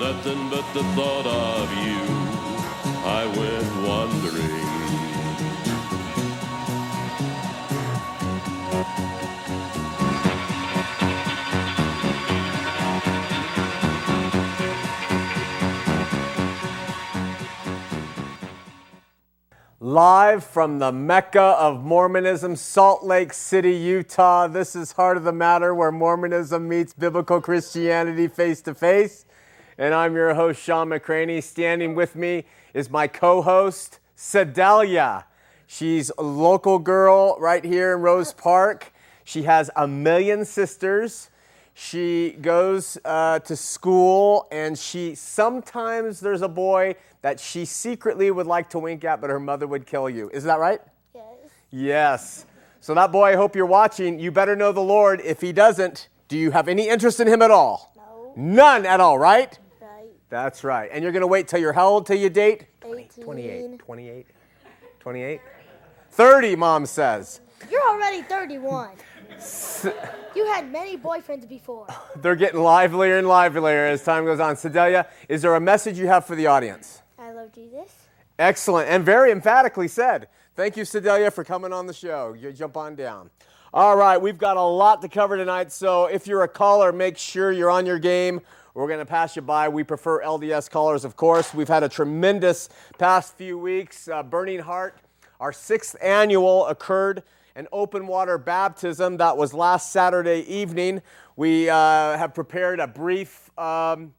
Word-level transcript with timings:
nothing 0.00 0.48
but 0.48 0.64
the 0.72 0.82
thought 0.94 1.26
of 1.26 1.70
you. 1.84 2.00
I 3.04 3.26
went 3.36 3.86
wandering. 3.86 4.70
Live 19.80 20.44
from 20.44 20.78
the 20.78 20.92
Mecca 20.92 21.40
of 21.40 21.84
Mormonism, 21.84 22.56
Salt 22.56 23.04
Lake 23.04 23.34
City, 23.34 23.72
Utah. 23.72 24.46
This 24.46 24.74
is 24.74 24.92
Heart 24.92 25.18
of 25.18 25.24
the 25.24 25.32
Matter, 25.32 25.74
where 25.74 25.92
Mormonism 25.92 26.66
meets 26.66 26.94
biblical 26.94 27.42
Christianity 27.42 28.28
face 28.28 28.62
to 28.62 28.74
face. 28.74 29.26
And 29.80 29.94
I'm 29.94 30.14
your 30.14 30.34
host, 30.34 30.62
Sean 30.62 30.90
McCraney. 30.90 31.42
Standing 31.42 31.94
with 31.94 32.14
me 32.14 32.44
is 32.74 32.90
my 32.90 33.06
co 33.08 33.40
host, 33.40 33.98
Sedalia. 34.14 35.24
She's 35.66 36.12
a 36.18 36.22
local 36.22 36.78
girl 36.78 37.38
right 37.40 37.64
here 37.64 37.94
in 37.94 38.02
Rose 38.02 38.34
Park. 38.34 38.92
She 39.24 39.44
has 39.44 39.70
a 39.74 39.88
million 39.88 40.44
sisters. 40.44 41.30
She 41.72 42.36
goes 42.42 42.98
uh, 43.06 43.38
to 43.38 43.56
school, 43.56 44.48
and 44.52 44.78
she 44.78 45.14
sometimes 45.14 46.20
there's 46.20 46.42
a 46.42 46.48
boy 46.48 46.94
that 47.22 47.40
she 47.40 47.64
secretly 47.64 48.30
would 48.30 48.46
like 48.46 48.68
to 48.70 48.78
wink 48.78 49.02
at, 49.04 49.22
but 49.22 49.30
her 49.30 49.40
mother 49.40 49.66
would 49.66 49.86
kill 49.86 50.10
you. 50.10 50.28
Is 50.28 50.44
that 50.44 50.58
right? 50.58 50.82
Yes. 51.14 51.24
Yes. 51.70 52.46
So, 52.82 52.92
that 52.92 53.12
boy, 53.12 53.32
I 53.32 53.36
hope 53.36 53.56
you're 53.56 53.64
watching. 53.64 54.20
You 54.20 54.30
better 54.30 54.54
know 54.54 54.72
the 54.72 54.80
Lord. 54.80 55.22
If 55.22 55.40
he 55.40 55.54
doesn't, 55.54 56.10
do 56.28 56.36
you 56.36 56.50
have 56.50 56.68
any 56.68 56.86
interest 56.86 57.18
in 57.18 57.26
him 57.26 57.40
at 57.40 57.50
all? 57.50 57.94
No. 57.96 58.32
None 58.36 58.84
at 58.84 59.00
all, 59.00 59.18
right? 59.18 59.58
Right. 60.30 60.42
That's 60.42 60.64
right. 60.64 60.90
And 60.92 61.02
you're 61.02 61.12
going 61.12 61.22
to 61.22 61.26
wait 61.26 61.48
till 61.48 61.60
you're 61.60 61.72
how 61.72 61.88
old 61.88 62.06
till 62.06 62.18
you 62.18 62.30
date? 62.30 62.66
18. 62.84 63.24
28. 63.24 63.78
28. 63.78 64.26
28? 65.00 65.40
30, 66.12 66.56
mom 66.56 66.86
says. 66.86 67.40
You're 67.70 67.88
already 67.88 68.22
31. 68.22 68.90
you 70.34 70.46
had 70.46 70.70
many 70.70 70.96
boyfriends 70.96 71.48
before. 71.48 71.86
They're 72.16 72.36
getting 72.36 72.60
livelier 72.60 73.18
and 73.18 73.28
livelier 73.28 73.86
as 73.86 74.02
time 74.02 74.24
goes 74.24 74.40
on. 74.40 74.56
Sedalia, 74.56 75.06
is 75.28 75.42
there 75.42 75.54
a 75.54 75.60
message 75.60 75.98
you 75.98 76.06
have 76.06 76.26
for 76.26 76.36
the 76.36 76.46
audience? 76.46 77.02
I 77.18 77.32
love 77.32 77.52
Jesus. 77.52 77.90
Excellent, 78.38 78.88
and 78.88 79.04
very 79.04 79.30
emphatically 79.30 79.88
said. 79.88 80.28
Thank 80.56 80.76
you, 80.76 80.84
Sedalia, 80.84 81.30
for 81.30 81.44
coming 81.44 81.72
on 81.72 81.86
the 81.86 81.92
show. 81.92 82.34
You 82.34 82.52
jump 82.52 82.76
on 82.76 82.96
down. 82.96 83.30
All 83.72 83.96
right, 83.96 84.20
we've 84.20 84.38
got 84.38 84.56
a 84.56 84.62
lot 84.62 85.00
to 85.02 85.08
cover 85.08 85.36
tonight, 85.36 85.70
so 85.70 86.06
if 86.06 86.26
you're 86.26 86.42
a 86.42 86.48
caller, 86.48 86.90
make 86.90 87.16
sure 87.16 87.52
you're 87.52 87.70
on 87.70 87.86
your 87.86 87.98
game. 87.98 88.40
We're 88.80 88.88
going 88.88 89.00
to 89.00 89.04
pass 89.04 89.36
you 89.36 89.42
by. 89.42 89.68
We 89.68 89.84
prefer 89.84 90.22
LDS 90.22 90.70
callers, 90.70 91.04
of 91.04 91.14
course. 91.14 91.52
We've 91.52 91.68
had 91.68 91.82
a 91.82 91.88
tremendous 91.88 92.70
past 92.96 93.36
few 93.36 93.58
weeks. 93.58 94.08
Uh, 94.08 94.22
Burning 94.22 94.60
Heart, 94.60 94.96
our 95.38 95.52
sixth 95.52 95.96
annual 96.00 96.66
occurred 96.66 97.22
an 97.56 97.68
open 97.72 98.06
water 98.06 98.38
baptism 98.38 99.18
that 99.18 99.36
was 99.36 99.52
last 99.52 99.92
Saturday 99.92 100.46
evening. 100.48 101.02
We 101.36 101.68
uh, 101.68 101.76
have 102.16 102.32
prepared 102.32 102.80
a 102.80 102.86
brief 102.86 103.50
um, 103.58 104.14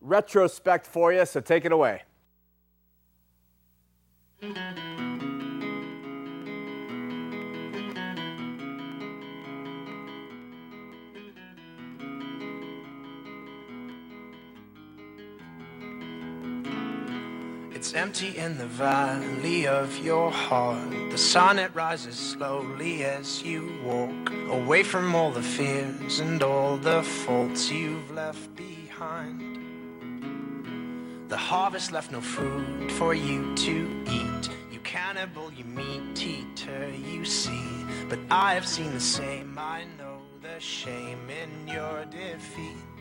retrospect 0.00 0.86
for 0.86 1.12
you, 1.12 1.26
so 1.26 1.40
take 1.40 1.64
it 1.64 1.72
away. 1.72 2.02
Empty 17.94 18.36
in 18.36 18.58
the 18.58 18.66
valley 18.66 19.68
of 19.68 19.96
your 19.98 20.28
heart. 20.28 20.90
The 21.12 21.16
sun 21.16 21.60
it 21.60 21.72
rises 21.76 22.16
slowly 22.16 23.04
as 23.04 23.40
you 23.44 23.70
walk 23.84 24.32
away 24.48 24.82
from 24.82 25.14
all 25.14 25.30
the 25.30 25.40
fears 25.40 26.18
and 26.18 26.42
all 26.42 26.76
the 26.76 27.04
faults 27.04 27.70
you've 27.70 28.10
left 28.10 28.52
behind. 28.56 29.60
The 31.28 31.36
harvest 31.36 31.92
left 31.92 32.10
no 32.10 32.20
food 32.20 32.90
for 32.90 33.14
you 33.14 33.54
to 33.54 34.04
eat. 34.10 34.50
You 34.72 34.80
cannibal, 34.80 35.52
you 35.52 35.64
meat 35.64 36.20
eater, 36.20 36.90
you 36.90 37.24
see. 37.24 37.86
But 38.08 38.18
I 38.28 38.54
have 38.54 38.66
seen 38.66 38.92
the 38.92 38.98
same. 38.98 39.56
I 39.56 39.84
know 39.98 40.18
the 40.42 40.58
shame 40.58 41.30
in 41.30 41.68
your 41.68 42.04
defeat. 42.06 42.93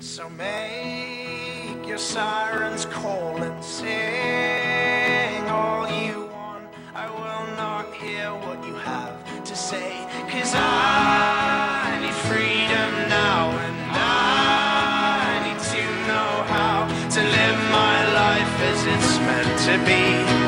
So 0.00 0.30
make 0.30 1.86
your 1.86 1.98
sirens 1.98 2.86
call 2.86 3.42
and 3.42 3.62
sing 3.62 5.46
all 5.46 5.86
you 5.90 6.24
want. 6.32 6.64
I 6.94 7.06
will 7.10 7.54
not 7.54 7.94
hear 7.94 8.32
what 8.32 8.66
you 8.66 8.72
have 8.76 9.44
to 9.44 9.54
say. 9.54 9.92
Cause 10.30 10.54
I 10.56 11.98
need 12.00 12.14
freedom 12.30 13.08
now 13.10 13.50
and 13.50 13.76
I 13.92 15.52
need 15.52 15.60
to 15.74 15.82
know 16.08 16.32
how 16.48 16.88
to 16.88 17.20
live 17.20 17.58
my 17.70 18.12
life 18.14 18.60
as 18.72 18.86
it's 18.86 19.18
meant 19.18 19.58
to 19.66 19.74
be. 19.84 20.39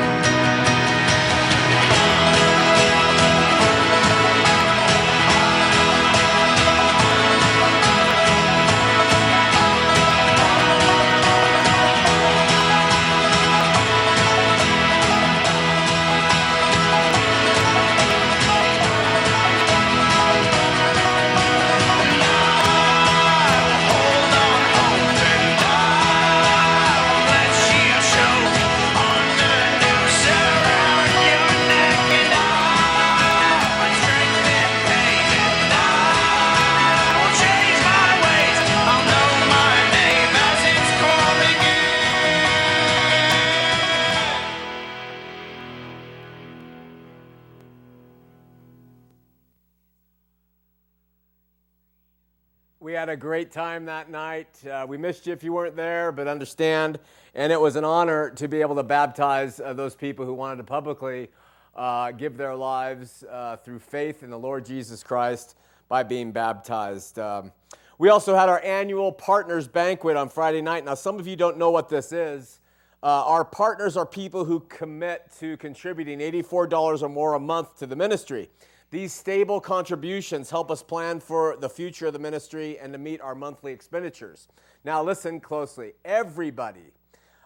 Great 53.43 53.51
time 53.51 53.83
that 53.83 54.09
night. 54.09 54.47
Uh, 54.65 54.85
we 54.87 54.97
missed 54.97 55.27
you 55.27 55.33
if 55.33 55.43
you 55.43 55.51
weren't 55.51 55.75
there, 55.75 56.13
but 56.13 56.29
understand. 56.29 56.97
And 57.35 57.51
it 57.51 57.59
was 57.59 57.75
an 57.75 57.83
honor 57.83 58.29
to 58.37 58.47
be 58.47 58.61
able 58.61 58.75
to 58.75 58.83
baptize 58.83 59.59
uh, 59.59 59.73
those 59.73 59.95
people 59.95 60.25
who 60.25 60.33
wanted 60.33 60.55
to 60.55 60.63
publicly 60.63 61.27
uh, 61.75 62.11
give 62.11 62.37
their 62.37 62.55
lives 62.55 63.25
uh, 63.29 63.57
through 63.57 63.79
faith 63.79 64.23
in 64.23 64.29
the 64.29 64.39
Lord 64.39 64.65
Jesus 64.65 65.03
Christ 65.03 65.57
by 65.89 66.03
being 66.03 66.31
baptized. 66.31 67.19
Um, 67.19 67.51
we 67.97 68.07
also 68.07 68.33
had 68.33 68.47
our 68.47 68.63
annual 68.63 69.11
partners 69.11 69.67
banquet 69.67 70.15
on 70.15 70.29
Friday 70.29 70.61
night. 70.61 70.85
Now, 70.85 70.93
some 70.93 71.19
of 71.19 71.27
you 71.27 71.35
don't 71.35 71.57
know 71.57 71.69
what 71.69 71.89
this 71.89 72.13
is. 72.13 72.61
Uh, 73.01 73.25
our 73.25 73.43
partners 73.43 73.97
are 73.97 74.05
people 74.05 74.45
who 74.45 74.61
commit 74.61 75.29
to 75.39 75.57
contributing 75.57 76.19
$84 76.19 77.01
or 77.01 77.09
more 77.09 77.33
a 77.33 77.41
month 77.41 77.77
to 77.79 77.87
the 77.87 77.97
ministry. 77.97 78.49
These 78.93 79.11
stable 79.11 79.59
contributions 79.59 80.51
help 80.51 80.69
us 80.69 80.83
plan 80.83 81.19
for 81.19 81.57
the 81.59 81.67
future 81.67 82.05
of 82.05 82.13
the 82.13 82.19
ministry 82.19 82.77
and 82.77 82.93
to 82.93 82.99
meet 82.99 83.21
our 83.21 83.33
monthly 83.33 83.73
expenditures. 83.73 84.47
Now, 84.85 85.01
listen 85.01 85.39
closely. 85.39 85.93
Everybody, 86.05 86.91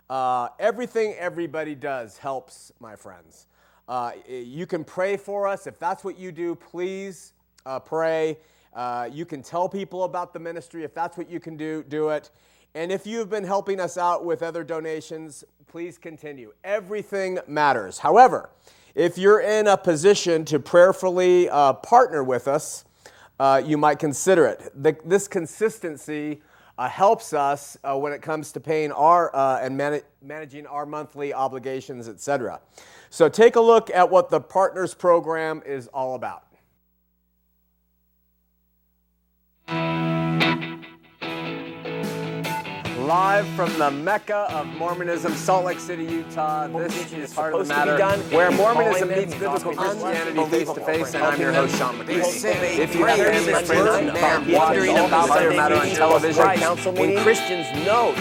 uh, 0.09 0.49
everything 0.59 1.15
everybody 1.17 1.73
does 1.73 2.17
helps, 2.17 2.73
my 2.81 2.97
friends. 2.97 3.47
Uh, 3.87 4.11
you 4.27 4.65
can 4.65 4.83
pray 4.83 5.15
for 5.15 5.47
us. 5.47 5.67
If 5.67 5.79
that's 5.79 6.03
what 6.03 6.19
you 6.19 6.33
do, 6.33 6.53
please 6.53 7.31
uh, 7.65 7.79
pray. 7.79 8.39
Uh, 8.73 9.07
you 9.09 9.25
can 9.25 9.41
tell 9.41 9.69
people 9.69 10.03
about 10.03 10.33
the 10.33 10.39
ministry. 10.39 10.83
If 10.83 10.93
that's 10.93 11.15
what 11.15 11.29
you 11.29 11.39
can 11.39 11.55
do, 11.55 11.81
do 11.87 12.09
it. 12.09 12.29
And 12.75 12.91
if 12.91 13.07
you've 13.07 13.29
been 13.29 13.45
helping 13.45 13.79
us 13.79 13.97
out 13.97 14.25
with 14.25 14.43
other 14.43 14.65
donations, 14.65 15.45
please 15.65 15.97
continue. 15.97 16.51
Everything 16.65 17.39
matters. 17.47 17.99
However, 17.99 18.49
if 18.97 19.15
you're 19.15 19.41
in 19.41 19.67
a 19.67 19.77
position 19.77 20.43
to 20.45 20.57
prayerfully 20.57 21.47
uh, 21.49 21.73
partner 21.73 22.23
with 22.23 22.47
us, 22.47 22.83
uh, 23.39 23.61
you 23.63 23.77
might 23.77 23.99
consider 23.99 24.47
it. 24.47 24.71
The, 24.75 24.97
this 25.05 25.27
consistency 25.27 26.41
uh, 26.79 26.89
helps 26.89 27.31
us 27.31 27.77
uh, 27.83 27.95
when 27.95 28.11
it 28.11 28.23
comes 28.23 28.51
to 28.53 28.59
paying 28.59 28.91
our 28.91 29.33
uh, 29.35 29.59
and 29.61 29.77
man- 29.77 30.01
managing 30.23 30.65
our 30.65 30.87
monthly 30.87 31.31
obligations, 31.31 32.09
etc. 32.09 32.59
So 33.11 33.29
take 33.29 33.55
a 33.55 33.61
look 33.61 33.91
at 33.91 34.09
what 34.09 34.31
the 34.31 34.41
Partners 34.41 34.95
Program 34.95 35.61
is 35.63 35.85
all 35.89 36.15
about. 36.15 36.46
Live 43.07 43.47
from 43.55 43.71
the 43.79 43.89
Mecca 43.89 44.53
of 44.53 44.67
Mormonism, 44.67 45.33
Salt 45.33 45.63
Lake 45.63 45.79
City, 45.79 46.03
Utah. 46.03 46.67
This 46.67 47.13
is 47.13 47.33
Heart 47.33 47.53
of 47.53 47.65
the 47.65 47.73
Matter, 47.73 47.97
done? 47.97 48.19
where 48.31 48.51
Mormonism 48.51 49.07
meets 49.07 49.33
biblical 49.33 49.73
Christianity 49.73 50.43
face 50.49 50.69
to 50.69 50.81
face, 50.81 51.13
and 51.13 51.23
I'm 51.23 51.39
your 51.39 51.53
host, 51.53 51.77
Sean 51.77 52.05
be 52.05 52.15
If 52.15 52.93
you 52.93 53.05
have 53.05 53.17
family, 53.17 53.53
and 53.53 53.65
friends, 53.65 53.69
learn 53.69 54.09
and 54.09 54.17
about 54.17 54.45
wondering 54.45 54.91
about 54.91 55.29
Heart 55.29 55.43
of 55.43 55.51
the 55.51 55.55
Matter 55.55 55.75
on 55.75 55.87
television, 55.87 56.95
when. 56.95 57.23
Christians 57.23 57.85
know 57.85 58.13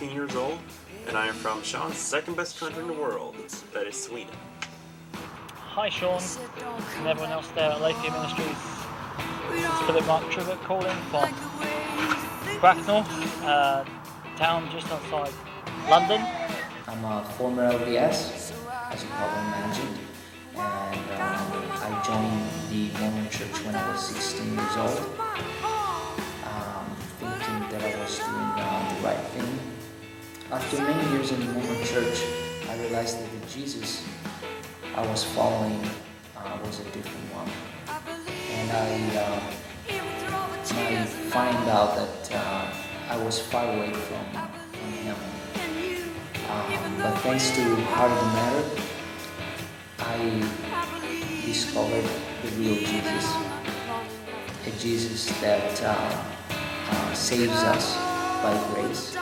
19 0.00 0.16
years 0.16 0.34
old, 0.34 0.58
and 1.08 1.16
I 1.16 1.26
am 1.26 1.34
from 1.34 1.62
Sean's 1.62 1.98
second 1.98 2.34
best 2.34 2.58
country 2.58 2.80
in 2.80 2.88
the 2.88 2.94
world, 2.94 3.36
that 3.74 3.86
is 3.86 4.02
Sweden. 4.02 4.34
Hi 5.56 5.90
Sean 5.90 6.22
and 6.96 7.06
everyone 7.06 7.30
else 7.30 7.48
there 7.48 7.70
at 7.70 7.76
Aletheia 7.76 8.10
Ministries. 8.10 8.56
This 9.50 9.62
is 9.62 9.80
Philip 9.80 10.06
Mark 10.06 10.30
Trivet 10.30 10.58
calling 10.62 10.96
from 11.10 11.28
Bracknell, 12.60 13.04
uh, 13.42 13.84
town 14.36 14.70
just 14.72 14.90
outside 14.90 15.34
London. 15.90 16.22
I'm 16.88 17.04
a 17.04 17.22
former 17.36 17.70
LDS, 17.70 18.54
as 18.90 19.02
you 19.02 19.08
probably 19.10 19.42
imagined, 19.52 19.98
and 20.56 21.10
um, 21.20 21.72
I 21.76 22.02
joined 22.06 22.48
the 22.70 22.98
Mormon 23.00 23.28
Church 23.28 23.66
when 23.66 23.74
I 23.74 23.92
was 23.92 24.06
16 24.06 24.54
years 24.54 24.76
old, 24.78 25.20
um, 26.46 26.86
thinking 27.20 27.68
that 27.68 27.82
I 27.84 28.00
was 28.00 28.16
doing 28.16 28.30
uh, 28.30 28.94
the 28.94 29.06
right 29.06 29.26
thing. 29.34 29.79
After 30.52 30.78
many 30.82 31.10
years 31.12 31.30
in 31.30 31.38
the 31.38 31.52
Mormon 31.52 31.84
Church, 31.84 32.24
I 32.68 32.76
realized 32.80 33.20
that 33.20 33.30
the 33.40 33.46
Jesus 33.46 34.04
I 34.96 35.06
was 35.06 35.22
following 35.22 35.80
uh, 36.36 36.58
was 36.64 36.80
a 36.80 36.84
different 36.90 37.24
one, 37.32 37.48
and 38.50 38.70
I, 38.72 39.16
uh, 39.16 39.40
I 40.74 41.04
find 41.30 41.56
out 41.68 41.94
that 41.94 42.34
uh, 42.34 42.66
I 43.10 43.16
was 43.22 43.38
far 43.38 43.64
away 43.64 43.92
from, 43.92 44.24
from 44.32 44.92
Him. 44.92 45.16
Um, 46.50 46.96
but 46.98 47.14
thanks 47.18 47.52
to 47.52 47.76
Heart 47.94 48.10
of 48.10 48.18
the 48.18 48.26
Matter, 48.34 48.66
I 50.00 51.46
discovered 51.46 52.10
the 52.42 52.50
real 52.58 52.74
Jesus. 52.74 53.26
A 54.66 54.70
Jesus 54.80 55.40
that 55.40 55.82
uh, 55.84 56.24
uh, 56.90 57.14
saves 57.14 57.52
us 57.52 57.94
by 58.42 58.74
grace. 58.74 59.16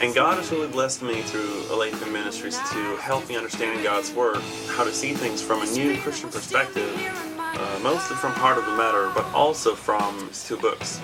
And 0.00 0.14
God 0.14 0.38
has 0.38 0.52
really 0.52 0.68
blessed 0.68 1.02
me 1.02 1.22
through 1.22 1.64
Aletheia 1.72 2.12
Ministries 2.12 2.56
to 2.70 2.96
help 2.98 3.28
me 3.28 3.36
understand 3.36 3.82
God's 3.82 4.12
Word 4.12 4.40
how 4.68 4.84
to 4.84 4.92
see 4.92 5.12
things 5.12 5.42
from 5.42 5.60
a 5.60 5.66
new 5.72 6.00
Christian 6.00 6.30
perspective, 6.30 6.88
uh, 7.36 7.80
mostly 7.82 8.14
from 8.14 8.30
Heart 8.30 8.58
of 8.58 8.66
the 8.66 8.76
Matter, 8.76 9.10
but 9.12 9.24
also 9.34 9.74
from 9.74 10.30
two 10.32 10.56
books. 10.56 11.00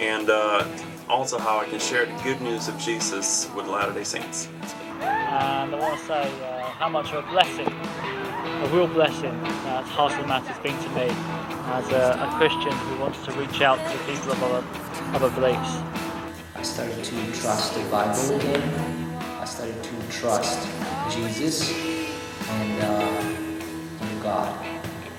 And 0.00 0.30
uh, 0.30 0.66
also 1.10 1.38
how 1.38 1.58
I 1.58 1.66
can 1.66 1.78
share 1.78 2.06
the 2.06 2.22
good 2.22 2.40
news 2.40 2.68
of 2.68 2.78
Jesus 2.78 3.50
with 3.54 3.66
Latter 3.66 3.92
day 3.92 4.04
Saints. 4.04 4.48
And 5.00 5.74
I 5.74 5.78
want 5.78 6.00
to 6.00 6.06
say 6.06 6.22
uh, 6.22 6.62
how 6.70 6.88
much 6.88 7.12
of 7.12 7.22
a 7.22 7.28
blessing, 7.28 7.68
a 7.68 8.68
real 8.72 8.86
blessing, 8.86 9.42
that 9.42 9.84
Heart 9.84 10.12
of 10.12 10.20
the 10.22 10.26
Matter 10.26 10.46
has 10.46 10.58
been 10.62 10.78
to 10.84 10.88
me 10.90 11.12
as 11.74 11.90
a, 11.90 12.16
a 12.18 12.38
Christian 12.38 12.72
who 12.72 12.98
wants 12.98 13.22
to 13.26 13.32
reach 13.32 13.60
out 13.60 13.76
to 13.92 13.98
people 14.10 14.32
of 14.32 14.42
other, 14.42 14.64
other 15.14 15.30
beliefs. 15.38 16.05
I 16.58 16.62
started 16.62 17.04
to 17.04 17.32
trust 17.32 17.74
the 17.74 17.84
Bible 17.90 18.34
again. 18.34 19.14
I 19.20 19.44
started 19.44 19.76
to 19.84 20.08
trust 20.10 20.66
Jesus 21.10 21.70
and, 22.48 22.82
uh, 22.82 24.00
and 24.00 24.22
God. 24.22 24.56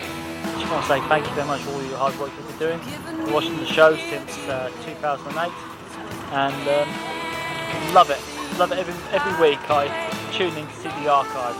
I 0.01 0.59
just 0.59 0.71
want 0.71 0.83
to 0.83 0.89
say 0.89 0.99
thank 1.07 1.27
you 1.27 1.33
very 1.35 1.45
much 1.45 1.61
for 1.61 1.73
all 1.73 1.83
your 1.83 1.97
hard 1.97 2.19
work 2.19 2.31
you've 2.35 2.47
been 2.47 2.57
doing. 2.57 2.79
I've 2.79 3.17
been 3.23 3.31
watching 3.31 3.55
the 3.57 3.67
show 3.67 3.95
since 3.95 4.35
uh, 4.49 4.71
2008 4.83 5.51
and 6.33 6.67
um, 6.73 7.93
love 7.93 8.09
it. 8.09 8.19
Love 8.57 8.71
it 8.71 8.79
every, 8.79 8.95
every 9.13 9.49
week. 9.49 9.59
I 9.69 9.85
tune 10.33 10.57
in 10.57 10.65
to 10.65 10.73
see 10.73 10.89
the 11.03 11.07
archives. 11.07 11.59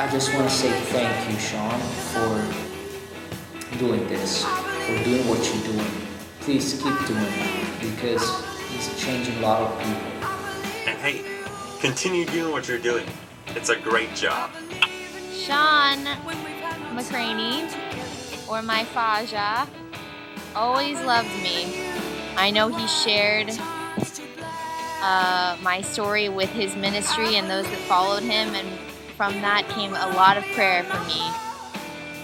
I 0.00 0.08
just 0.10 0.32
want 0.32 0.48
to 0.48 0.54
say 0.54 0.70
thank 0.70 1.30
you, 1.30 1.38
Sean, 1.38 1.78
for 2.16 3.76
doing 3.76 4.08
this, 4.08 4.42
for 4.44 5.04
doing 5.04 5.28
what 5.28 5.44
you're 5.44 5.74
doing. 5.74 6.06
Please 6.40 6.80
keep 6.82 7.06
doing 7.06 7.26
it 7.28 7.80
because 7.80 8.55
it's 8.76 9.02
changing 9.02 9.38
a 9.38 9.40
lot 9.40 9.62
of 9.62 9.78
people. 9.78 10.28
And 10.86 10.98
hey, 10.98 11.24
continue 11.80 12.26
doing 12.26 12.52
what 12.52 12.68
you're 12.68 12.78
doing. 12.78 13.06
It's 13.48 13.70
a 13.70 13.76
great 13.76 14.14
job. 14.14 14.50
Sean 15.32 16.04
McCraney, 16.94 17.72
or 18.46 18.60
my 18.60 18.84
Faja, 18.84 19.66
always 20.54 21.00
loved 21.00 21.30
me. 21.42 21.88
I 22.36 22.50
know 22.50 22.68
he 22.68 22.86
shared 22.86 23.48
uh, 25.00 25.56
my 25.62 25.80
story 25.80 26.28
with 26.28 26.50
his 26.50 26.76
ministry 26.76 27.36
and 27.36 27.48
those 27.48 27.64
that 27.64 27.78
followed 27.88 28.24
him, 28.24 28.54
and 28.54 28.68
from 29.16 29.32
that 29.40 29.66
came 29.70 29.94
a 29.94 30.08
lot 30.16 30.36
of 30.36 30.44
prayer 30.52 30.84
for 30.84 31.02
me. 31.06 31.22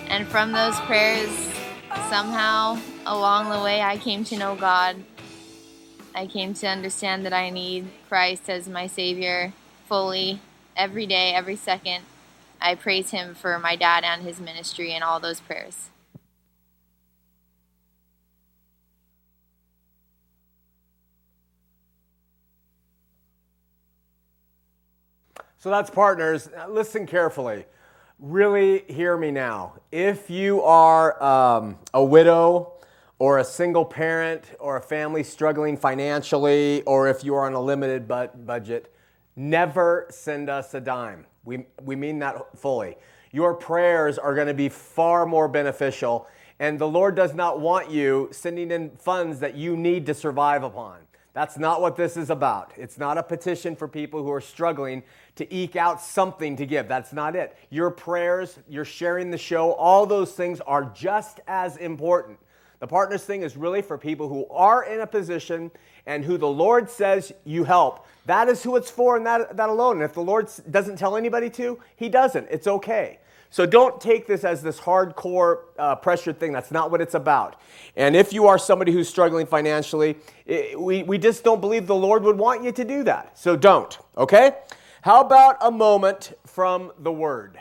And 0.09 0.29
from 0.29 0.53
those 0.53 0.79
prayers, 0.81 1.31
somehow 2.11 2.79
along 3.07 3.49
the 3.49 3.65
way, 3.65 3.81
I 3.81 3.97
came 3.97 4.23
to 4.25 4.37
know 4.37 4.55
God. 4.55 4.97
I 6.15 6.27
came 6.27 6.53
to 6.55 6.67
understand 6.67 7.25
that 7.25 7.33
I 7.33 7.49
need 7.49 7.89
Christ 8.09 8.51
as 8.51 8.69
my 8.69 8.87
Savior 8.87 9.53
fully 9.89 10.41
every 10.77 11.07
day, 11.07 11.33
every 11.33 11.57
second. 11.57 12.05
I 12.61 12.75
praise 12.75 13.11
Him 13.11 13.35
for 13.35 13.59
my 13.59 13.77
dad 13.77 14.05
and 14.05 14.23
his 14.23 14.39
ministry 14.39 14.93
and 14.93 15.03
all 15.03 15.21
those 15.21 15.41
prayers. 15.41 15.89
So 25.59 25.71
that's 25.71 25.91
partners. 25.91 26.49
Listen 26.69 27.07
carefully. 27.07 27.65
Really 28.19 28.85
hear 28.89 29.17
me 29.17 29.31
now. 29.31 29.75
If 29.93 30.29
you 30.29 30.61
are 30.63 31.23
um, 31.23 31.79
a 31.95 32.05
widow 32.05 32.73
or 33.23 33.39
a 33.39 33.45
single 33.45 33.85
parent 33.85 34.51
or 34.59 34.79
a 34.79 34.81
family 34.81 35.23
struggling 35.23 35.77
financially, 35.77 36.83
or 36.83 37.07
if 37.07 37.23
you 37.23 37.37
are 37.37 37.47
on 37.47 37.53
a 37.53 37.61
limited 37.61 38.09
bu- 38.09 38.27
budget, 38.39 38.93
never 39.37 40.09
send 40.11 40.51
us 40.51 40.75
a 40.75 40.81
dime. 40.81 41.25
We, 41.45 41.67
we 41.83 41.95
mean 41.95 42.19
that 42.19 42.59
fully. 42.59 42.97
Your 43.31 43.55
prayers 43.55 44.19
are 44.19 44.35
going 44.35 44.49
to 44.49 44.55
be 44.55 44.69
far 44.69 45.25
more 45.25 45.47
beneficial, 45.47 46.27
and 46.59 46.81
the 46.81 46.89
Lord 46.89 47.15
does 47.15 47.33
not 47.33 47.61
want 47.61 47.93
you 47.93 48.29
sending 48.33 48.73
in 48.73 48.91
funds 48.97 49.39
that 49.39 49.55
you 49.55 49.77
need 49.77 50.05
to 50.07 50.15
survive 50.15 50.65
upon. 50.65 50.99
That's 51.33 51.57
not 51.57 51.81
what 51.81 51.95
this 51.95 52.17
is 52.17 52.29
about. 52.29 52.73
It's 52.77 52.99
not 52.99 53.19
a 53.19 53.23
petition 53.23 53.77
for 53.77 53.87
people 53.87 54.21
who 54.25 54.33
are 54.33 54.41
struggling 54.41 55.05
to 55.37 55.55
eke 55.55 55.77
out 55.77 56.01
something 56.01 56.57
to 56.57 56.67
give. 56.67 56.89
That's 56.89 57.13
not 57.13 57.37
it. 57.37 57.57
Your 57.71 57.93
prayers, 57.93 58.59
your 58.69 58.85
sharing 58.85 59.31
the 59.31 59.39
show, 59.39 59.75
all 59.75 60.07
those 60.07 60.33
things 60.33 60.61
are 60.63 60.87
just 60.87 61.39
as 61.47 61.77
important. 61.77 62.41
The 62.83 62.89
partners 62.89 63.23
thing 63.23 63.43
is 63.43 63.57
really 63.57 63.81
for 63.81 63.97
people 63.97 64.29
who 64.29 64.45
are 64.49 64.83
in 64.83 65.03
a 65.03 65.07
position 65.07 65.71
and 66.05 66.25
who 66.25 66.37
the 66.37 66.49
Lord 66.49 66.91
says 66.91 67.33
you 67.45 67.63
help. 67.63 68.09
That 68.27 68.49
is 68.49 68.65
who 68.65 68.75
it's 68.75 68.91
for 68.91 69.17
and 69.17 69.25
that, 69.25 69.57
that 69.57 69.69
alone. 69.69 69.99
And 69.99 70.03
if 70.03 70.15
the 70.15 70.21
Lord 70.21 70.51
doesn't 70.69 70.97
tell 70.97 71.17
anybody 71.17 71.49
to, 71.51 71.79
He 71.95 72.09
doesn't. 72.09 72.49
It's 72.51 72.67
okay. 72.67 73.21
So 73.51 73.67
don't 73.67 74.01
take 74.01 74.27
this 74.27 74.43
as 74.43 74.63
this 74.63 74.81
hardcore 74.81 75.61
uh, 75.79 75.95
pressure 75.95 76.33
thing. 76.33 76.51
That's 76.51 76.73
not 76.73 76.91
what 76.91 77.01
it's 77.01 77.15
about. 77.15 77.61
And 77.95 78.17
if 78.17 78.33
you 78.33 78.49
are 78.49 78.59
somebody 78.59 78.91
who's 78.91 79.09
struggling 79.09 79.47
financially, 79.47 80.17
it, 80.45 80.77
we, 80.81 81.05
we 81.05 81.19
just 81.19 81.45
don't 81.45 81.61
believe 81.61 81.87
the 81.87 81.95
Lord 81.95 82.25
would 82.25 82.37
want 82.37 82.65
you 82.65 82.73
to 82.73 82.85
do 82.85 83.05
that. 83.05 83.39
So 83.39 83.55
don't, 83.55 83.97
okay? 84.17 84.57
How 85.03 85.21
about 85.21 85.57
a 85.61 85.71
moment 85.71 86.33
from 86.47 86.91
the 86.99 87.13
Word? 87.13 87.61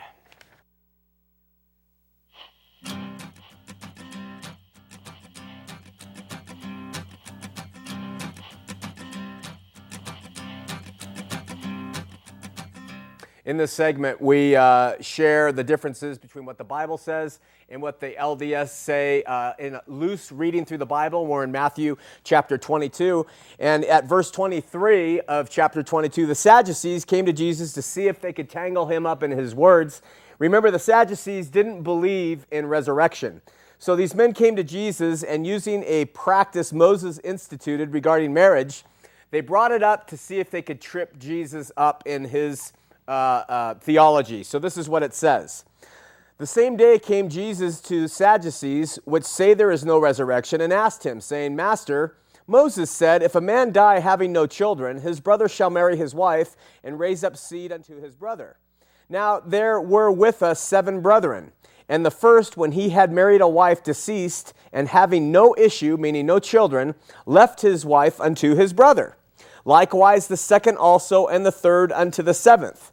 In 13.44 13.56
this 13.56 13.72
segment, 13.72 14.20
we 14.20 14.54
uh, 14.54 14.94
share 15.00 15.50
the 15.50 15.64
differences 15.64 16.16
between 16.16 16.44
what 16.44 16.58
the 16.58 16.64
Bible 16.64 16.96
says 16.96 17.40
and 17.68 17.82
what 17.82 17.98
the 17.98 18.12
LDS 18.12 18.68
say 18.68 19.24
uh, 19.24 19.54
in 19.58 19.80
loose 19.88 20.30
reading 20.30 20.64
through 20.64 20.78
the 20.78 20.86
Bible. 20.86 21.26
We're 21.26 21.42
in 21.42 21.50
Matthew 21.50 21.96
chapter 22.22 22.56
22. 22.56 23.26
And 23.58 23.84
at 23.86 24.04
verse 24.04 24.30
23 24.30 25.22
of 25.22 25.50
chapter 25.50 25.82
22, 25.82 26.24
the 26.26 26.36
Sadducees 26.36 27.04
came 27.04 27.26
to 27.26 27.32
Jesus 27.32 27.72
to 27.72 27.82
see 27.82 28.06
if 28.06 28.20
they 28.20 28.32
could 28.32 28.48
tangle 28.48 28.86
him 28.86 29.06
up 29.06 29.24
in 29.24 29.32
his 29.32 29.56
words. 29.56 30.02
Remember, 30.38 30.70
the 30.70 30.78
Sadducees 30.78 31.48
didn't 31.48 31.82
believe 31.82 32.46
in 32.52 32.66
resurrection. 32.66 33.42
So 33.80 33.96
these 33.96 34.14
men 34.14 34.34
came 34.34 34.54
to 34.54 34.62
Jesus, 34.62 35.24
and 35.24 35.44
using 35.44 35.82
a 35.88 36.04
practice 36.04 36.72
Moses 36.72 37.18
instituted 37.24 37.92
regarding 37.92 38.32
marriage, 38.32 38.84
they 39.32 39.40
brought 39.40 39.72
it 39.72 39.82
up 39.82 40.06
to 40.08 40.16
see 40.16 40.38
if 40.38 40.48
they 40.48 40.62
could 40.62 40.80
trip 40.80 41.18
Jesus 41.18 41.72
up 41.76 42.04
in 42.06 42.26
his 42.26 42.72
uh, 43.06 43.10
uh, 43.10 43.74
theology. 43.74 44.42
So 44.42 44.58
this 44.58 44.76
is 44.76 44.88
what 44.88 45.02
it 45.02 45.14
says. 45.14 45.64
The 46.38 46.46
same 46.46 46.76
day 46.76 46.98
came 46.98 47.28
Jesus 47.28 47.80
to 47.82 48.08
Sadducees, 48.08 48.98
which 49.04 49.24
say 49.24 49.54
there 49.54 49.70
is 49.70 49.84
no 49.84 49.98
resurrection, 49.98 50.60
and 50.60 50.72
asked 50.72 51.04
him, 51.04 51.20
saying, 51.20 51.54
Master, 51.54 52.16
Moses 52.46 52.90
said, 52.90 53.22
If 53.22 53.34
a 53.34 53.40
man 53.40 53.72
die 53.72 54.00
having 54.00 54.32
no 54.32 54.46
children, 54.46 55.00
his 55.00 55.20
brother 55.20 55.48
shall 55.48 55.70
marry 55.70 55.96
his 55.96 56.14
wife 56.14 56.56
and 56.82 56.98
raise 56.98 57.22
up 57.22 57.36
seed 57.36 57.70
unto 57.70 58.00
his 58.00 58.16
brother. 58.16 58.56
Now 59.08 59.40
there 59.40 59.80
were 59.80 60.10
with 60.10 60.42
us 60.42 60.60
seven 60.60 61.00
brethren. 61.00 61.52
And 61.88 62.06
the 62.06 62.10
first, 62.10 62.56
when 62.56 62.72
he 62.72 62.90
had 62.90 63.12
married 63.12 63.40
a 63.40 63.48
wife 63.48 63.82
deceased, 63.82 64.54
and 64.72 64.88
having 64.88 65.30
no 65.30 65.54
issue, 65.58 65.96
meaning 65.96 66.26
no 66.26 66.38
children, 66.38 66.94
left 67.26 67.60
his 67.60 67.84
wife 67.84 68.20
unto 68.20 68.54
his 68.54 68.72
brother. 68.72 69.16
Likewise, 69.64 70.26
the 70.26 70.36
second 70.36 70.76
also, 70.78 71.26
and 71.26 71.44
the 71.44 71.52
third 71.52 71.92
unto 71.92 72.22
the 72.22 72.34
seventh. 72.34 72.91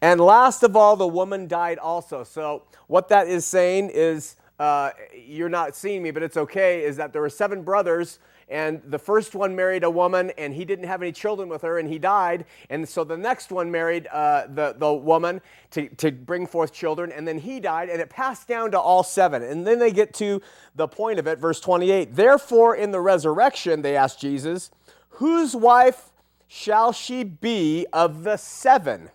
And 0.00 0.20
last 0.20 0.62
of 0.62 0.76
all, 0.76 0.96
the 0.96 1.06
woman 1.06 1.48
died 1.48 1.78
also. 1.78 2.24
So, 2.24 2.64
what 2.86 3.08
that 3.08 3.28
is 3.28 3.46
saying 3.46 3.90
is, 3.94 4.36
uh, 4.58 4.90
you're 5.26 5.48
not 5.48 5.74
seeing 5.74 6.02
me, 6.02 6.10
but 6.10 6.22
it's 6.22 6.36
okay, 6.36 6.84
is 6.84 6.96
that 6.96 7.12
there 7.12 7.22
were 7.22 7.30
seven 7.30 7.62
brothers, 7.62 8.18
and 8.48 8.82
the 8.84 8.98
first 8.98 9.34
one 9.34 9.56
married 9.56 9.84
a 9.84 9.90
woman, 9.90 10.30
and 10.36 10.54
he 10.54 10.64
didn't 10.64 10.86
have 10.86 11.02
any 11.02 11.12
children 11.12 11.48
with 11.48 11.62
her, 11.62 11.78
and 11.78 11.88
he 11.88 11.98
died. 11.98 12.44
And 12.70 12.88
so 12.88 13.02
the 13.02 13.16
next 13.16 13.50
one 13.50 13.70
married 13.70 14.06
uh, 14.08 14.46
the, 14.48 14.74
the 14.78 14.92
woman 14.92 15.40
to, 15.70 15.88
to 15.96 16.12
bring 16.12 16.46
forth 16.46 16.72
children, 16.72 17.10
and 17.10 17.26
then 17.26 17.38
he 17.38 17.58
died, 17.58 17.88
and 17.88 18.00
it 18.00 18.10
passed 18.10 18.46
down 18.46 18.70
to 18.72 18.80
all 18.80 19.02
seven. 19.02 19.42
And 19.42 19.66
then 19.66 19.78
they 19.78 19.90
get 19.90 20.12
to 20.14 20.42
the 20.76 20.86
point 20.86 21.18
of 21.18 21.26
it, 21.26 21.38
verse 21.38 21.58
28. 21.60 22.14
Therefore, 22.14 22.76
in 22.76 22.90
the 22.90 23.00
resurrection, 23.00 23.82
they 23.82 23.96
asked 23.96 24.20
Jesus, 24.20 24.70
Whose 25.08 25.56
wife 25.56 26.10
shall 26.46 26.92
she 26.92 27.24
be 27.24 27.86
of 27.92 28.24
the 28.24 28.36
seven? 28.36 29.10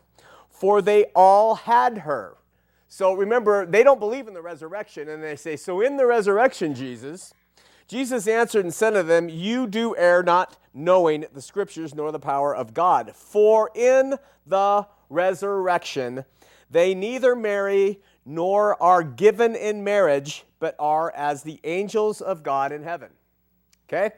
For 0.60 0.82
they 0.82 1.06
all 1.16 1.56
had 1.56 2.00
her. 2.00 2.36
So 2.90 3.14
remember, 3.14 3.66
they 3.66 3.84
don't 3.84 4.00
believe 4.00 4.28
in 4.28 4.34
the 4.34 4.42
resurrection, 4.42 5.08
and 5.08 5.24
they 5.24 5.36
say, 5.36 5.56
So 5.56 5.80
in 5.80 5.96
the 5.96 6.06
resurrection, 6.06 6.76
Jesus, 6.76 7.34
Jesus 7.88 8.28
answered 8.28 8.66
and 8.66 8.74
said 8.74 8.92
to 8.92 9.04
them, 9.04 9.30
You 9.30 9.68
do 9.68 9.96
err 9.96 10.22
not 10.22 10.58
knowing 10.74 11.26
the 11.34 11.42
scriptures 11.42 11.96
nor 11.96 12.12
the 12.12 12.20
power 12.20 12.54
of 12.54 12.74
God. 12.74 13.16
For 13.16 13.72
in 13.74 14.16
the 14.46 14.86
resurrection 15.10 16.26
they 16.70 16.94
neither 16.94 17.36
marry 17.36 18.02
nor 18.26 18.82
are 18.82 19.02
given 19.02 19.56
in 19.56 19.84
marriage, 19.84 20.44
but 20.60 20.76
are 20.78 21.12
as 21.16 21.44
the 21.44 21.60
angels 21.64 22.22
of 22.22 22.44
God 22.44 22.72
in 22.72 22.84
heaven. 22.84 23.10
Okay? 23.92 24.12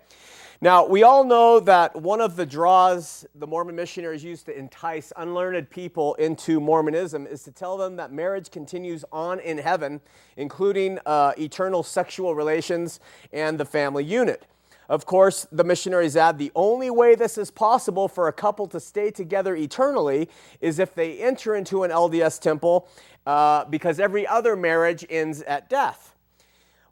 Now, 0.63 0.85
we 0.85 1.01
all 1.03 1.23
know 1.23 1.61
that 1.61 1.95
one 1.95 2.19
of 2.19 2.35
the 2.35 2.45
draws 2.45 3.25
the 3.33 3.47
Mormon 3.47 3.75
missionaries 3.75 4.23
used 4.23 4.45
to 4.47 4.55
entice 4.55 5.13
unlearned 5.15 5.69
people 5.69 6.13
into 6.15 6.59
Mormonism 6.59 7.25
is 7.25 7.41
to 7.43 7.51
tell 7.51 7.77
them 7.77 7.95
that 7.95 8.11
marriage 8.11 8.51
continues 8.51 9.05
on 9.11 9.39
in 9.39 9.57
heaven, 9.57 10.01
including 10.35 10.99
uh, 11.05 11.31
eternal 11.39 11.83
sexual 11.83 12.35
relations 12.35 12.99
and 13.31 13.57
the 13.57 13.65
family 13.65 14.03
unit. 14.03 14.45
Of 14.89 15.05
course, 15.05 15.47
the 15.53 15.63
missionaries 15.63 16.17
add 16.17 16.37
the 16.37 16.51
only 16.53 16.89
way 16.91 17.15
this 17.15 17.37
is 17.37 17.49
possible 17.49 18.09
for 18.09 18.27
a 18.27 18.33
couple 18.33 18.67
to 18.67 18.79
stay 18.79 19.09
together 19.09 19.55
eternally 19.55 20.27
is 20.59 20.79
if 20.79 20.93
they 20.93 21.19
enter 21.19 21.55
into 21.55 21.83
an 21.83 21.91
LDS 21.91 22.41
temple 22.41 22.89
uh, 23.25 23.63
because 23.65 24.01
every 24.01 24.27
other 24.27 24.57
marriage 24.57 25.05
ends 25.09 25.41
at 25.43 25.69
death. 25.69 26.10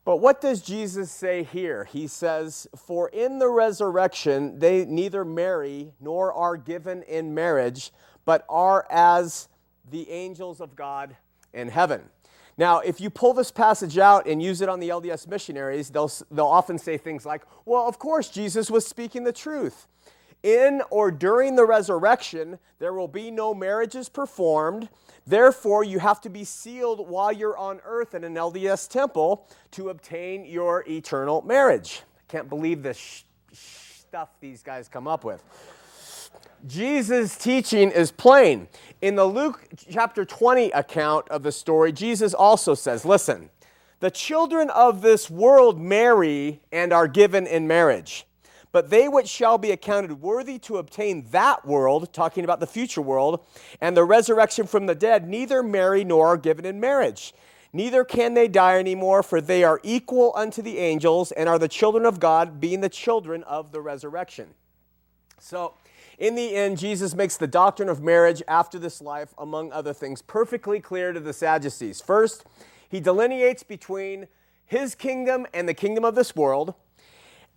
But 0.10 0.22
what 0.22 0.42
does 0.42 0.62
Jesus 0.62 1.12
say 1.12 1.44
here? 1.44 1.84
He 1.84 2.08
says, 2.08 2.68
For 2.76 3.10
in 3.10 3.38
the 3.38 3.48
resurrection 3.48 4.58
they 4.58 4.84
neither 4.84 5.24
marry 5.24 5.94
nor 6.02 6.34
are 6.34 6.58
given 6.58 7.04
in 7.04 7.36
marriage, 7.36 7.92
but 8.26 8.44
are 8.50 8.88
as 8.90 9.50
the 9.92 10.10
angels 10.10 10.62
of 10.62 10.76
God 10.76 11.16
in 11.54 11.70
heaven. 11.70 12.02
Now, 12.58 12.80
if 12.80 13.00
you 13.00 13.12
pull 13.12 13.36
this 13.36 13.52
passage 13.52 14.00
out 14.00 14.26
and 14.26 14.42
use 14.42 14.62
it 14.62 14.68
on 14.68 14.80
the 14.80 14.90
LDS 14.90 15.28
missionaries, 15.28 15.92
they'll, 15.92 16.12
they'll 16.32 16.48
often 16.48 16.80
say 16.80 16.98
things 16.98 17.24
like, 17.24 17.44
Well, 17.66 17.88
of 17.88 18.00
course, 18.00 18.30
Jesus 18.30 18.72
was 18.72 18.88
speaking 18.88 19.26
the 19.26 19.32
truth. 19.32 19.86
In 20.44 20.82
or 20.90 21.12
during 21.12 21.56
the 21.56 21.66
resurrection, 21.66 22.60
there 22.80 22.94
will 22.94 23.08
be 23.08 23.30
no 23.30 23.54
marriages 23.54 24.10
performed 24.10 24.90
Therefore, 25.30 25.84
you 25.84 26.00
have 26.00 26.20
to 26.22 26.30
be 26.30 26.44
sealed 26.44 27.08
while 27.08 27.32
you're 27.32 27.56
on 27.56 27.82
earth 27.86 28.16
in 28.16 28.24
an 28.24 28.34
LDS 28.34 28.90
temple 28.90 29.48
to 29.70 29.90
obtain 29.90 30.44
your 30.44 30.84
eternal 30.90 31.44
marriage. 31.44 32.02
I 32.18 32.32
can't 32.32 32.50
believe 32.50 32.82
the 32.82 32.96
sh- 32.96 33.26
stuff 33.54 34.30
these 34.42 34.64
guys 34.64 34.88
come 34.88 35.08
up 35.08 35.24
with. 35.24 35.44
Jesus' 36.66 37.38
teaching 37.38 37.92
is 37.92 38.10
plain. 38.10 38.68
In 39.04 39.16
the 39.16 39.26
Luke 39.26 39.68
chapter 39.88 40.26
20 40.26 40.72
account 40.72 41.30
of 41.30 41.44
the 41.44 41.52
story, 41.52 41.92
Jesus 41.92 42.34
also 42.34 42.74
says, 42.74 43.06
Listen, 43.06 43.52
the 44.00 44.10
children 44.10 44.72
of 44.72 45.04
this 45.04 45.30
world 45.30 45.80
marry 45.80 46.60
and 46.72 46.92
are 46.92 47.08
given 47.08 47.46
in 47.46 47.68
marriage. 47.68 48.26
But 48.72 48.90
they 48.90 49.08
which 49.08 49.28
shall 49.28 49.58
be 49.58 49.72
accounted 49.72 50.22
worthy 50.22 50.60
to 50.60 50.78
obtain 50.78 51.26
that 51.32 51.66
world, 51.66 52.14
talking 52.14 52.44
about 52.44 52.60
the 52.60 52.68
future 52.68 53.02
world, 53.02 53.44
and 53.82 53.98
the 53.98 54.04
resurrection 54.04 54.68
from 54.68 54.86
the 54.86 54.96
dead, 54.96 55.28
neither 55.28 55.64
marry 55.64 56.04
nor 56.04 56.28
are 56.28 56.38
given 56.38 56.66
in 56.66 56.80
marriage. 56.80 57.34
Neither 57.72 58.04
can 58.04 58.34
they 58.34 58.48
die 58.48 58.80
anymore, 58.80 59.24
for 59.24 59.42
they 59.42 59.64
are 59.64 59.80
equal 59.84 60.34
unto 60.36 60.62
the 60.62 60.78
angels 60.78 61.32
and 61.32 61.48
are 61.48 61.60
the 61.60 61.68
children 61.68 62.06
of 62.06 62.20
God, 62.20 62.60
being 62.60 62.82
the 62.82 62.90
children 62.90 63.44
of 63.44 63.72
the 63.72 63.82
resurrection. 63.82 64.50
So, 65.40 65.74
in 66.18 66.36
the 66.36 66.56
end, 66.56 66.78
Jesus 66.78 67.16
makes 67.16 67.38
the 67.38 67.48
doctrine 67.48 67.88
of 67.88 68.04
marriage 68.04 68.44
after 68.48 68.78
this 68.78 69.02
life, 69.02 69.34
among 69.38 69.72
other 69.72 69.94
things, 69.94 70.22
perfectly 70.22 70.80
clear 70.80 71.14
to 71.14 71.20
the 71.20 71.32
Sadducees. 71.32 72.02
First, 72.02 72.44
he 72.90 73.00
delineates 73.00 73.64
between 73.64 74.28
his 74.66 74.96
kingdom 74.96 75.48
and 75.54 75.68
the 75.68 75.74
kingdom 75.74 76.04
of 76.04 76.16
this 76.16 76.36
world. 76.36 76.74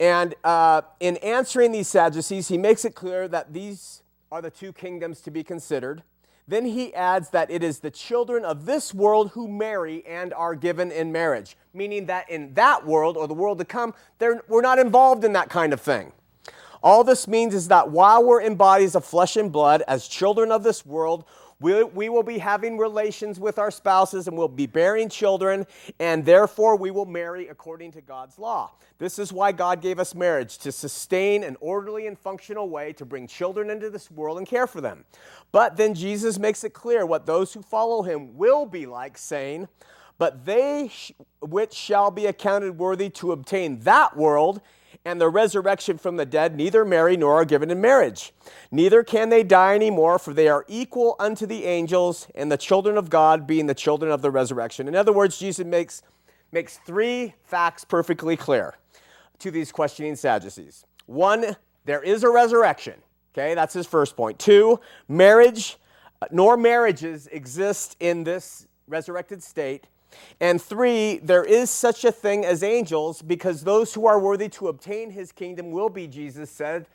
And 0.02 0.34
uh, 0.42 0.82
in 0.98 1.16
answering 1.18 1.70
these 1.70 1.86
Sadducees, 1.86 2.48
he 2.48 2.58
makes 2.58 2.84
it 2.84 2.96
clear 2.96 3.28
that 3.28 3.52
these 3.52 4.02
are 4.32 4.42
the 4.42 4.50
two 4.50 4.72
kingdoms 4.72 5.20
to 5.20 5.30
be 5.30 5.44
considered. 5.44 6.02
Then 6.48 6.64
he 6.64 6.92
adds 6.92 7.30
that 7.30 7.52
it 7.52 7.62
is 7.62 7.78
the 7.78 7.90
children 7.92 8.44
of 8.44 8.66
this 8.66 8.92
world 8.92 9.30
who 9.34 9.46
marry 9.46 10.04
and 10.04 10.34
are 10.34 10.56
given 10.56 10.90
in 10.90 11.12
marriage, 11.12 11.56
meaning 11.72 12.06
that 12.06 12.28
in 12.28 12.52
that 12.54 12.84
world 12.84 13.16
or 13.16 13.28
the 13.28 13.34
world 13.34 13.58
to 13.58 13.64
come, 13.64 13.94
we're 14.48 14.60
not 14.60 14.80
involved 14.80 15.22
in 15.24 15.34
that 15.34 15.50
kind 15.50 15.72
of 15.72 15.80
thing. 15.80 16.10
All 16.82 17.04
this 17.04 17.28
means 17.28 17.54
is 17.54 17.68
that 17.68 17.92
while 17.92 18.24
we're 18.24 18.40
in 18.40 18.56
bodies 18.56 18.96
of 18.96 19.04
flesh 19.04 19.36
and 19.36 19.52
blood, 19.52 19.84
as 19.86 20.08
children 20.08 20.50
of 20.50 20.64
this 20.64 20.84
world, 20.84 21.24
We, 21.62 22.08
will 22.08 22.22
be 22.22 22.38
having 22.38 22.76
relations 22.76 23.38
with 23.38 23.58
our 23.58 23.70
spouses 23.70 24.26
and 24.26 24.36
we'll 24.36 24.48
be 24.48 24.66
bearing 24.66 25.08
children, 25.08 25.66
and 26.00 26.24
therefore 26.24 26.76
we 26.76 26.90
will 26.90 27.06
marry 27.06 27.48
according 27.48 27.92
to 27.92 28.00
God's 28.00 28.38
law. 28.38 28.72
This 28.98 29.18
is 29.18 29.32
why 29.32 29.52
God 29.52 29.80
gave 29.80 29.98
us 29.98 30.14
marriage 30.14 30.58
to 30.58 30.72
sustain 30.72 31.44
an 31.44 31.56
orderly 31.60 32.06
and 32.06 32.18
functional 32.18 32.68
way 32.68 32.92
to 32.94 33.04
bring 33.04 33.26
children 33.26 33.70
into 33.70 33.90
this 33.90 34.10
world 34.10 34.38
and 34.38 34.46
care 34.46 34.66
for 34.66 34.80
them. 34.80 35.04
But 35.52 35.76
then 35.76 35.94
Jesus 35.94 36.38
makes 36.38 36.64
it 36.64 36.72
clear 36.72 37.06
what 37.06 37.26
those 37.26 37.52
who 37.52 37.62
follow 37.62 38.02
him 38.02 38.36
will 38.36 38.66
be 38.66 38.86
like, 38.86 39.16
saying, 39.16 39.68
But 40.18 40.44
they 40.44 40.88
sh- 40.88 41.12
which 41.40 41.72
shall 41.72 42.10
be 42.10 42.26
accounted 42.26 42.78
worthy 42.78 43.08
to 43.10 43.32
obtain 43.32 43.80
that 43.80 44.16
world 44.16 44.60
and 45.04 45.20
the 45.20 45.28
resurrection 45.28 45.98
from 45.98 46.16
the 46.16 46.26
dead 46.26 46.56
neither 46.56 46.84
marry 46.84 47.16
nor 47.16 47.40
are 47.40 47.44
given 47.44 47.70
in 47.70 47.80
marriage. 47.80 48.32
Neither 48.70 49.02
can 49.02 49.28
they 49.28 49.42
die 49.42 49.74
any 49.74 49.90
more, 49.90 50.18
for 50.18 50.32
they 50.32 50.48
are 50.48 50.64
equal 50.68 51.16
unto 51.18 51.46
the 51.46 51.64
angels 51.64 52.28
and 52.34 52.50
the 52.50 52.56
children 52.56 52.96
of 52.96 53.10
God, 53.10 53.46
being 53.46 53.66
the 53.66 53.74
children 53.74 54.12
of 54.12 54.22
the 54.22 54.30
resurrection. 54.30 54.88
In 54.88 54.94
other 54.94 55.12
words, 55.12 55.38
Jesus 55.38 55.66
makes, 55.66 56.02
makes 56.52 56.78
three 56.78 57.34
facts 57.44 57.84
perfectly 57.84 58.36
clear 58.36 58.74
to 59.40 59.50
these 59.50 59.72
questioning 59.72 60.14
Sadducees. 60.14 60.84
One, 61.06 61.56
there 61.84 62.02
is 62.02 62.22
a 62.22 62.30
resurrection. 62.30 62.94
Okay, 63.34 63.54
that's 63.54 63.74
his 63.74 63.86
first 63.86 64.16
point. 64.16 64.38
Two, 64.38 64.78
marriage 65.08 65.78
uh, 66.22 66.26
nor 66.30 66.56
marriages 66.56 67.26
exist 67.28 67.96
in 67.98 68.22
this 68.22 68.68
resurrected 68.86 69.42
state. 69.42 69.88
And 70.40 70.60
three, 70.60 71.18
there 71.18 71.44
is 71.44 71.70
such 71.70 72.04
a 72.04 72.12
thing 72.12 72.44
as 72.44 72.62
angels 72.62 73.22
because 73.22 73.64
those 73.64 73.94
who 73.94 74.06
are 74.06 74.18
worthy 74.18 74.48
to 74.50 74.68
obtain 74.68 75.10
his 75.10 75.32
kingdom 75.32 75.70
will 75.70 75.88
be, 75.88 76.06
Jesus 76.06 76.50
said, 76.50 76.86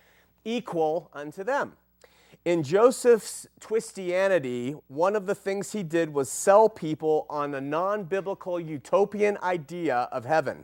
equal 0.43 1.09
unto 1.13 1.43
them. 1.43 1.73
In 2.45 2.63
Joseph's 2.63 3.47
twistianity, 3.59 4.75
one 4.87 5.15
of 5.15 5.25
the 5.25 5.35
things 5.35 5.73
he 5.73 5.83
did 5.83 6.13
was 6.13 6.29
sell 6.29 6.69
people 6.69 7.25
on 7.29 7.53
a 7.53 7.59
non 7.59 8.05
biblical 8.05 8.59
utopian 8.59 9.37
idea 9.43 10.07
of 10.11 10.23
heaven. 10.23 10.63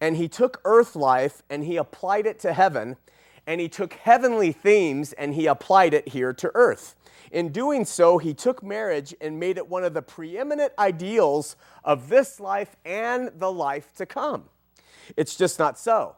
And 0.00 0.16
he 0.16 0.28
took 0.28 0.60
earth 0.64 0.94
life 0.94 1.42
and 1.48 1.64
he 1.64 1.78
applied 1.78 2.26
it 2.26 2.38
to 2.40 2.52
heaven, 2.52 2.96
and 3.46 3.62
he 3.62 3.68
took 3.68 3.94
heavenly 3.94 4.52
themes 4.52 5.14
and 5.14 5.34
he 5.34 5.46
applied 5.46 5.94
it 5.94 6.08
here 6.08 6.34
to 6.34 6.50
earth. 6.54 6.94
In 7.36 7.50
doing 7.50 7.84
so, 7.84 8.16
he 8.16 8.32
took 8.32 8.62
marriage 8.62 9.14
and 9.20 9.38
made 9.38 9.58
it 9.58 9.68
one 9.68 9.84
of 9.84 9.92
the 9.92 10.00
preeminent 10.00 10.72
ideals 10.78 11.56
of 11.84 12.08
this 12.08 12.40
life 12.40 12.76
and 12.86 13.30
the 13.36 13.52
life 13.52 13.92
to 13.96 14.06
come. 14.06 14.44
It's 15.18 15.36
just 15.36 15.58
not 15.58 15.78
so. 15.78 16.16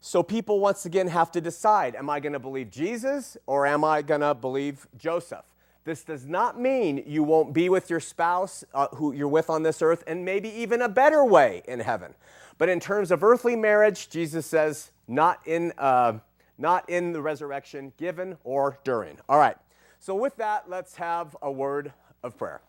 So 0.00 0.24
people 0.24 0.58
once 0.58 0.84
again 0.84 1.06
have 1.06 1.30
to 1.30 1.40
decide 1.40 1.94
am 1.94 2.10
I 2.10 2.18
going 2.18 2.32
to 2.32 2.40
believe 2.40 2.72
Jesus 2.72 3.36
or 3.46 3.64
am 3.64 3.84
I 3.84 4.02
going 4.02 4.22
to 4.22 4.34
believe 4.34 4.88
Joseph? 4.98 5.44
This 5.84 6.02
does 6.02 6.26
not 6.26 6.60
mean 6.60 7.04
you 7.06 7.22
won't 7.22 7.52
be 7.52 7.68
with 7.68 7.88
your 7.88 8.00
spouse 8.00 8.64
uh, 8.74 8.88
who 8.88 9.12
you're 9.12 9.28
with 9.28 9.48
on 9.48 9.62
this 9.62 9.80
earth 9.82 10.02
and 10.08 10.24
maybe 10.24 10.48
even 10.48 10.82
a 10.82 10.88
better 10.88 11.24
way 11.24 11.62
in 11.68 11.78
heaven. 11.78 12.12
But 12.58 12.70
in 12.70 12.80
terms 12.80 13.12
of 13.12 13.22
earthly 13.22 13.54
marriage, 13.54 14.08
Jesus 14.10 14.46
says, 14.46 14.90
not 15.06 15.38
in, 15.46 15.72
uh, 15.78 16.14
not 16.58 16.90
in 16.90 17.12
the 17.12 17.22
resurrection, 17.22 17.92
given 17.98 18.36
or 18.42 18.80
during. 18.82 19.18
All 19.28 19.38
right. 19.38 19.56
So, 20.06 20.14
with 20.14 20.36
that, 20.36 20.70
let's 20.70 20.94
have 20.98 21.36
a 21.42 21.50
word 21.50 21.92
of 22.22 22.38
prayer. 22.38 22.60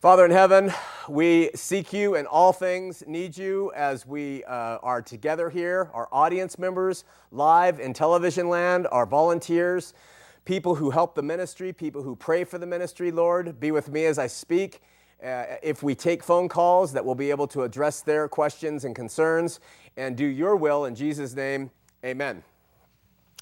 Father 0.00 0.24
in 0.24 0.30
heaven, 0.30 0.72
we 1.06 1.50
seek 1.54 1.92
you 1.92 2.14
in 2.14 2.24
all 2.24 2.54
things, 2.54 3.04
need 3.06 3.36
you 3.36 3.70
as 3.76 4.06
we 4.06 4.42
uh, 4.44 4.78
are 4.78 5.02
together 5.02 5.50
here, 5.50 5.90
our 5.92 6.08
audience 6.10 6.58
members, 6.58 7.04
live 7.32 7.80
in 7.80 7.92
television 7.92 8.48
land, 8.48 8.88
our 8.90 9.04
volunteers, 9.04 9.92
people 10.46 10.76
who 10.76 10.88
help 10.88 11.14
the 11.14 11.22
ministry, 11.22 11.70
people 11.70 12.02
who 12.02 12.16
pray 12.16 12.44
for 12.44 12.56
the 12.56 12.64
ministry, 12.64 13.10
Lord. 13.10 13.60
Be 13.60 13.70
with 13.70 13.90
me 13.90 14.06
as 14.06 14.18
I 14.18 14.26
speak. 14.26 14.80
Uh, 15.22 15.44
if 15.62 15.82
we 15.82 15.94
take 15.94 16.24
phone 16.24 16.48
calls, 16.48 16.94
that 16.94 17.04
we'll 17.04 17.14
be 17.14 17.28
able 17.28 17.48
to 17.48 17.60
address 17.60 18.00
their 18.00 18.26
questions 18.26 18.86
and 18.86 18.96
concerns 18.96 19.60
and 19.98 20.16
do 20.16 20.24
your 20.24 20.56
will 20.56 20.86
in 20.86 20.94
Jesus' 20.94 21.34
name. 21.34 21.70
Amen. 22.02 22.42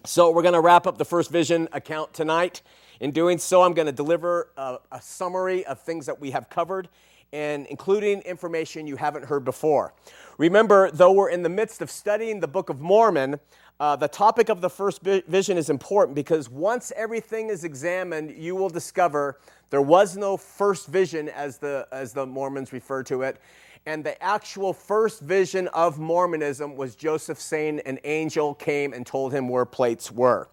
So, 0.04 0.32
we're 0.32 0.42
going 0.42 0.54
to 0.54 0.60
wrap 0.60 0.88
up 0.88 0.98
the 0.98 1.04
first 1.04 1.30
vision 1.30 1.68
account 1.72 2.14
tonight. 2.14 2.62
In 3.00 3.12
doing 3.12 3.38
so, 3.38 3.62
I'm 3.62 3.72
going 3.72 3.86
to 3.86 3.92
deliver 3.92 4.50
a, 4.58 4.76
a, 4.92 5.00
summary 5.00 5.64
of 5.64 5.80
things 5.80 6.04
that 6.04 6.20
we 6.20 6.32
have 6.32 6.50
covered 6.50 6.90
and 7.32 7.66
including 7.68 8.20
information 8.22 8.86
you 8.86 8.96
haven't 8.96 9.24
heard 9.24 9.42
before. 9.42 9.94
Remember, 10.36 10.90
though 10.90 11.12
we're 11.12 11.30
in 11.30 11.42
the 11.42 11.48
midst 11.48 11.80
of 11.80 11.90
studying 11.90 12.40
the 12.40 12.48
Book 12.48 12.68
of 12.68 12.80
Mormon, 12.80 13.40
uh, 13.78 13.96
the 13.96 14.08
topic 14.08 14.50
of 14.50 14.60
the 14.60 14.68
first 14.68 15.00
vision 15.00 15.56
is 15.56 15.70
important 15.70 16.14
because 16.14 16.50
once 16.50 16.92
everything 16.94 17.48
is 17.48 17.64
examined, 17.64 18.32
you 18.36 18.54
will 18.54 18.68
discover 18.68 19.40
there 19.70 19.80
was 19.80 20.18
no 20.18 20.36
first 20.36 20.86
vision, 20.88 21.30
as 21.30 21.56
the, 21.56 21.88
as 21.92 22.12
the 22.12 22.26
Mormons 22.26 22.70
refer 22.70 23.02
to 23.04 23.22
it, 23.22 23.40
and 23.86 24.04
the 24.04 24.22
actual 24.22 24.74
first 24.74 25.22
vision 25.22 25.68
of 25.68 25.98
Mormonism 25.98 26.76
was 26.76 26.96
Joseph 26.96 27.40
saying 27.40 27.80
an 27.86 27.98
angel 28.04 28.52
came 28.52 28.92
and 28.92 29.06
told 29.06 29.32
him 29.32 29.48
where 29.48 29.64
plates 29.64 30.12
were. 30.12 30.48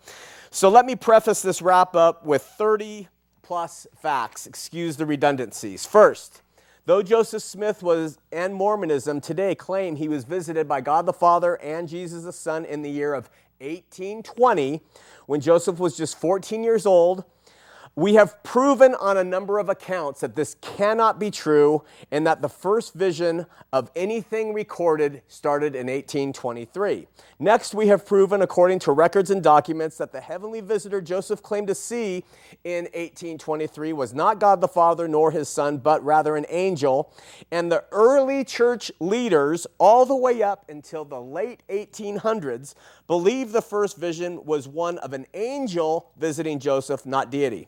So 0.49 0.69
let 0.69 0.86
me 0.86 0.95
preface 0.95 1.41
this 1.41 1.62
wrap 1.62 1.95
up 1.95 2.25
with 2.25 2.41
30 2.41 3.07
plus 3.41 3.88
facts. 3.95 4.47
Excuse 4.47 4.97
the 4.97 5.05
redundancies. 5.05 5.86
First, 5.86 6.41
though 6.86 7.01
Joseph 7.01 7.43
Smith 7.43 7.83
was 7.83 8.17
and 8.31 8.53
Mormonism 8.53 9.21
today 9.21 9.55
claim 9.55 9.95
he 9.95 10.07
was 10.07 10.23
visited 10.23 10.67
by 10.67 10.81
God 10.81 11.05
the 11.05 11.13
Father 11.13 11.55
and 11.62 11.88
Jesus 11.88 12.23
the 12.23 12.33
Son 12.33 12.65
in 12.65 12.81
the 12.81 12.89
year 12.89 13.13
of 13.13 13.29
1820, 13.60 14.81
when 15.25 15.41
Joseph 15.41 15.79
was 15.79 15.97
just 15.97 16.17
14 16.19 16.63
years 16.63 16.86
old 16.86 17.23
we 17.97 18.13
have 18.13 18.43
proven 18.43 18.93
on 18.93 19.17
a 19.17 19.23
number 19.23 19.57
of 19.57 19.69
accounts 19.69 20.21
that 20.21 20.36
this 20.36 20.55
cannot 20.62 21.17
be 21.17 21.31
true 21.31 21.83
and 22.12 22.27
that 22.27 22.43
the 22.43 22.47
first 22.47 22.93
vision 22.93 23.43
of 23.73 23.89
anything 23.95 24.53
recorded 24.53 25.23
started 25.27 25.73
in 25.73 25.88
1823. 25.88 27.07
Next, 27.39 27.73
we 27.73 27.88
have 27.88 28.05
proven, 28.05 28.43
according 28.43 28.77
to 28.81 28.91
records 28.91 29.31
and 29.31 29.41
documents, 29.41 29.97
that 29.97 30.12
the 30.12 30.21
heavenly 30.21 30.62
visitor 30.62 31.01
Joseph 31.01 31.41
claimed 31.41 31.65
to 31.69 31.73
see 31.73 32.23
in 32.63 32.83
1823 32.83 33.93
was 33.93 34.13
not 34.13 34.39
God 34.39 34.62
the 34.62 34.67
Father 34.67 35.07
nor 35.07 35.31
his 35.31 35.49
Son, 35.49 35.79
but 35.79 36.05
rather 36.05 36.38
an 36.38 36.45
angel. 36.49 37.12
And 37.49 37.71
the 37.71 37.83
early 37.91 38.43
church 38.43 38.91
leaders, 38.99 39.65
all 39.79 40.05
the 40.05 40.15
way 40.15 40.43
up 40.43 40.69
until 40.69 41.03
the 41.03 41.19
late 41.19 41.63
1800s, 41.67 42.75
believed 43.07 43.53
the 43.53 43.62
first 43.63 43.97
vision 43.97 44.45
was 44.45 44.67
one 44.67 44.99
of 44.99 45.13
an 45.13 45.25
angel 45.33 46.12
visiting 46.15 46.60
Joseph, 46.60 47.03
not 47.03 47.31
deity. 47.31 47.67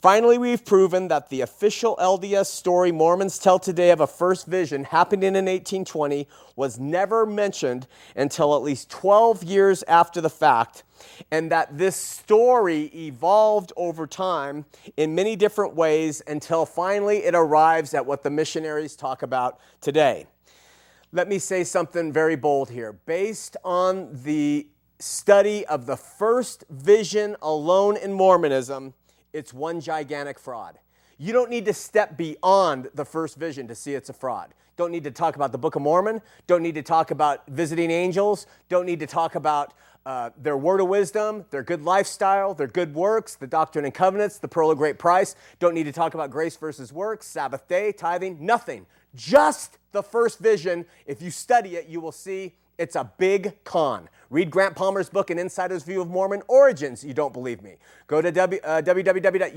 Finally, 0.00 0.38
we've 0.38 0.64
proven 0.64 1.08
that 1.08 1.28
the 1.28 1.40
official 1.40 1.96
LDS 1.96 2.46
story 2.46 2.92
Mormons 2.92 3.36
tell 3.36 3.58
today 3.58 3.90
of 3.90 3.98
a 3.98 4.06
first 4.06 4.46
vision 4.46 4.84
happening 4.84 5.34
in 5.34 5.46
1820 5.46 6.28
was 6.54 6.78
never 6.78 7.26
mentioned 7.26 7.88
until 8.14 8.54
at 8.54 8.62
least 8.62 8.88
12 8.90 9.42
years 9.42 9.82
after 9.88 10.20
the 10.20 10.30
fact, 10.30 10.84
and 11.32 11.50
that 11.50 11.76
this 11.76 11.96
story 11.96 12.92
evolved 12.94 13.72
over 13.76 14.06
time 14.06 14.66
in 14.96 15.16
many 15.16 15.34
different 15.34 15.74
ways 15.74 16.22
until 16.28 16.64
finally 16.64 17.24
it 17.24 17.34
arrives 17.34 17.92
at 17.92 18.06
what 18.06 18.22
the 18.22 18.30
missionaries 18.30 18.94
talk 18.94 19.24
about 19.24 19.58
today. 19.80 20.28
Let 21.10 21.26
me 21.26 21.40
say 21.40 21.64
something 21.64 22.12
very 22.12 22.36
bold 22.36 22.70
here. 22.70 22.92
Based 22.92 23.56
on 23.64 24.10
the 24.22 24.68
study 25.00 25.66
of 25.66 25.86
the 25.86 25.96
first 25.96 26.62
vision 26.70 27.34
alone 27.42 27.96
in 27.96 28.12
Mormonism, 28.12 28.94
it's 29.38 29.54
one 29.54 29.80
gigantic 29.80 30.38
fraud. 30.38 30.78
You 31.16 31.32
don't 31.32 31.50
need 31.50 31.64
to 31.64 31.72
step 31.72 32.16
beyond 32.16 32.90
the 32.94 33.04
first 33.04 33.36
vision 33.36 33.66
to 33.68 33.74
see 33.74 33.94
it's 33.94 34.08
a 34.08 34.12
fraud. 34.12 34.52
Don't 34.76 34.92
need 34.92 35.04
to 35.04 35.10
talk 35.10 35.34
about 35.34 35.50
the 35.50 35.58
Book 35.58 35.74
of 35.74 35.82
Mormon. 35.82 36.20
Don't 36.46 36.62
need 36.62 36.76
to 36.76 36.82
talk 36.82 37.10
about 37.10 37.46
visiting 37.48 37.90
angels. 37.90 38.46
Don't 38.68 38.86
need 38.86 39.00
to 39.00 39.06
talk 39.06 39.34
about 39.34 39.74
uh, 40.06 40.30
their 40.40 40.56
word 40.56 40.80
of 40.80 40.88
wisdom, 40.88 41.44
their 41.50 41.64
good 41.64 41.82
lifestyle, 41.82 42.54
their 42.54 42.68
good 42.68 42.94
works, 42.94 43.34
the 43.34 43.46
doctrine 43.46 43.84
and 43.84 43.92
covenants, 43.92 44.38
the 44.38 44.48
pearl 44.48 44.70
of 44.70 44.78
great 44.78 44.98
price. 44.98 45.34
Don't 45.58 45.74
need 45.74 45.84
to 45.84 45.92
talk 45.92 46.14
about 46.14 46.30
grace 46.30 46.56
versus 46.56 46.92
works, 46.92 47.26
Sabbath 47.26 47.66
day, 47.66 47.90
tithing, 47.92 48.38
nothing. 48.40 48.86
Just 49.14 49.78
the 49.92 50.02
first 50.02 50.38
vision. 50.38 50.86
If 51.06 51.20
you 51.20 51.30
study 51.30 51.76
it, 51.76 51.88
you 51.88 52.00
will 52.00 52.12
see 52.12 52.54
it's 52.78 52.96
a 52.96 53.12
big 53.18 53.62
con. 53.64 54.08
Read 54.30 54.50
Grant 54.50 54.76
Palmer's 54.76 55.08
book, 55.08 55.30
An 55.30 55.38
Insider's 55.38 55.82
View 55.84 56.00
of 56.02 56.08
Mormon 56.08 56.42
Origins, 56.48 57.02
you 57.02 57.14
don't 57.14 57.32
believe 57.32 57.62
me. 57.62 57.76
Go 58.06 58.20
to 58.20 58.30
w, 58.30 58.60
uh, 58.62 58.82
www.utlm.org 58.82 59.52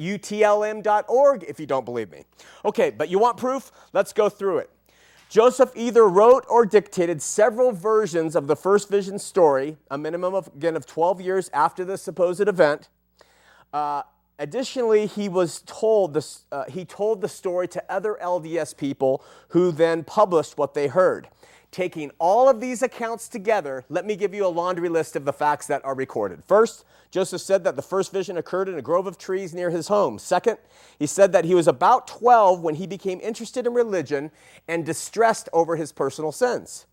if 1.48 1.60
you 1.60 1.66
don't 1.66 1.86
believe 1.86 2.10
me. 2.12 2.24
Okay, 2.64 2.90
but 2.90 3.10
you 3.10 3.20
want 3.20 3.38
proof? 3.38 3.72
Let's 3.94 4.14
go 4.14 4.30
through 4.30 4.60
it. 4.60 4.70
Joseph 5.30 5.72
either 5.76 6.08
wrote 6.08 6.46
or 6.50 6.66
dictated 6.66 7.22
several 7.22 7.72
versions 7.72 8.36
of 8.36 8.48
the 8.48 8.56
first 8.56 8.90
vision 8.90 9.20
story, 9.20 9.78
a 9.90 9.98
minimum 9.98 10.34
of, 10.34 10.48
again, 10.56 10.76
of 10.76 10.86
12 10.86 11.22
years 11.22 11.50
after 11.54 11.86
the 11.86 11.98
supposed 11.98 12.48
event. 12.48 12.90
Uh, 13.74 14.04
Additionally, 14.42 15.06
he 15.06 15.30
was 15.30 15.62
told 15.68 16.16
this, 16.16 16.46
uh, 16.52 16.64
he 16.68 16.84
told 16.84 17.22
the 17.22 17.30
story 17.30 17.68
to 17.68 17.84
other 17.88 18.18
LDS 18.20 18.76
people 18.76 19.24
who 19.50 19.72
then 19.72 20.04
published 20.04 20.58
what 20.58 20.74
they 20.74 20.88
heard. 20.88 21.28
Taking 21.72 22.12
all 22.20 22.50
of 22.50 22.60
these 22.60 22.82
accounts 22.82 23.30
together, 23.30 23.86
let 23.90 24.06
me 24.06 24.18
give 24.18 24.34
you 24.34 24.46
a 24.46 24.50
laundry 24.50 24.90
list 24.90 25.16
of 25.16 25.24
the 25.24 25.32
facts 25.32 25.68
that 25.68 25.84
are 25.86 25.96
recorded. 25.96 26.44
First, 26.44 26.84
Joseph 27.12 27.42
said 27.42 27.64
that 27.64 27.78
the 27.78 27.82
first 27.82 28.12
vision 28.12 28.36
occurred 28.36 28.68
in 28.68 28.78
a 28.78 28.82
grove 28.82 29.08
of 29.08 29.18
trees 29.18 29.54
near 29.54 29.70
his 29.70 29.88
home. 29.88 30.20
Second, 30.20 30.58
he 31.00 31.08
said 31.08 31.32
that 31.32 31.46
he 31.46 31.56
was 31.56 31.70
about 31.70 32.08
12 32.08 32.62
when 32.62 32.76
he 32.76 32.88
became 32.88 33.22
interested 33.22 33.66
in 33.66 33.74
religion 33.74 34.32
and 34.68 34.86
distressed 34.86 35.48
over 35.54 35.78
his 35.78 35.94
personal 35.94 36.34
sins. 36.34 36.88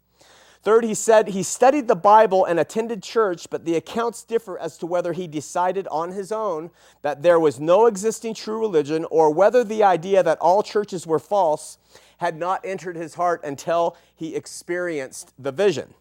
Third, 0.62 0.84
he 0.84 0.94
said 0.94 1.28
he 1.28 1.42
studied 1.42 1.88
the 1.88 1.94
Bible 1.94 2.44
and 2.44 2.58
attended 2.58 3.02
church, 3.02 3.48
but 3.48 3.64
the 3.64 3.76
accounts 3.76 4.24
differ 4.24 4.58
as 4.58 4.76
to 4.78 4.86
whether 4.86 5.12
he 5.12 5.26
decided 5.26 5.86
on 5.88 6.10
his 6.10 6.32
own 6.32 6.70
that 7.02 7.22
there 7.22 7.38
was 7.38 7.60
no 7.60 7.86
existing 7.86 8.34
true 8.34 8.58
religion 8.58 9.06
or 9.10 9.32
whether 9.32 9.62
the 9.62 9.84
idea 9.84 10.22
that 10.22 10.38
all 10.40 10.62
churches 10.62 11.06
were 11.06 11.20
false 11.20 11.78
had 12.18 12.36
not 12.36 12.60
entered 12.64 12.96
his 12.96 13.14
heart 13.14 13.40
until 13.44 13.96
he 14.14 14.34
experienced 14.34 15.32
the 15.38 15.52
vision. 15.52 15.94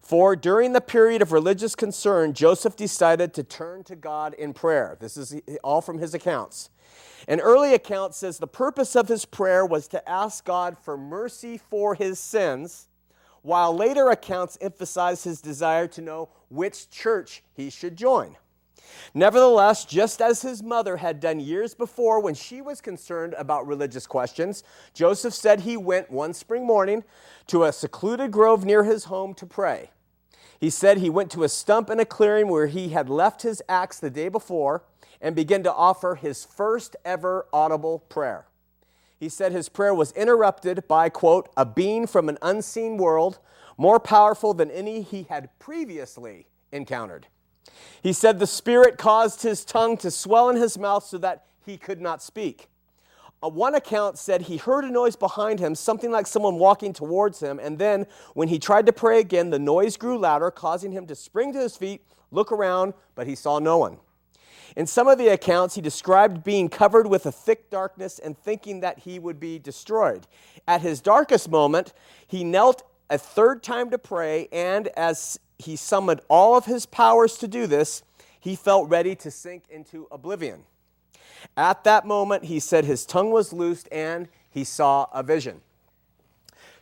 For 0.00 0.36
during 0.36 0.74
the 0.74 0.80
period 0.80 1.22
of 1.22 1.32
religious 1.32 1.74
concern, 1.74 2.34
Joseph 2.34 2.76
decided 2.76 3.32
to 3.34 3.42
turn 3.42 3.84
to 3.84 3.96
God 3.96 4.34
in 4.34 4.52
prayer. 4.52 4.96
This 5.00 5.16
is 5.16 5.40
all 5.64 5.80
from 5.80 5.98
his 5.98 6.14
accounts. 6.14 6.70
An 7.26 7.40
early 7.40 7.72
account 7.72 8.14
says 8.14 8.38
the 8.38 8.46
purpose 8.46 8.94
of 8.94 9.08
his 9.08 9.24
prayer 9.24 9.64
was 9.64 9.88
to 9.88 10.08
ask 10.08 10.44
God 10.44 10.76
for 10.76 10.98
mercy 10.98 11.56
for 11.58 11.94
his 11.94 12.18
sins, 12.18 12.88
while 13.44 13.76
later 13.76 14.08
accounts 14.08 14.56
emphasize 14.62 15.22
his 15.22 15.42
desire 15.42 15.86
to 15.86 16.00
know 16.00 16.30
which 16.48 16.88
church 16.88 17.42
he 17.52 17.68
should 17.68 17.94
join. 17.94 18.36
Nevertheless, 19.12 19.84
just 19.84 20.22
as 20.22 20.40
his 20.40 20.62
mother 20.62 20.96
had 20.96 21.20
done 21.20 21.40
years 21.40 21.74
before 21.74 22.20
when 22.20 22.34
she 22.34 22.62
was 22.62 22.80
concerned 22.80 23.34
about 23.36 23.66
religious 23.66 24.06
questions, 24.06 24.64
Joseph 24.94 25.34
said 25.34 25.60
he 25.60 25.76
went 25.76 26.10
one 26.10 26.32
spring 26.32 26.66
morning 26.66 27.04
to 27.48 27.64
a 27.64 27.72
secluded 27.72 28.30
grove 28.30 28.64
near 28.64 28.84
his 28.84 29.04
home 29.04 29.34
to 29.34 29.44
pray. 29.44 29.90
He 30.58 30.70
said 30.70 30.96
he 30.96 31.10
went 31.10 31.30
to 31.32 31.44
a 31.44 31.48
stump 31.50 31.90
in 31.90 32.00
a 32.00 32.06
clearing 32.06 32.48
where 32.48 32.66
he 32.66 32.88
had 32.88 33.10
left 33.10 33.42
his 33.42 33.62
axe 33.68 33.98
the 33.98 34.08
day 34.08 34.30
before 34.30 34.84
and 35.20 35.36
began 35.36 35.62
to 35.64 35.72
offer 35.72 36.14
his 36.14 36.46
first 36.46 36.96
ever 37.04 37.46
audible 37.52 37.98
prayer. 37.98 38.46
He 39.18 39.28
said 39.28 39.52
his 39.52 39.68
prayer 39.68 39.94
was 39.94 40.12
interrupted 40.12 40.86
by, 40.88 41.08
quote, 41.08 41.48
a 41.56 41.64
being 41.64 42.06
from 42.06 42.28
an 42.28 42.38
unseen 42.42 42.96
world 42.96 43.38
more 43.76 43.98
powerful 43.98 44.54
than 44.54 44.70
any 44.70 45.02
he 45.02 45.24
had 45.24 45.48
previously 45.58 46.46
encountered. 46.72 47.26
He 48.02 48.12
said 48.12 48.38
the 48.38 48.46
Spirit 48.46 48.98
caused 48.98 49.42
his 49.42 49.64
tongue 49.64 49.96
to 49.98 50.10
swell 50.10 50.48
in 50.48 50.56
his 50.56 50.78
mouth 50.78 51.04
so 51.04 51.18
that 51.18 51.46
he 51.64 51.76
could 51.76 52.00
not 52.00 52.22
speak. 52.22 52.68
Uh, 53.42 53.48
one 53.48 53.74
account 53.74 54.18
said 54.18 54.42
he 54.42 54.56
heard 54.56 54.84
a 54.84 54.90
noise 54.90 55.16
behind 55.16 55.60
him, 55.60 55.74
something 55.74 56.10
like 56.10 56.26
someone 56.26 56.58
walking 56.58 56.92
towards 56.92 57.40
him, 57.40 57.58
and 57.58 57.78
then 57.78 58.06
when 58.34 58.48
he 58.48 58.58
tried 58.58 58.86
to 58.86 58.92
pray 58.92 59.20
again, 59.20 59.50
the 59.50 59.58
noise 59.58 59.96
grew 59.96 60.18
louder, 60.18 60.50
causing 60.50 60.92
him 60.92 61.06
to 61.06 61.14
spring 61.14 61.52
to 61.52 61.58
his 61.58 61.76
feet, 61.76 62.02
look 62.30 62.52
around, 62.52 62.94
but 63.14 63.26
he 63.26 63.34
saw 63.34 63.58
no 63.58 63.78
one. 63.78 63.98
In 64.76 64.86
some 64.86 65.06
of 65.06 65.18
the 65.18 65.28
accounts, 65.28 65.76
he 65.76 65.80
described 65.80 66.42
being 66.42 66.68
covered 66.68 67.06
with 67.06 67.26
a 67.26 67.32
thick 67.32 67.70
darkness 67.70 68.18
and 68.18 68.36
thinking 68.36 68.80
that 68.80 69.00
he 69.00 69.18
would 69.18 69.38
be 69.38 69.58
destroyed. 69.58 70.26
At 70.66 70.80
his 70.80 71.00
darkest 71.00 71.48
moment, 71.48 71.92
he 72.26 72.42
knelt 72.42 72.82
a 73.08 73.18
third 73.18 73.62
time 73.62 73.90
to 73.90 73.98
pray, 73.98 74.48
and 74.50 74.88
as 74.96 75.38
he 75.58 75.76
summoned 75.76 76.20
all 76.28 76.56
of 76.56 76.64
his 76.64 76.86
powers 76.86 77.38
to 77.38 77.46
do 77.46 77.66
this, 77.66 78.02
he 78.40 78.56
felt 78.56 78.88
ready 78.88 79.14
to 79.16 79.30
sink 79.30 79.64
into 79.70 80.08
oblivion. 80.10 80.64
At 81.56 81.84
that 81.84 82.04
moment, 82.04 82.44
he 82.44 82.58
said 82.58 82.84
his 82.84 83.06
tongue 83.06 83.30
was 83.30 83.52
loosed 83.52 83.88
and 83.92 84.28
he 84.50 84.64
saw 84.64 85.06
a 85.12 85.22
vision. 85.22 85.60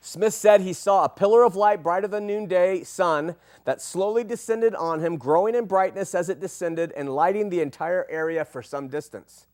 Smith 0.04 0.34
said 0.34 0.60
he 0.60 0.72
saw 0.72 1.04
a 1.04 1.08
pillar 1.08 1.44
of 1.44 1.54
light 1.54 1.80
brighter 1.80 2.08
than 2.08 2.26
noonday 2.26 2.82
sun 2.82 3.36
that 3.64 3.80
slowly 3.80 4.24
descended 4.24 4.74
on 4.74 4.98
him, 4.98 5.16
growing 5.16 5.54
in 5.54 5.64
brightness 5.64 6.12
as 6.12 6.28
it 6.28 6.40
descended 6.40 6.92
and 6.96 7.14
lighting 7.14 7.48
the 7.48 7.60
entire 7.60 8.04
area 8.10 8.44
for 8.44 8.64
some 8.64 8.88
distance. 8.88 9.46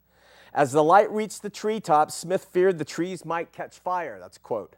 As 0.54 0.72
the 0.72 0.82
light 0.82 1.11
reached 1.11 1.42
the 1.42 1.50
treetops, 1.50 2.14
Smith 2.14 2.46
feared 2.46 2.78
the 2.78 2.84
trees 2.87 3.26
might 3.26 3.52
catch 3.52 3.78
fire. 3.78 4.18
That's 4.18 4.38
quote. 4.38 4.76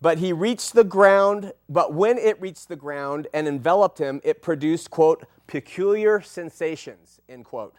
But 0.00 0.18
he 0.18 0.32
reached 0.32 0.72
the 0.72 0.82
ground, 0.82 1.52
but 1.68 1.94
when 1.94 2.18
it 2.18 2.40
reached 2.40 2.68
the 2.68 2.74
ground 2.74 3.28
and 3.32 3.46
enveloped 3.46 3.98
him, 3.98 4.20
it 4.24 4.42
produced, 4.42 4.90
quote, 4.90 5.24
peculiar 5.46 6.20
sensations, 6.20 7.20
end 7.28 7.44
quote. 7.44 7.76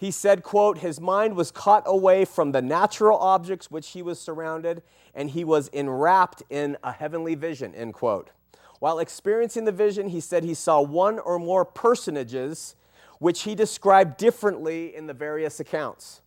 He 0.00 0.10
said, 0.10 0.42
quote, 0.42 0.78
his 0.78 0.98
mind 0.98 1.36
was 1.36 1.50
caught 1.50 1.82
away 1.84 2.24
from 2.24 2.52
the 2.52 2.62
natural 2.62 3.18
objects 3.18 3.70
which 3.70 3.90
he 3.90 4.00
was 4.00 4.18
surrounded, 4.18 4.82
and 5.14 5.28
he 5.28 5.44
was 5.44 5.68
enwrapped 5.74 6.42
in 6.48 6.78
a 6.82 6.90
heavenly 6.90 7.34
vision, 7.34 7.74
end 7.74 7.92
quote. 7.92 8.30
While 8.78 8.98
experiencing 8.98 9.66
the 9.66 9.72
vision, 9.72 10.08
he 10.08 10.20
said 10.20 10.42
he 10.42 10.54
saw 10.54 10.80
one 10.80 11.18
or 11.18 11.38
more 11.38 11.66
personages 11.66 12.76
which 13.18 13.42
he 13.42 13.54
described 13.54 14.16
differently 14.16 14.96
in 14.96 15.06
the 15.06 15.12
various 15.12 15.60
accounts. 15.60 16.22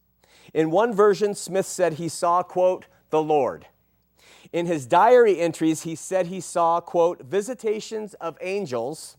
In 0.54 0.70
one 0.70 0.94
version, 0.94 1.34
Smith 1.34 1.66
said 1.66 1.94
he 1.94 2.10
saw, 2.10 2.44
quote, 2.44 2.86
the 3.10 3.24
Lord. 3.24 3.66
In 4.52 4.68
his 4.68 4.86
diary 4.86 5.40
entries, 5.40 5.82
he 5.82 5.96
said 5.96 6.28
he 6.28 6.42
saw, 6.42 6.80
quote, 6.80 7.24
visitations 7.24 8.14
of 8.22 8.38
angels 8.40 9.18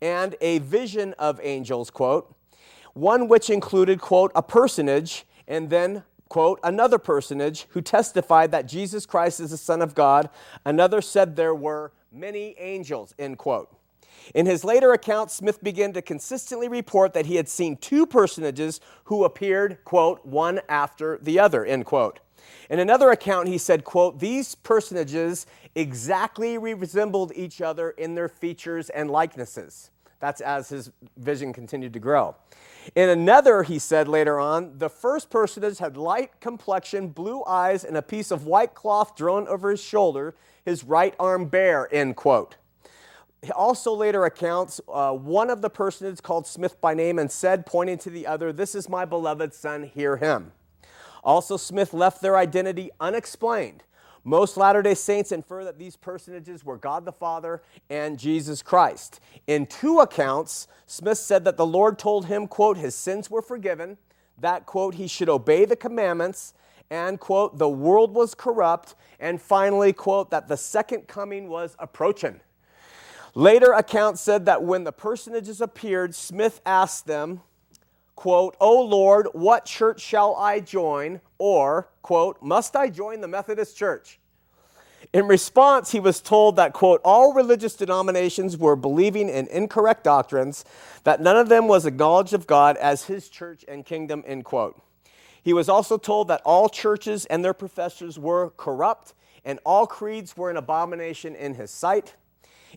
and 0.00 0.36
a 0.40 0.60
vision 0.60 1.12
of 1.18 1.40
angels, 1.42 1.90
quote, 1.90 2.35
one 2.96 3.28
which 3.28 3.50
included, 3.50 4.00
quote, 4.00 4.32
a 4.34 4.42
personage 4.42 5.26
and 5.46 5.68
then, 5.68 6.02
quote, 6.30 6.58
another 6.64 6.96
personage 6.96 7.66
who 7.70 7.82
testified 7.82 8.50
that 8.52 8.66
Jesus 8.66 9.04
Christ 9.04 9.38
is 9.38 9.50
the 9.50 9.58
Son 9.58 9.82
of 9.82 9.94
God. 9.94 10.30
Another 10.64 11.02
said 11.02 11.36
there 11.36 11.54
were 11.54 11.92
many 12.10 12.54
angels, 12.58 13.14
end 13.18 13.36
quote. 13.36 13.70
In 14.34 14.46
his 14.46 14.64
later 14.64 14.92
account, 14.94 15.30
Smith 15.30 15.62
began 15.62 15.92
to 15.92 16.00
consistently 16.00 16.68
report 16.68 17.12
that 17.12 17.26
he 17.26 17.36
had 17.36 17.50
seen 17.50 17.76
two 17.76 18.06
personages 18.06 18.80
who 19.04 19.24
appeared, 19.24 19.84
quote, 19.84 20.24
one 20.24 20.62
after 20.66 21.18
the 21.20 21.38
other, 21.38 21.66
end 21.66 21.84
quote. 21.84 22.20
In 22.70 22.78
another 22.78 23.10
account, 23.10 23.48
he 23.48 23.58
said, 23.58 23.84
quote, 23.84 24.20
these 24.20 24.54
personages 24.54 25.46
exactly 25.74 26.56
resembled 26.56 27.30
each 27.36 27.60
other 27.60 27.90
in 27.90 28.14
their 28.14 28.28
features 28.28 28.88
and 28.88 29.10
likenesses. 29.10 29.90
That's 30.18 30.40
as 30.40 30.70
his 30.70 30.90
vision 31.18 31.52
continued 31.52 31.92
to 31.92 32.00
grow. 32.00 32.36
In 32.94 33.08
another, 33.08 33.62
he 33.62 33.78
said 33.78 34.08
later 34.08 34.38
on, 34.38 34.78
the 34.78 34.88
first 34.88 35.30
personage 35.30 35.78
had 35.78 35.96
light 35.96 36.40
complexion, 36.40 37.08
blue 37.08 37.42
eyes, 37.44 37.84
and 37.84 37.96
a 37.96 38.02
piece 38.02 38.30
of 38.30 38.46
white 38.46 38.74
cloth 38.74 39.16
drawn 39.16 39.48
over 39.48 39.70
his 39.70 39.82
shoulder, 39.82 40.34
his 40.64 40.84
right 40.84 41.14
arm 41.18 41.46
bare, 41.46 41.92
end 41.92 42.16
quote. 42.16 42.56
Also, 43.54 43.92
later 43.92 44.24
accounts, 44.24 44.80
uh, 44.88 45.12
one 45.12 45.50
of 45.50 45.62
the 45.62 45.70
personages 45.70 46.20
called 46.20 46.46
Smith 46.46 46.80
by 46.80 46.94
name 46.94 47.18
and 47.18 47.30
said, 47.30 47.66
pointing 47.66 47.98
to 47.98 48.10
the 48.10 48.26
other, 48.26 48.52
This 48.52 48.74
is 48.74 48.88
my 48.88 49.04
beloved 49.04 49.52
son, 49.52 49.84
hear 49.84 50.16
him. 50.16 50.52
Also, 51.22 51.56
Smith 51.56 51.92
left 51.92 52.22
their 52.22 52.36
identity 52.36 52.90
unexplained. 53.00 53.82
Most 54.26 54.56
Latter 54.56 54.82
day 54.82 54.94
Saints 54.94 55.30
infer 55.30 55.62
that 55.62 55.78
these 55.78 55.94
personages 55.94 56.64
were 56.64 56.76
God 56.76 57.04
the 57.04 57.12
Father 57.12 57.62
and 57.88 58.18
Jesus 58.18 58.60
Christ. 58.60 59.20
In 59.46 59.66
two 59.66 60.00
accounts, 60.00 60.66
Smith 60.84 61.18
said 61.18 61.44
that 61.44 61.56
the 61.56 61.64
Lord 61.64 61.96
told 61.96 62.26
him, 62.26 62.48
quote, 62.48 62.76
his 62.76 62.96
sins 62.96 63.30
were 63.30 63.40
forgiven, 63.40 63.98
that, 64.38 64.66
quote, 64.66 64.96
he 64.96 65.06
should 65.06 65.28
obey 65.28 65.64
the 65.64 65.76
commandments, 65.76 66.54
and, 66.90 67.20
quote, 67.20 67.56
the 67.58 67.68
world 67.68 68.14
was 68.14 68.34
corrupt, 68.34 68.96
and 69.20 69.40
finally, 69.40 69.92
quote, 69.92 70.30
that 70.30 70.48
the 70.48 70.56
second 70.56 71.06
coming 71.06 71.48
was 71.48 71.76
approaching. 71.78 72.40
Later 73.36 73.74
accounts 73.74 74.20
said 74.20 74.44
that 74.46 74.60
when 74.60 74.82
the 74.82 74.90
personages 74.90 75.60
appeared, 75.60 76.16
Smith 76.16 76.60
asked 76.66 77.06
them, 77.06 77.42
quote, 78.16 78.56
O 78.60 78.82
Lord, 78.82 79.28
what 79.34 79.66
church 79.66 80.00
shall 80.00 80.34
I 80.34 80.58
join? 80.58 81.20
Or, 81.38 81.88
quote, 82.02 82.40
must 82.42 82.76
I 82.76 82.88
join 82.88 83.20
the 83.20 83.28
Methodist 83.28 83.76
Church? 83.76 84.18
In 85.12 85.28
response, 85.28 85.92
he 85.92 86.00
was 86.00 86.20
told 86.20 86.56
that, 86.56 86.72
quote, 86.72 87.00
all 87.04 87.32
religious 87.32 87.74
denominations 87.74 88.56
were 88.56 88.76
believing 88.76 89.28
in 89.28 89.46
incorrect 89.48 90.04
doctrines, 90.04 90.64
that 91.04 91.20
none 91.20 91.36
of 91.36 91.48
them 91.48 91.68
was 91.68 91.86
acknowledged 91.86 92.32
of 92.32 92.46
God 92.46 92.76
as 92.78 93.04
his 93.04 93.28
church 93.28 93.64
and 93.68 93.84
kingdom, 93.84 94.24
end 94.26 94.44
quote. 94.44 94.80
He 95.42 95.52
was 95.52 95.68
also 95.68 95.96
told 95.96 96.28
that 96.28 96.42
all 96.44 96.68
churches 96.68 97.24
and 97.26 97.44
their 97.44 97.54
professors 97.54 98.18
were 98.18 98.50
corrupt, 98.56 99.14
and 99.44 99.60
all 99.64 99.86
creeds 99.86 100.36
were 100.36 100.50
an 100.50 100.56
abomination 100.56 101.36
in 101.36 101.54
his 101.54 101.70
sight. 101.70 102.14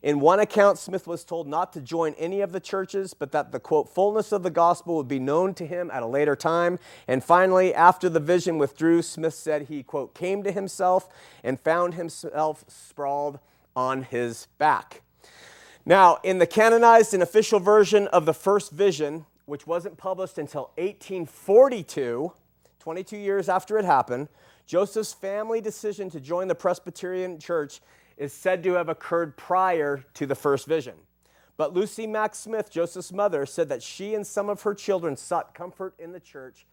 In 0.01 0.19
one 0.19 0.39
account, 0.39 0.77
Smith 0.77 1.07
was 1.07 1.23
told 1.23 1.47
not 1.47 1.73
to 1.73 1.81
join 1.81 2.13
any 2.17 2.41
of 2.41 2.51
the 2.51 2.59
churches, 2.59 3.13
but 3.13 3.31
that 3.31 3.51
the 3.51 3.59
quote, 3.59 3.93
fullness 3.93 4.31
of 4.31 4.43
the 4.43 4.49
gospel 4.49 4.95
would 4.95 5.07
be 5.07 5.19
known 5.19 5.53
to 5.55 5.65
him 5.65 5.91
at 5.91 6.03
a 6.03 6.07
later 6.07 6.35
time. 6.35 6.79
And 7.07 7.23
finally, 7.23 7.73
after 7.73 8.07
the 8.07 8.19
vision 8.19 8.57
withdrew, 8.57 9.01
Smith 9.01 9.33
said 9.33 9.63
he, 9.63 9.83
quote, 9.83 10.13
came 10.13 10.43
to 10.43 10.51
himself 10.51 11.09
and 11.43 11.59
found 11.59 11.95
himself 11.95 12.63
sprawled 12.67 13.39
on 13.75 14.03
his 14.03 14.47
back. 14.57 15.01
Now, 15.85 16.19
in 16.23 16.37
the 16.37 16.47
canonized 16.47 17.13
and 17.13 17.23
official 17.23 17.59
version 17.59 18.07
of 18.07 18.25
the 18.25 18.33
first 18.33 18.71
vision, 18.71 19.25
which 19.45 19.65
wasn't 19.65 19.97
published 19.97 20.37
until 20.37 20.71
1842, 20.77 22.31
22 22.79 23.17
years 23.17 23.49
after 23.49 23.77
it 23.77 23.85
happened, 23.85 24.29
Joseph's 24.65 25.13
family 25.13 25.61
decision 25.61 26.11
to 26.11 26.19
join 26.19 26.47
the 26.47 26.53
Presbyterian 26.53 27.39
Church 27.39 27.81
is 28.19 28.33
said 28.33 28.61
to 28.63 28.73
have 28.73 28.89
occurred 28.89 29.37
prior 29.37 30.03
to 30.13 30.27
the 30.27 30.35
first 30.35 30.67
vision. 30.67 30.93
But 31.57 31.73
Lucy 31.73 32.05
Mack 32.05 32.35
Smith, 32.35 32.69
Joseph's 32.69 33.11
mother, 33.11 33.45
said 33.45 33.69
that 33.69 33.81
she 33.81 34.13
and 34.13 34.27
some 34.27 34.49
of 34.49 34.61
her 34.61 34.75
children 34.75 35.17
sought 35.17 35.55
comfort 35.55 35.95
in 35.97 36.11
the 36.11 36.19
church 36.19 36.67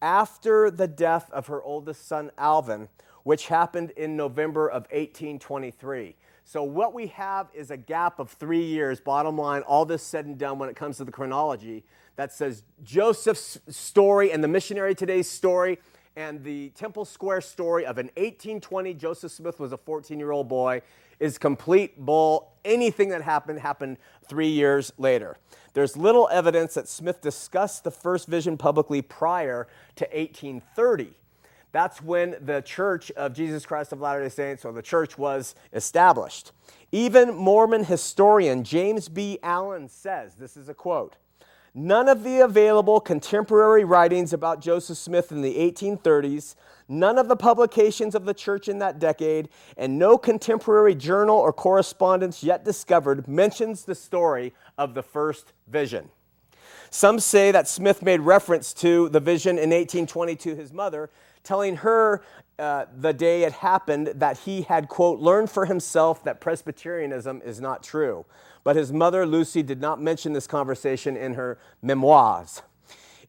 after 0.00 0.70
the 0.70 0.86
death 0.86 1.30
of 1.32 1.48
her 1.48 1.62
oldest 1.62 2.06
son, 2.06 2.30
Alvin, 2.38 2.88
which 3.22 3.48
happened 3.48 3.90
in 3.92 4.16
November 4.16 4.68
of 4.68 4.82
1823. 4.92 6.16
So, 6.44 6.62
what 6.62 6.94
we 6.94 7.08
have 7.08 7.48
is 7.54 7.70
a 7.70 7.76
gap 7.76 8.18
of 8.18 8.30
three 8.30 8.64
years, 8.64 9.00
bottom 9.00 9.36
line, 9.38 9.62
all 9.62 9.84
this 9.84 10.02
said 10.02 10.26
and 10.26 10.38
done 10.38 10.58
when 10.58 10.68
it 10.68 10.76
comes 10.76 10.96
to 10.96 11.04
the 11.04 11.12
chronology, 11.12 11.84
that 12.16 12.32
says 12.32 12.62
Joseph's 12.82 13.58
story 13.68 14.32
and 14.32 14.42
the 14.42 14.48
missionary 14.48 14.94
today's 14.94 15.30
story 15.30 15.78
and 16.20 16.44
the 16.44 16.68
Temple 16.70 17.06
Square 17.06 17.40
story 17.40 17.86
of 17.86 17.96
an 17.96 18.06
1820 18.08 18.92
Joseph 18.92 19.32
Smith 19.32 19.58
was 19.58 19.72
a 19.72 19.78
14 19.78 20.18
year 20.18 20.32
old 20.32 20.48
boy 20.48 20.82
is 21.18 21.38
complete 21.38 21.98
bull. 21.98 22.52
Anything 22.62 23.08
that 23.08 23.22
happened 23.22 23.58
happened 23.58 23.96
three 24.28 24.48
years 24.48 24.92
later. 24.98 25.38
There's 25.72 25.96
little 25.96 26.28
evidence 26.30 26.74
that 26.74 26.88
Smith 26.88 27.22
discussed 27.22 27.84
the 27.84 27.90
first 27.90 28.26
vision 28.26 28.58
publicly 28.58 29.00
prior 29.00 29.66
to 29.96 30.04
1830. 30.04 31.14
That's 31.72 32.02
when 32.02 32.36
the 32.40 32.60
Church 32.60 33.10
of 33.12 33.32
Jesus 33.32 33.64
Christ 33.64 33.92
of 33.92 34.00
Latter 34.00 34.22
day 34.22 34.28
Saints, 34.28 34.64
or 34.64 34.72
the 34.72 34.82
church, 34.82 35.16
was 35.16 35.54
established. 35.72 36.52
Even 36.92 37.34
Mormon 37.34 37.84
historian 37.84 38.62
James 38.64 39.08
B. 39.08 39.38
Allen 39.42 39.88
says 39.88 40.34
this 40.34 40.56
is 40.56 40.68
a 40.68 40.74
quote 40.74 41.16
None 41.72 42.08
of 42.08 42.24
the 42.24 42.40
available 42.40 42.98
contemporary 42.98 43.84
writings 43.84 44.32
about 44.32 44.60
Joseph 44.60 44.98
Smith 44.98 45.30
in 45.30 45.40
the 45.40 45.56
1830s, 45.56 46.56
none 46.88 47.16
of 47.16 47.28
the 47.28 47.36
publications 47.36 48.16
of 48.16 48.24
the 48.24 48.34
church 48.34 48.68
in 48.68 48.80
that 48.80 48.98
decade, 48.98 49.48
and 49.76 49.96
no 49.96 50.18
contemporary 50.18 50.96
journal 50.96 51.36
or 51.36 51.52
correspondence 51.52 52.42
yet 52.42 52.64
discovered 52.64 53.28
mentions 53.28 53.84
the 53.84 53.94
story 53.94 54.52
of 54.76 54.94
the 54.94 55.02
first 55.02 55.52
vision. 55.68 56.10
Some 56.90 57.20
say 57.20 57.52
that 57.52 57.68
Smith 57.68 58.02
made 58.02 58.20
reference 58.20 58.74
to 58.74 59.08
the 59.08 59.20
vision 59.20 59.56
in 59.56 59.70
1822, 59.70 60.50
to 60.50 60.56
his 60.56 60.72
mother, 60.72 61.08
telling 61.44 61.76
her 61.76 62.22
uh, 62.58 62.86
the 62.94 63.12
day 63.12 63.44
it 63.44 63.52
happened 63.52 64.08
that 64.16 64.38
he 64.38 64.62
had, 64.62 64.88
quote, 64.88 65.20
learned 65.20 65.50
for 65.50 65.66
himself 65.66 66.22
that 66.24 66.40
Presbyterianism 66.40 67.40
is 67.44 67.60
not 67.60 67.82
true. 67.82 68.26
But 68.64 68.76
his 68.76 68.92
mother, 68.92 69.24
Lucy, 69.24 69.62
did 69.62 69.80
not 69.80 70.02
mention 70.02 70.32
this 70.32 70.46
conversation 70.46 71.16
in 71.16 71.34
her 71.34 71.58
memoirs. 71.80 72.62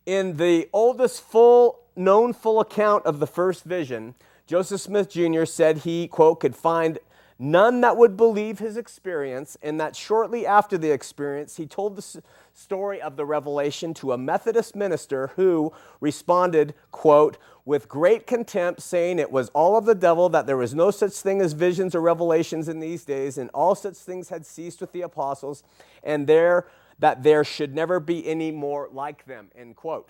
In 0.06 0.38
the 0.38 0.68
oldest 0.74 1.22
full 1.22 1.80
known 1.96 2.34
full 2.34 2.60
account 2.60 3.06
of 3.06 3.20
the 3.20 3.28
first 3.28 3.64
vision, 3.64 4.16
Joseph 4.48 4.82
Smith 4.82 5.10
Jr. 5.10 5.46
said 5.46 5.80
he, 5.80 6.08
quote, 6.08 6.40
could 6.40 6.56
find 6.56 7.00
none 7.42 7.82
that 7.82 7.98
would 7.98 8.16
believe 8.16 8.60
his 8.60 8.78
experience, 8.78 9.58
and 9.62 9.80
that 9.80 9.96
shortly 9.96 10.46
after 10.46 10.78
the 10.78 10.92
experience, 10.92 11.58
he 11.58 11.66
told 11.66 11.96
the 11.96 12.22
story 12.54 13.02
of 13.02 13.16
the 13.16 13.26
revelation 13.26 13.94
to 13.96 14.12
a 14.12 14.18
Methodist 14.18 14.76
minister 14.76 15.32
who 15.36 15.74
responded, 16.00 16.74
quote, 16.92 17.38
with 17.66 17.90
great 17.90 18.28
contempt, 18.28 18.82
saying 18.82 19.18
it 19.18 19.32
was 19.32 19.50
all 19.50 19.76
of 19.76 19.86
the 19.86 19.96
devil, 19.96 20.30
that 20.30 20.46
there 20.46 20.58
was 20.58 20.76
no 20.76 20.92
such 20.92 21.14
thing 21.14 21.42
as 21.42 21.54
visions 21.54 21.96
or 21.96 22.02
revelations 22.02 22.70
in 22.70 22.80
these 22.80 23.04
days, 23.06 23.38
and 23.38 23.50
all 23.54 23.76
such 23.76 23.96
things 23.96 24.30
had 24.30 24.46
ceased 24.46 24.80
with 24.80 24.92
the 24.92 25.02
apostles, 25.02 25.64
and 26.04 26.28
there 26.28 26.68
that 27.00 27.24
there 27.24 27.44
should 27.44 27.74
never 27.74 28.00
be 28.00 28.28
any 28.28 28.52
more 28.52 28.88
like 28.92 29.26
them, 29.26 29.50
end 29.56 29.76
quote. 29.76 30.08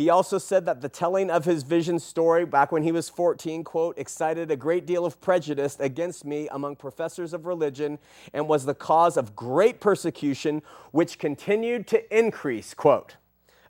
He 0.00 0.08
also 0.08 0.38
said 0.38 0.64
that 0.64 0.80
the 0.80 0.88
telling 0.88 1.28
of 1.28 1.44
his 1.44 1.62
vision 1.62 1.98
story 1.98 2.46
back 2.46 2.72
when 2.72 2.82
he 2.82 2.90
was 2.90 3.10
14, 3.10 3.62
quote, 3.64 3.98
excited 3.98 4.50
a 4.50 4.56
great 4.56 4.86
deal 4.86 5.04
of 5.04 5.20
prejudice 5.20 5.76
against 5.78 6.24
me 6.24 6.48
among 6.52 6.76
professors 6.76 7.34
of 7.34 7.44
religion 7.44 7.98
and 8.32 8.48
was 8.48 8.64
the 8.64 8.72
cause 8.72 9.18
of 9.18 9.36
great 9.36 9.78
persecution, 9.78 10.62
which 10.90 11.18
continued 11.18 11.86
to 11.88 12.18
increase, 12.18 12.72
quote. 12.72 13.16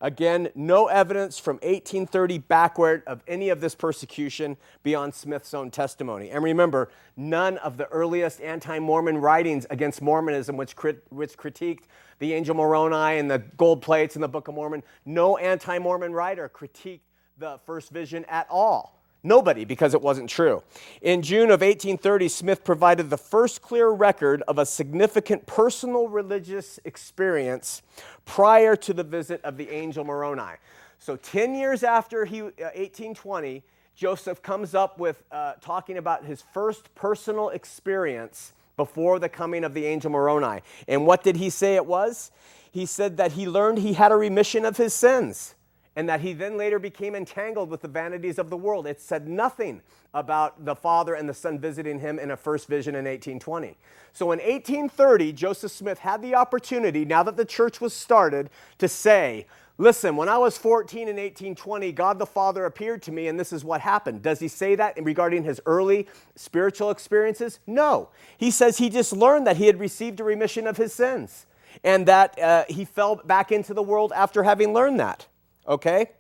Again, 0.03 0.49
no 0.55 0.87
evidence 0.87 1.39
from 1.39 1.57
1830 1.57 2.39
backward 2.39 3.03
of 3.07 3.23
any 3.29 3.51
of 3.51 3.61
this 3.61 3.75
persecution 3.75 4.57
beyond 4.83 5.15
Smith's 5.15 5.53
own 5.53 5.71
testimony. 5.71 6.31
And 6.31 6.43
remember, 6.43 6.91
none 7.19 7.59
of 7.59 7.77
the 7.77 7.87
earliest 7.89 8.41
anti 8.41 8.79
Mormon 8.79 9.19
writings 9.19 9.67
against 9.69 10.01
Mormonism, 10.01 10.57
which, 10.57 10.75
crit- 10.75 11.05
which 11.11 11.37
critiqued 11.37 11.85
the 12.19 12.33
angel 12.33 12.55
Moroni 12.55 13.19
and 13.19 13.31
the 13.31 13.41
gold 13.59 13.83
plates 13.83 14.15
in 14.15 14.23
the 14.23 14.29
Book 14.29 14.49
of 14.49 14.55
Mormon, 14.55 14.83
no 15.05 15.37
anti 15.37 15.79
Mormon 15.79 16.15
writer 16.15 16.49
critiqued 16.49 17.01
the 17.37 17.59
first 17.67 17.91
vision 17.91 18.25
at 18.27 18.47
all. 18.49 19.00
Nobody, 19.23 19.67
because 19.67 19.93
it 19.93 20.01
wasn't 20.01 20.31
true. 20.31 20.63
In 21.03 21.21
June 21.21 21.51
of 21.51 21.61
1830, 21.61 22.29
Smith 22.29 22.65
provided 22.65 23.11
the 23.11 23.19
first 23.19 23.61
clear 23.61 23.91
record 23.91 24.43
of 24.49 24.59
a 24.59 24.65
significant 24.65 25.47
personal 25.47 26.09
religious 26.09 26.81
experience 26.87 27.83
prior 28.25 28.77
to 28.77 28.95
the 28.95 29.05
visit 29.05 29.43
of 29.45 29.59
the 29.59 29.69
angel 29.71 30.05
Moroni. 30.05 30.57
So, 30.99 31.17
10 31.17 31.55
years 31.55 31.83
after 31.83 32.25
he, 32.25 32.41
uh, 32.41 32.73
1820, 32.77 33.63
Joseph 33.95 34.41
comes 34.41 34.75
up 34.75 34.99
with 34.99 35.23
uh, 35.31 35.55
talking 35.61 35.99
about 35.99 36.25
his 36.25 36.43
first 36.55 36.95
personal 36.95 37.51
experience 37.51 38.55
before 38.79 39.19
the 39.19 39.29
coming 39.29 39.65
of 39.65 39.75
the 39.75 39.85
angel 39.85 40.11
Moroni. 40.11 40.63
And 40.89 41.07
what 41.07 41.23
did 41.23 41.37
he 41.37 41.51
say 41.51 41.75
it 41.75 41.85
was? 41.85 42.31
He 42.71 42.87
said 42.87 43.19
that 43.19 43.33
he 43.33 43.47
learned 43.47 43.79
he 43.79 43.93
had 43.93 44.13
a 44.13 44.17
remission 44.17 44.65
of 44.65 44.79
his 44.79 44.95
sins 44.95 45.55
and 45.97 46.09
that 46.09 46.21
he 46.21 46.33
then 46.33 46.57
later 46.57 46.79
became 46.79 47.15
entangled 47.15 47.69
with 47.69 47.83
the 47.83 47.89
vanities 47.89 48.39
of 48.39 48.49
the 48.49 48.57
world. 48.57 48.87
It 48.87 49.01
said 49.01 49.29
nothing 49.29 49.83
about 50.15 50.65
the 50.65 50.75
Father 50.75 51.15
and 51.15 51.29
the 51.29 51.35
Son 51.35 51.59
visiting 51.59 51.99
him 51.99 52.19
in 52.19 52.31
a 52.31 52.37
first 52.37 52.69
vision 52.69 52.95
in 52.95 53.05
1820. 53.05 53.77
So 54.13 54.33
in 54.33 54.39
1830, 54.39 55.33
Joseph 55.33 55.73
Smith 55.73 55.99
had 55.99 56.23
the 56.23 56.35
opportunity, 56.35 57.05
now 57.05 57.23
that 57.23 57.37
the 57.37 57.45
church 57.45 57.81
was 57.81 57.93
started, 57.93 58.51
to 58.79 58.89
say, 58.89 59.47
Listen, 59.79 60.15
when 60.15 60.29
I 60.29 60.37
was 60.37 60.59
14 60.59 61.09
in 61.09 61.17
1820, 61.17 61.91
God 61.93 62.19
the 62.19 62.27
Father 62.27 62.67
appeared 62.67 63.01
to 63.05 63.13
me, 63.13 63.29
and 63.29 63.41
this 63.41 63.51
is 63.51 63.65
what 63.65 63.81
happened. 63.81 64.21
Does 64.21 64.39
he 64.39 64.47
say 64.47 64.75
that 64.75 65.03
regarding 65.03 65.43
his 65.43 65.59
early 65.65 66.07
spiritual 66.37 66.91
experiences? 66.91 67.61
No. 67.67 68.11
He 68.37 68.51
says 68.51 68.77
he 68.77 68.91
just 68.91 69.15
learned 69.15 69.47
that 69.47 69.57
he 69.57 69.65
had 69.65 69.81
received 69.81 70.21
a 70.21 70.25
remission 70.25 70.67
of 70.67 70.77
his 70.77 70.93
sins 70.93 71.47
and 71.83 72.05
that 72.07 72.39
uh, 72.39 72.65
he 72.69 72.85
fell 72.85 73.17
back 73.25 73.51
into 73.51 73.73
the 73.73 73.83
world 73.83 74.13
after 74.15 74.43
having 74.43 74.75
learned 74.75 75.01
that 75.01 75.27
okay? 75.71 76.11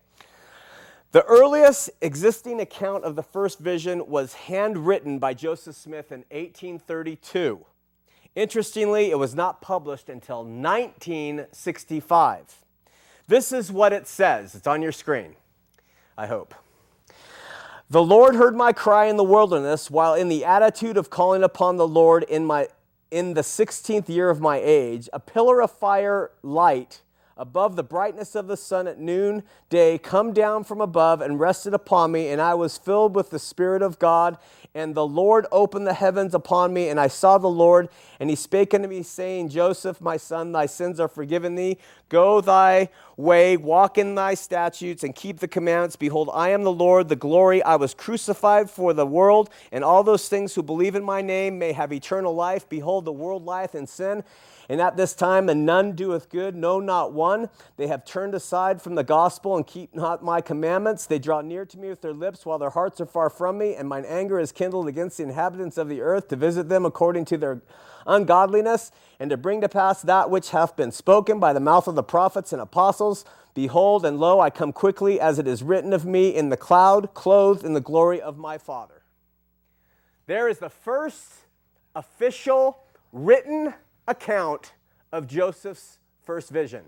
The 1.13 1.25
earliest 1.25 1.91
existing 2.01 2.61
account 2.61 3.05
of 3.05 3.17
the 3.17 3.23
first 3.23 3.59
vision 3.59 4.07
was 4.07 4.35
handwritten 4.35 5.19
by 5.19 5.35
Joseph 5.35 5.75
Smith 5.75 6.13
in 6.13 6.21
1832. 6.31 7.67
Interestingly, 8.37 9.11
it 9.11 9.19
was 9.19 9.35
not 9.35 9.61
published 9.61 10.09
until 10.09 10.45
1965. 10.45 12.65
This 13.27 13.51
is 13.51 13.73
what 13.73 13.93
it 13.93 14.07
says. 14.07 14.55
It's 14.55 14.69
on 14.69 14.83
your 14.83 14.93
screen, 14.93 15.35
I 16.17 16.29
hope. 16.29 16.55
The 17.91 18.05
Lord 18.05 18.37
heard 18.37 18.55
my 18.55 18.73
cry 18.73 19.07
in 19.07 19.17
the 19.17 19.25
wilderness 19.25 19.91
while 19.91 20.15
in 20.15 20.29
the 20.29 20.45
attitude 20.45 20.97
of 20.97 21.11
calling 21.11 21.43
upon 21.43 21.77
the 21.77 21.89
Lord 21.89 22.23
in, 22.23 22.45
my, 22.45 22.69
in 23.11 23.35
the 23.35 23.41
16th 23.41 24.09
year 24.09 24.31
of 24.31 24.41
my 24.41 24.61
age. 24.63 25.09
A 25.13 25.19
pillar 25.19 25.61
of 25.61 25.73
fire 25.73 26.31
light 26.45 27.01
above 27.41 27.75
the 27.75 27.83
brightness 27.83 28.35
of 28.35 28.47
the 28.49 28.57
sun 28.57 28.87
at 28.87 28.99
noon 28.99 29.43
day 29.71 29.97
come 29.97 30.35
down 30.35 30.63
from 30.63 30.79
above 30.79 31.23
and 31.23 31.41
rested 31.41 31.73
upon 31.73 32.13
me, 32.13 32.29
and 32.29 32.39
I 32.39 32.53
was 32.53 32.77
filled 32.77 33.15
with 33.15 33.31
the 33.31 33.39
Spirit 33.39 33.81
of 33.81 33.99
God. 33.99 34.37
And 34.75 34.95
the 34.95 35.07
Lord 35.07 35.47
opened 35.51 35.87
the 35.87 35.95
heavens 35.95 36.33
upon 36.35 36.73
me, 36.73 36.91
and 36.91 37.01
I 37.01 37.09
saw 37.09 37.39
the 37.39 37.49
Lord, 37.49 37.89
and 38.21 38.31
he 38.31 38.37
spake 38.37 38.73
unto 38.75 38.87
me, 38.87 39.03
saying, 39.03 39.49
Joseph, 39.49 40.01
my 40.01 40.17
son, 40.17 40.53
thy 40.53 40.67
sins 40.67 41.01
are 41.01 41.09
forgiven 41.09 41.57
thee. 41.57 41.79
Go 42.09 42.41
thy 42.41 42.91
way, 43.17 43.57
walk 43.57 43.99
in 43.99 44.15
thy 44.15 44.35
statutes, 44.35 45.03
and 45.03 45.15
keep 45.15 45.39
the 45.39 45.49
commandments. 45.49 45.97
Behold, 45.97 46.31
I 46.33 46.51
am 46.51 46.63
the 46.63 46.71
Lord, 46.71 47.09
the 47.09 47.17
glory. 47.17 47.63
I 47.63 47.77
was 47.77 47.95
crucified 47.95 48.71
for 48.71 48.93
the 48.93 49.07
world, 49.07 49.51
and 49.73 49.83
all 49.83 50.05
those 50.05 50.29
things 50.29 50.55
who 50.55 50.63
believe 50.63 50.95
in 50.95 51.03
my 51.03 51.23
name 51.23 51.59
may 51.59 51.73
have 51.73 51.93
eternal 51.93 52.35
life. 52.35 52.69
Behold, 52.69 53.07
the 53.07 53.13
world 53.13 53.47
lieth 53.47 53.75
in 53.75 53.87
sin 53.87 54.23
and 54.71 54.81
at 54.81 54.97
this 54.97 55.15
time, 55.15 55.49
and 55.49 55.67
none 55.67 55.97
doeth 55.97 56.31
good, 56.31 56.55
no, 56.55 56.79
not 56.79 57.13
one. 57.13 57.51
They 57.77 57.89
have 57.89 58.05
turned 58.05 58.37
aside 58.37 58.81
from 58.81 58.95
the 58.95 59.03
gospel 59.03 59.57
and 59.57 59.67
keep 59.67 59.93
not 59.97 60.23
my 60.23 60.41
commandments. 60.41 61.07
They 61.07 61.19
draw 61.19 61.41
near 61.41 61.65
to 61.65 61.77
me 61.77 61.89
with 61.89 62.03
their 62.03 62.13
lips 62.13 62.47
while 62.47 62.61
their 62.61 62.71
hearts 62.71 63.01
are 63.01 63.07
far 63.07 63.31
from 63.31 63.59
me, 63.59 63.75
and 63.75 63.89
mine 63.89 64.05
anger 64.07 64.39
is 64.39 64.53
kindled 64.53 64.87
against 64.87 65.17
the 65.17 65.25
inhabitants 65.25 65.77
of 65.77 65.89
the 65.89 66.01
earth 66.01 66.29
to 66.29 66.37
visit 66.37 66.69
them 66.69 66.87
according 66.87 67.25
to 67.25 67.37
their 67.37 67.63
ungodliness, 68.07 68.93
and 69.19 69.29
to 69.31 69.37
bring 69.37 69.61
to 69.61 69.69
pass 69.69 70.03
that 70.03 70.31
which 70.31 70.51
hath 70.51 70.77
been 70.77 70.93
spoken 70.93 71.41
by 71.41 71.53
the 71.53 71.59
mouth 71.59 71.89
of 71.89 71.97
the 71.97 72.05
prophets 72.05 72.53
and 72.53 72.63
apostles. 72.63 73.25
Behold, 73.55 74.07
and 74.07 74.21
lo, 74.21 74.39
I 74.39 74.51
come 74.51 74.73
quickly, 74.73 75.19
as 75.19 75.41
it 75.41 75.49
is 75.49 75.65
written 75.65 75.93
of 75.93 76.07
me 76.07 76.29
in 76.29 76.49
the 76.49 76.57
cloud, 76.57 77.13
clothed 77.13 77.65
in 77.65 77.73
the 77.73 77.81
glory 77.81 78.21
of 78.21 78.39
my 78.39 78.57
Father. 78.57 79.03
There 80.27 80.47
is 80.47 80.59
the 80.59 80.71
first 80.71 81.27
official 81.97 82.79
written 83.11 83.75
account 84.07 84.73
of 85.13 85.27
Joseph's 85.27 85.99
first 86.23 86.51
vision. 86.51 86.85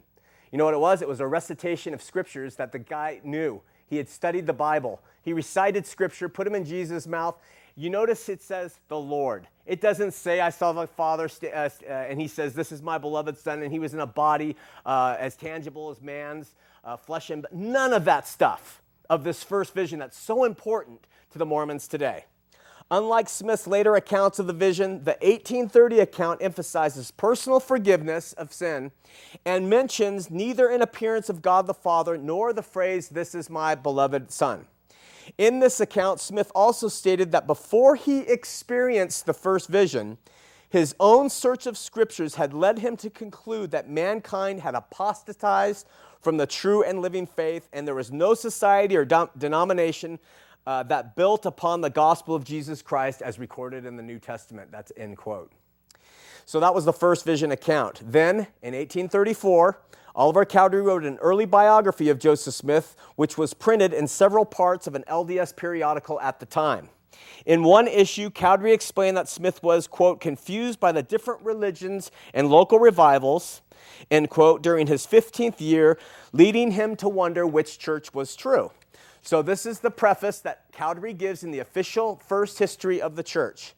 You 0.51 0.59
know 0.59 0.64
what 0.64 0.75
it 0.75 0.81
was? 0.81 1.03
It 1.03 1.09
was 1.09 1.20
a 1.20 1.27
recitation 1.27 1.94
of 1.94 2.03
scriptures 2.03 2.57
that 2.57 2.72
the 2.72 2.79
guy 2.79 3.20
knew. 3.25 3.62
He 3.87 3.96
had 3.96 4.09
studied 4.09 4.46
the 4.46 4.53
Bible. 4.53 5.01
He 5.22 5.33
recited 5.33 5.87
scripture, 5.87 6.29
put 6.29 6.44
them 6.44 6.55
in 6.55 6.64
Jesus' 6.64 7.07
mouth. 7.07 7.37
You 7.75 7.88
notice 7.88 8.29
it 8.29 8.42
says 8.42 8.79
the 8.88 8.98
Lord. 8.98 9.48
It 9.64 9.81
doesn't 9.81 10.12
say, 10.12 10.40
I 10.40 10.51
saw 10.51 10.72
the 10.72 10.87
Father, 10.87 11.29
st- 11.29 11.55
uh, 11.55 11.70
uh, 11.88 11.92
and 11.92 12.20
he 12.20 12.29
says, 12.29 12.55
This 12.55 12.70
is 12.70 12.83
my 12.83 12.98
beloved 12.98 13.38
Son, 13.38 13.62
and 13.62 13.72
he 13.72 13.79
was 13.79 13.94
in 13.94 14.01
a 14.01 14.07
body 14.07 14.57
uh, 14.85 15.16
as 15.18 15.37
tangible 15.37 15.90
as 15.90 16.03
man's 16.03 16.55
uh, 16.85 16.96
flesh 16.96 17.31
and 17.31 17.46
none 17.53 17.92
of 17.92 18.05
that 18.05 18.27
stuff 18.27 18.83
of 19.09 19.25
this 19.25 19.42
first 19.42 19.75
vision 19.75 19.98
that's 19.98 20.18
so 20.18 20.44
important 20.44 21.07
to 21.31 21.38
the 21.38 21.46
Mormons 21.46 21.87
today. 21.88 22.25
Unlike 22.93 23.31
Smith's 23.31 23.67
later 23.67 23.97
accounts 23.97 24.39
of 24.39 24.47
the 24.47 24.53
vision, 24.53 25.03
the 25.05 25.17
1830 25.23 26.01
account 26.01 26.43
emphasizes 26.43 27.11
personal 27.11 27.59
forgiveness 27.59 28.35
of 28.35 28.53
sin 28.53 28.93
and 29.47 29.71
mentions 29.71 30.31
neither 30.31 30.69
an 30.69 30.83
appearance 30.83 31.31
of 31.31 31.41
God 31.41 31.67
the 31.67 31.73
Father 31.73 32.19
nor 32.19 32.53
the 32.53 32.63
phrase, 32.63 33.09
This 33.09 33.35
is 33.35 33.49
my 33.49 33.75
beloved 33.75 34.31
Son. 34.31 34.67
In 35.39 35.59
this 35.59 35.81
account, 35.81 36.21
Smith 36.21 36.53
also 36.55 36.89
stated 36.89 37.33
that 37.33 37.47
before 37.47 37.97
he 37.97 38.19
experienced 38.19 39.25
the 39.25 39.33
first 39.33 39.71
vision, 39.71 40.19
his 40.69 40.95
own 41.01 41.31
search 41.31 41.67
of 41.67 41.79
scriptures 41.79 42.35
had 42.35 42.53
led 42.53 42.81
him 42.81 42.99
to 42.99 43.09
conclude 43.09 43.71
that 43.71 43.89
mankind 43.89 44.61
had 44.61 44.75
apostatized 44.75 45.87
from 46.21 46.37
the 46.37 46.47
true 46.47 46.83
and 46.83 47.01
living 47.01 47.27
faith, 47.27 47.71
and 47.73 47.87
there 47.89 47.95
was 47.95 48.13
no 48.13 48.35
society 48.35 48.97
or 48.99 49.07
denomination 49.39 50.19
uh, 50.66 50.83
that 50.85 51.16
built 51.16 51.46
upon 51.46 51.81
the 51.81 51.90
gospel 51.90 52.35
of 52.35 52.44
Jesus 52.44 52.83
Christ 52.83 53.22
as 53.22 53.38
recorded 53.38 53.85
in 53.85 53.96
the 53.96 54.03
New 54.03 54.18
Testament. 54.18 54.70
That's 54.70 54.92
end 54.96 55.16
quote. 55.16 55.53
So 56.44 56.61
that 56.61 56.75
was 56.75 56.85
the 56.85 56.92
first 56.92 57.25
vision 57.25 57.53
account. 57.53 58.01
Then, 58.05 58.48
in 58.62 58.75
1834, 58.75 59.79
Oliver 60.14 60.44
Cowdery 60.44 60.83
wrote 60.83 61.05
an 61.05 61.16
early 61.18 61.46
biography 61.46 62.09
of 62.09 62.18
Joseph 62.18 62.55
Smith, 62.55 62.96
which 63.16 63.38
was 63.38 63.55
printed 63.55 63.92
in 63.92 64.07
several 64.07 64.44
parts 64.44 64.87
of 64.87 64.94
an 64.94 65.05
LDS 65.09 65.57
periodical 65.57 66.20
at 66.20 66.40
the 66.40 66.46
time. 66.46 66.90
In 67.46 67.62
one 67.62 67.88
issue, 67.88 68.31
Cowdery 68.31 68.72
explained 68.72 69.16
that 69.16 69.29
Smith 69.29 69.62
was, 69.62 69.87
quote, 69.87 70.20
confused 70.20 70.81
by 70.81 70.92
the 70.92 71.03
different 71.03 71.42
religions 71.42 72.11
and 72.35 72.48
local 72.48 72.79
revivals, 72.79 73.62
end 74.11 74.31
quote, 74.31 74.62
during 74.62 74.87
his 74.87 75.07
15th 75.07 75.61
year, 75.61 75.98
leading 76.33 76.72
him 76.72 76.96
to 76.96 77.09
wonder 77.09 77.46
which 77.46 77.79
church 77.79 78.12
was 78.12 78.37
true. 78.37 78.70
So, 79.25 79.41
this 79.41 79.67
is 79.67 79.79
the 79.79 79.91
preface 79.91 80.41
that 80.41 80.73
Cowdery 80.73 81.17
gives 81.17 81.45
in 81.45 81.53
the 81.53 81.61
official 81.61 82.17
first 82.27 82.59
history 82.59 83.01
of 83.01 83.15
the 83.15 83.23
church. 83.23 83.75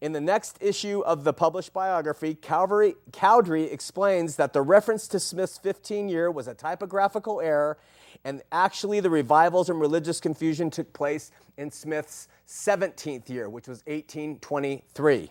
In 0.00 0.12
the 0.12 0.20
next 0.20 0.58
issue 0.60 1.00
of 1.00 1.22
the 1.22 1.32
published 1.32 1.72
biography, 1.72 2.34
Cowdery, 2.34 2.96
Cowdery 3.12 3.72
explains 3.72 4.34
that 4.36 4.52
the 4.52 4.62
reference 4.62 5.06
to 5.08 5.20
Smith's 5.20 5.56
15 5.56 6.08
year 6.08 6.30
was 6.30 6.48
a 6.48 6.54
typographical 6.54 7.40
error, 7.40 7.78
and 8.24 8.42
actually 8.50 8.98
the 8.98 9.10
revivals 9.10 9.70
and 9.70 9.80
religious 9.80 10.20
confusion 10.20 10.68
took 10.68 10.92
place 10.92 11.30
in 11.56 11.70
Smith's 11.70 12.26
17th 12.48 13.28
year, 13.28 13.48
which 13.48 13.68
was 13.68 13.78
1823. 13.86 15.30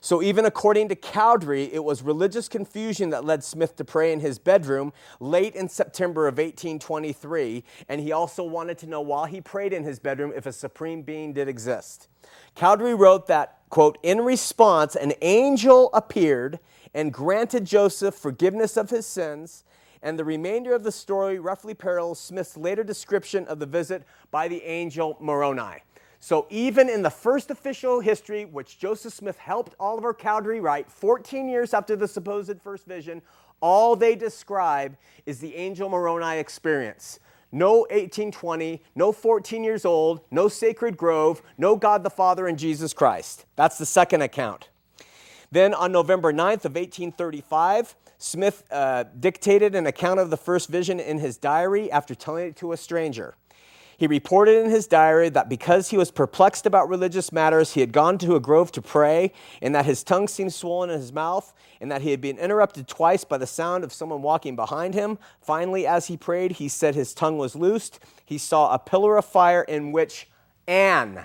So, 0.00 0.22
even 0.22 0.44
according 0.44 0.88
to 0.88 0.96
Cowdery, 0.96 1.70
it 1.72 1.82
was 1.82 2.02
religious 2.02 2.48
confusion 2.48 3.10
that 3.10 3.24
led 3.24 3.42
Smith 3.42 3.76
to 3.76 3.84
pray 3.84 4.12
in 4.12 4.20
his 4.20 4.38
bedroom 4.38 4.92
late 5.20 5.54
in 5.54 5.68
September 5.68 6.28
of 6.28 6.38
1823. 6.38 7.64
And 7.88 8.00
he 8.00 8.12
also 8.12 8.44
wanted 8.44 8.78
to 8.78 8.86
know 8.86 9.00
while 9.00 9.26
he 9.26 9.40
prayed 9.40 9.72
in 9.72 9.84
his 9.84 9.98
bedroom 9.98 10.32
if 10.34 10.46
a 10.46 10.52
supreme 10.52 11.02
being 11.02 11.32
did 11.32 11.48
exist. 11.48 12.08
Cowdery 12.54 12.98
wrote 12.98 13.26
that, 13.26 13.58
quote, 13.70 13.98
in 14.02 14.20
response, 14.20 14.96
an 14.96 15.12
angel 15.22 15.90
appeared 15.92 16.58
and 16.94 17.12
granted 17.12 17.64
Joseph 17.64 18.14
forgiveness 18.14 18.76
of 18.76 18.90
his 18.90 19.06
sins. 19.06 19.64
And 20.02 20.18
the 20.18 20.24
remainder 20.24 20.74
of 20.74 20.84
the 20.84 20.92
story 20.92 21.38
roughly 21.38 21.74
parallels 21.74 22.20
Smith's 22.20 22.56
later 22.56 22.84
description 22.84 23.46
of 23.46 23.58
the 23.58 23.66
visit 23.66 24.04
by 24.30 24.46
the 24.48 24.62
angel 24.62 25.16
Moroni. 25.20 25.82
So, 26.26 26.48
even 26.50 26.90
in 26.90 27.02
the 27.02 27.10
first 27.10 27.52
official 27.52 28.00
history, 28.00 28.46
which 28.46 28.80
Joseph 28.80 29.12
Smith 29.12 29.38
helped 29.38 29.76
Oliver 29.78 30.12
Cowdery 30.12 30.58
write 30.58 30.90
14 30.90 31.48
years 31.48 31.72
after 31.72 31.94
the 31.94 32.08
supposed 32.08 32.60
first 32.60 32.84
vision, 32.84 33.22
all 33.60 33.94
they 33.94 34.16
describe 34.16 34.96
is 35.24 35.38
the 35.38 35.54
angel 35.54 35.88
Moroni 35.88 36.40
experience. 36.40 37.20
No 37.52 37.82
1820, 37.82 38.82
no 38.96 39.12
14 39.12 39.62
years 39.62 39.84
old, 39.84 40.20
no 40.32 40.48
sacred 40.48 40.96
grove, 40.96 41.42
no 41.58 41.76
God 41.76 42.02
the 42.02 42.10
Father 42.10 42.48
and 42.48 42.58
Jesus 42.58 42.92
Christ. 42.92 43.44
That's 43.54 43.78
the 43.78 43.86
second 43.86 44.22
account. 44.22 44.68
Then 45.52 45.74
on 45.74 45.92
November 45.92 46.32
9th 46.32 46.64
of 46.64 46.74
1835, 46.74 47.94
Smith 48.18 48.64
uh, 48.72 49.04
dictated 49.20 49.76
an 49.76 49.86
account 49.86 50.18
of 50.18 50.30
the 50.30 50.36
first 50.36 50.70
vision 50.70 50.98
in 50.98 51.20
his 51.20 51.36
diary 51.36 51.88
after 51.92 52.16
telling 52.16 52.48
it 52.48 52.56
to 52.56 52.72
a 52.72 52.76
stranger. 52.76 53.36
He 53.98 54.06
reported 54.06 54.62
in 54.62 54.70
his 54.70 54.86
diary 54.86 55.30
that 55.30 55.48
because 55.48 55.88
he 55.88 55.96
was 55.96 56.10
perplexed 56.10 56.66
about 56.66 56.88
religious 56.88 57.32
matters, 57.32 57.72
he 57.72 57.80
had 57.80 57.92
gone 57.92 58.18
to 58.18 58.36
a 58.36 58.40
grove 58.40 58.70
to 58.72 58.82
pray, 58.82 59.32
and 59.62 59.74
that 59.74 59.86
his 59.86 60.02
tongue 60.02 60.28
seemed 60.28 60.52
swollen 60.52 60.90
in 60.90 61.00
his 61.00 61.12
mouth, 61.12 61.54
and 61.80 61.90
that 61.90 62.02
he 62.02 62.10
had 62.10 62.20
been 62.20 62.38
interrupted 62.38 62.88
twice 62.88 63.24
by 63.24 63.38
the 63.38 63.46
sound 63.46 63.84
of 63.84 63.92
someone 63.92 64.20
walking 64.20 64.54
behind 64.54 64.92
him. 64.92 65.18
Finally, 65.40 65.86
as 65.86 66.08
he 66.08 66.16
prayed, 66.16 66.52
he 66.52 66.68
said 66.68 66.94
his 66.94 67.14
tongue 67.14 67.38
was 67.38 67.56
loosed. 67.56 67.98
He 68.24 68.36
saw 68.36 68.74
a 68.74 68.78
pillar 68.78 69.16
of 69.16 69.24
fire 69.24 69.62
in 69.62 69.92
which 69.92 70.28
an, 70.68 71.24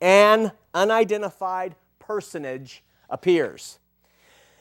an 0.00 0.52
unidentified 0.74 1.76
personage 2.00 2.82
appears. 3.08 3.78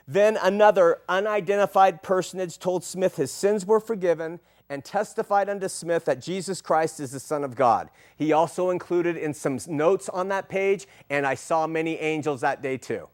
Then 0.07 0.37
another 0.41 0.99
unidentified 1.07 2.03
personage 2.03 2.59
told 2.59 2.83
Smith 2.83 3.15
his 3.15 3.31
sins 3.31 3.65
were 3.65 3.79
forgiven 3.79 4.39
and 4.71 4.85
testified 4.85 5.49
unto 5.49 5.67
Smith 5.67 6.05
that 6.05 6.21
Jesus 6.21 6.61
Christ 6.61 7.01
is 7.01 7.11
the 7.11 7.19
Son 7.19 7.43
of 7.43 7.55
God. 7.55 7.89
He 8.15 8.31
also 8.31 8.69
included 8.69 9.17
in 9.17 9.33
some 9.33 9.59
notes 9.67 10.07
on 10.07 10.29
that 10.29 10.47
page, 10.47 10.87
and 11.09 11.27
I 11.27 11.35
saw 11.35 11.67
many 11.67 11.97
angels 11.97 12.39
that 12.39 12.61
day 12.61 12.77
too. 12.77 13.09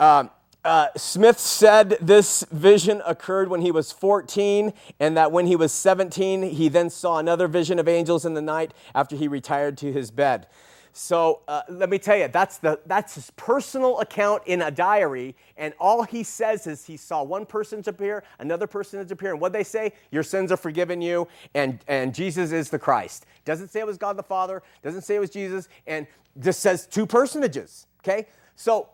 Uh, 0.00 0.28
uh, 0.64 0.86
Smith 0.96 1.38
said 1.38 1.90
this 2.00 2.42
vision 2.50 3.02
occurred 3.06 3.50
when 3.50 3.60
he 3.60 3.70
was 3.70 3.92
14, 3.92 4.72
and 4.98 5.14
that 5.14 5.30
when 5.30 5.46
he 5.46 5.56
was 5.56 5.72
17, 5.72 6.42
he 6.42 6.70
then 6.70 6.88
saw 6.88 7.18
another 7.18 7.46
vision 7.46 7.78
of 7.78 7.86
angels 7.86 8.24
in 8.24 8.32
the 8.32 8.40
night 8.40 8.72
after 8.94 9.16
he 9.16 9.28
retired 9.28 9.76
to 9.76 9.92
his 9.92 10.10
bed. 10.10 10.46
So 10.92 11.40
uh, 11.46 11.62
let 11.68 11.88
me 11.88 11.98
tell 11.98 12.16
you, 12.16 12.28
that's, 12.28 12.58
the, 12.58 12.80
that's 12.86 13.14
his 13.14 13.30
personal 13.36 14.00
account 14.00 14.42
in 14.46 14.62
a 14.62 14.70
diary. 14.70 15.36
And 15.56 15.72
all 15.78 16.02
he 16.02 16.22
says 16.22 16.66
is 16.66 16.84
he 16.84 16.96
saw 16.96 17.22
one 17.22 17.46
person 17.46 17.82
appear, 17.86 18.24
another 18.38 18.66
person 18.66 19.00
appear. 19.00 19.32
And 19.32 19.40
what 19.40 19.52
they 19.52 19.64
say? 19.64 19.92
Your 20.10 20.22
sins 20.22 20.50
are 20.50 20.56
forgiven 20.56 21.00
you, 21.00 21.28
and, 21.54 21.78
and 21.86 22.14
Jesus 22.14 22.52
is 22.52 22.70
the 22.70 22.78
Christ. 22.78 23.26
Doesn't 23.44 23.68
say 23.68 23.80
it 23.80 23.86
was 23.86 23.98
God 23.98 24.16
the 24.16 24.22
Father, 24.22 24.62
doesn't 24.82 25.02
say 25.02 25.16
it 25.16 25.20
was 25.20 25.30
Jesus, 25.30 25.68
and 25.86 26.06
just 26.40 26.60
says 26.60 26.86
two 26.86 27.06
personages. 27.06 27.86
Okay? 28.02 28.26
So 28.56 28.88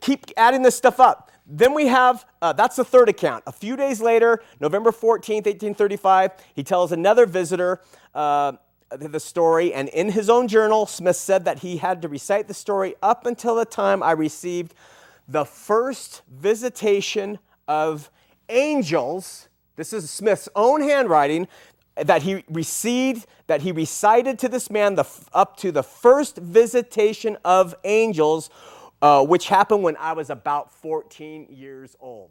keep 0.00 0.26
adding 0.36 0.62
this 0.62 0.76
stuff 0.76 1.00
up. 1.00 1.30
Then 1.46 1.74
we 1.74 1.88
have, 1.88 2.24
uh, 2.40 2.52
that's 2.52 2.76
the 2.76 2.84
third 2.84 3.08
account. 3.08 3.42
A 3.46 3.52
few 3.52 3.76
days 3.76 4.00
later, 4.00 4.42
November 4.60 4.92
14th, 4.92 5.46
1835, 5.46 6.30
he 6.54 6.62
tells 6.62 6.92
another 6.92 7.26
visitor, 7.26 7.80
uh, 8.14 8.52
the 8.90 9.20
story, 9.20 9.72
and 9.72 9.88
in 9.88 10.10
his 10.10 10.28
own 10.28 10.48
journal, 10.48 10.86
Smith 10.86 11.16
said 11.16 11.44
that 11.44 11.60
he 11.60 11.76
had 11.76 12.02
to 12.02 12.08
recite 12.08 12.48
the 12.48 12.54
story 12.54 12.94
up 13.02 13.26
until 13.26 13.54
the 13.54 13.64
time 13.64 14.02
I 14.02 14.12
received 14.12 14.74
the 15.28 15.44
first 15.44 16.22
visitation 16.28 17.38
of 17.68 18.10
angels. 18.48 19.48
This 19.76 19.92
is 19.92 20.10
Smith's 20.10 20.48
own 20.56 20.82
handwriting 20.82 21.46
that 21.96 22.22
he 22.22 22.44
received, 22.48 23.26
that 23.46 23.62
he 23.62 23.72
recited 23.72 24.38
to 24.40 24.48
this 24.48 24.70
man 24.70 24.96
the, 24.96 25.06
up 25.32 25.56
to 25.58 25.70
the 25.70 25.82
first 25.82 26.36
visitation 26.38 27.36
of 27.44 27.74
angels, 27.84 28.50
uh, 29.02 29.24
which 29.24 29.48
happened 29.48 29.82
when 29.82 29.96
I 29.98 30.14
was 30.14 30.30
about 30.30 30.72
14 30.72 31.46
years 31.50 31.96
old 32.00 32.30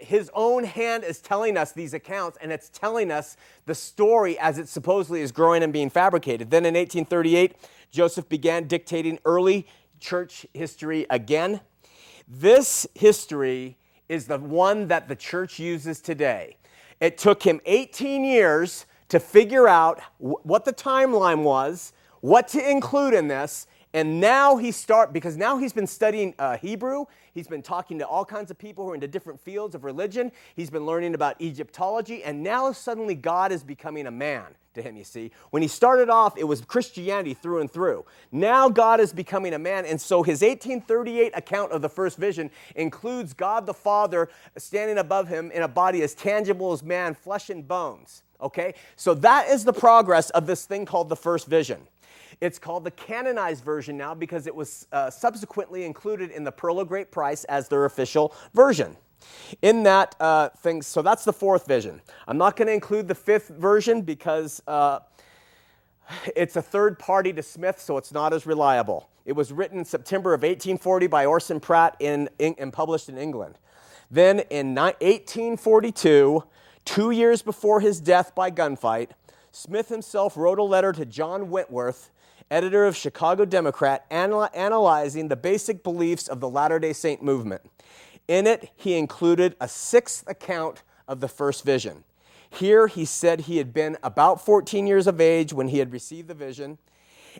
his 0.00 0.30
own 0.34 0.64
hand 0.64 1.04
is 1.04 1.20
telling 1.20 1.56
us 1.56 1.72
these 1.72 1.94
accounts, 1.94 2.38
and 2.40 2.50
it's 2.50 2.68
telling 2.68 3.10
us 3.10 3.36
the 3.66 3.74
story 3.74 4.38
as 4.38 4.58
it 4.58 4.68
supposedly 4.68 5.20
is 5.20 5.32
growing 5.32 5.62
and 5.62 5.72
being 5.72 5.90
fabricated. 5.90 6.50
Then 6.50 6.64
in 6.64 6.74
1838, 6.74 7.54
Joseph 7.90 8.28
began 8.28 8.66
dictating 8.66 9.18
early 9.24 9.66
church 10.00 10.46
history 10.54 11.06
again. 11.10 11.60
This 12.26 12.86
history 12.94 13.76
is 14.08 14.26
the 14.26 14.38
one 14.38 14.88
that 14.88 15.08
the 15.08 15.16
church 15.16 15.58
uses 15.58 16.00
today. 16.00 16.56
It 17.00 17.18
took 17.18 17.42
him 17.42 17.60
18 17.66 18.24
years 18.24 18.86
to 19.08 19.20
figure 19.20 19.68
out 19.68 20.00
what 20.18 20.64
the 20.64 20.72
timeline 20.72 21.42
was, 21.42 21.92
what 22.20 22.48
to 22.48 22.70
include 22.70 23.14
in 23.14 23.28
this, 23.28 23.66
And 23.94 24.20
now 24.20 24.56
he 24.56 24.72
start 24.72 25.12
because 25.12 25.36
now 25.36 25.58
he's 25.58 25.72
been 25.72 25.86
studying 25.86 26.34
uh, 26.38 26.56
Hebrew. 26.56 27.04
He's 27.34 27.46
been 27.46 27.62
talking 27.62 27.98
to 27.98 28.06
all 28.06 28.24
kinds 28.24 28.50
of 28.50 28.58
people 28.58 28.84
who 28.84 28.92
are 28.92 28.94
into 28.94 29.08
different 29.08 29.40
fields 29.40 29.74
of 29.74 29.84
religion. 29.84 30.32
He's 30.54 30.70
been 30.70 30.86
learning 30.86 31.14
about 31.14 31.40
Egyptology, 31.40 32.24
and 32.24 32.42
now 32.42 32.72
suddenly 32.72 33.14
God 33.14 33.52
is 33.52 33.62
becoming 33.62 34.06
a 34.06 34.10
man 34.10 34.54
to 34.74 34.82
him. 34.82 34.96
You 34.96 35.04
see, 35.04 35.30
when 35.50 35.60
he 35.62 35.68
started 35.68 36.08
off, 36.08 36.38
it 36.38 36.44
was 36.44 36.62
Christianity 36.62 37.34
through 37.34 37.60
and 37.60 37.70
through. 37.70 38.06
Now 38.30 38.70
God 38.70 39.00
is 39.00 39.12
becoming 39.12 39.52
a 39.52 39.58
man, 39.58 39.84
and 39.84 40.00
so 40.00 40.22
his 40.22 40.40
1838 40.40 41.32
account 41.36 41.72
of 41.72 41.82
the 41.82 41.88
first 41.90 42.16
vision 42.16 42.50
includes 42.74 43.34
God 43.34 43.66
the 43.66 43.74
Father 43.74 44.30
standing 44.56 44.98
above 44.98 45.28
him 45.28 45.50
in 45.50 45.62
a 45.62 45.68
body 45.68 46.02
as 46.02 46.14
tangible 46.14 46.72
as 46.72 46.82
man, 46.82 47.14
flesh 47.14 47.50
and 47.50 47.66
bones. 47.66 48.22
Okay, 48.40 48.74
so 48.96 49.14
that 49.14 49.48
is 49.48 49.64
the 49.64 49.72
progress 49.72 50.30
of 50.30 50.46
this 50.46 50.64
thing 50.64 50.84
called 50.84 51.08
the 51.08 51.16
first 51.16 51.46
vision. 51.46 51.86
It's 52.42 52.58
called 52.58 52.82
the 52.82 52.90
canonized 52.90 53.62
version 53.62 53.96
now 53.96 54.14
because 54.14 54.48
it 54.48 54.54
was 54.54 54.88
uh, 54.90 55.10
subsequently 55.10 55.84
included 55.84 56.32
in 56.32 56.42
the 56.42 56.50
Pearl 56.50 56.80
of 56.80 56.88
Great 56.88 57.12
Price 57.12 57.44
as 57.44 57.68
their 57.68 57.84
official 57.84 58.34
version. 58.52 58.96
In 59.62 59.84
that 59.84 60.16
uh, 60.18 60.48
thing, 60.48 60.82
so 60.82 61.02
that's 61.02 61.24
the 61.24 61.32
fourth 61.32 61.68
vision. 61.68 62.02
I'm 62.26 62.38
not 62.38 62.56
going 62.56 62.66
to 62.66 62.74
include 62.74 63.06
the 63.06 63.14
fifth 63.14 63.46
version 63.46 64.02
because 64.02 64.60
uh, 64.66 64.98
it's 66.34 66.56
a 66.56 66.62
third 66.62 66.98
party 66.98 67.32
to 67.32 67.44
Smith, 67.44 67.80
so 67.80 67.96
it's 67.96 68.10
not 68.10 68.32
as 68.32 68.44
reliable. 68.44 69.08
It 69.24 69.34
was 69.34 69.52
written 69.52 69.78
in 69.78 69.84
September 69.84 70.34
of 70.34 70.40
1840 70.40 71.06
by 71.06 71.26
Orson 71.26 71.60
Pratt 71.60 71.94
in, 72.00 72.28
in, 72.40 72.56
and 72.58 72.72
published 72.72 73.08
in 73.08 73.18
England. 73.18 73.56
Then 74.10 74.40
in 74.50 74.74
1842, 74.74 76.42
two 76.84 77.10
years 77.12 77.40
before 77.40 77.78
his 77.78 78.00
death 78.00 78.34
by 78.34 78.50
gunfight, 78.50 79.10
Smith 79.52 79.90
himself 79.90 80.36
wrote 80.36 80.58
a 80.58 80.64
letter 80.64 80.92
to 80.92 81.06
John 81.06 81.48
Wentworth 81.48 82.10
editor 82.52 82.84
of 82.84 82.94
Chicago 82.94 83.46
Democrat, 83.46 84.04
anal- 84.10 84.50
analyzing 84.54 85.28
the 85.28 85.36
basic 85.36 85.82
beliefs 85.82 86.28
of 86.28 86.40
the 86.40 86.48
Latter 86.48 86.78
day 86.78 86.92
Saint 86.92 87.22
movement. 87.22 87.62
In 88.28 88.46
it, 88.46 88.70
he 88.76 88.94
included 88.94 89.56
a 89.60 89.66
sixth 89.66 90.22
account 90.28 90.82
of 91.08 91.20
the 91.20 91.28
first 91.28 91.64
vision. 91.64 92.04
Here, 92.50 92.86
he 92.86 93.06
said 93.06 93.40
he 93.40 93.56
had 93.56 93.72
been 93.72 93.96
about 94.02 94.44
14 94.44 94.86
years 94.86 95.06
of 95.06 95.20
age 95.20 95.54
when 95.54 95.68
he 95.68 95.78
had 95.78 95.90
received 95.90 96.28
the 96.28 96.34
vision. 96.34 96.76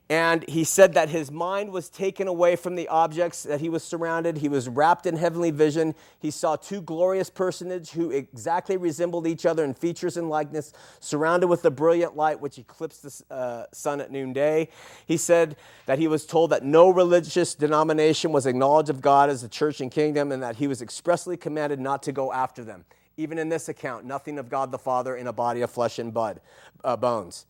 And 0.08 0.48
he 0.48 0.64
said 0.64 0.94
that 0.94 1.08
his 1.08 1.30
mind 1.30 1.70
was 1.70 1.88
taken 1.88 2.28
away 2.28 2.56
from 2.56 2.74
the 2.74 2.88
objects 2.88 3.42
that 3.44 3.60
he 3.60 3.68
was 3.68 3.82
surrounded. 3.82 4.38
He 4.38 4.48
was 4.48 4.68
wrapped 4.68 5.06
in 5.06 5.16
heavenly 5.16 5.50
vision. 5.50 5.94
He 6.18 6.30
saw 6.30 6.56
two 6.56 6.80
glorious 6.80 7.30
personages 7.30 7.90
who 7.90 8.10
exactly 8.10 8.76
resembled 8.76 9.26
each 9.26 9.46
other 9.46 9.64
in 9.64 9.74
features 9.74 10.16
and 10.16 10.28
likeness, 10.28 10.72
surrounded 11.00 11.48
with 11.48 11.64
a 11.64 11.70
brilliant 11.70 12.16
light 12.16 12.40
which 12.40 12.58
eclipsed 12.58 13.02
the 13.02 13.34
uh, 13.34 13.64
sun 13.72 14.00
at 14.00 14.10
noonday. 14.10 14.68
He 15.06 15.16
said 15.16 15.56
that 15.86 15.98
he 15.98 16.08
was 16.08 16.26
told 16.26 16.50
that 16.50 16.64
no 16.64 16.90
religious 16.90 17.54
denomination 17.54 18.32
was 18.32 18.46
acknowledged 18.46 18.90
of 18.90 19.00
God 19.00 19.30
as 19.30 19.42
the 19.42 19.48
church 19.48 19.80
and 19.80 19.90
kingdom, 19.90 20.32
and 20.32 20.42
that 20.42 20.56
he 20.56 20.66
was 20.66 20.82
expressly 20.82 21.36
commanded 21.36 21.80
not 21.80 22.02
to 22.04 22.12
go 22.12 22.32
after 22.32 22.64
them. 22.64 22.84
Even 23.16 23.38
in 23.38 23.50
this 23.50 23.68
account, 23.68 24.06
nothing 24.06 24.38
of 24.38 24.48
God 24.48 24.72
the 24.72 24.78
Father 24.78 25.16
in 25.16 25.26
a 25.26 25.32
body 25.32 25.60
of 25.60 25.70
flesh 25.70 25.98
and 25.98 26.14
blood, 26.14 26.40
uh, 26.82 26.96
bones. 26.96 27.46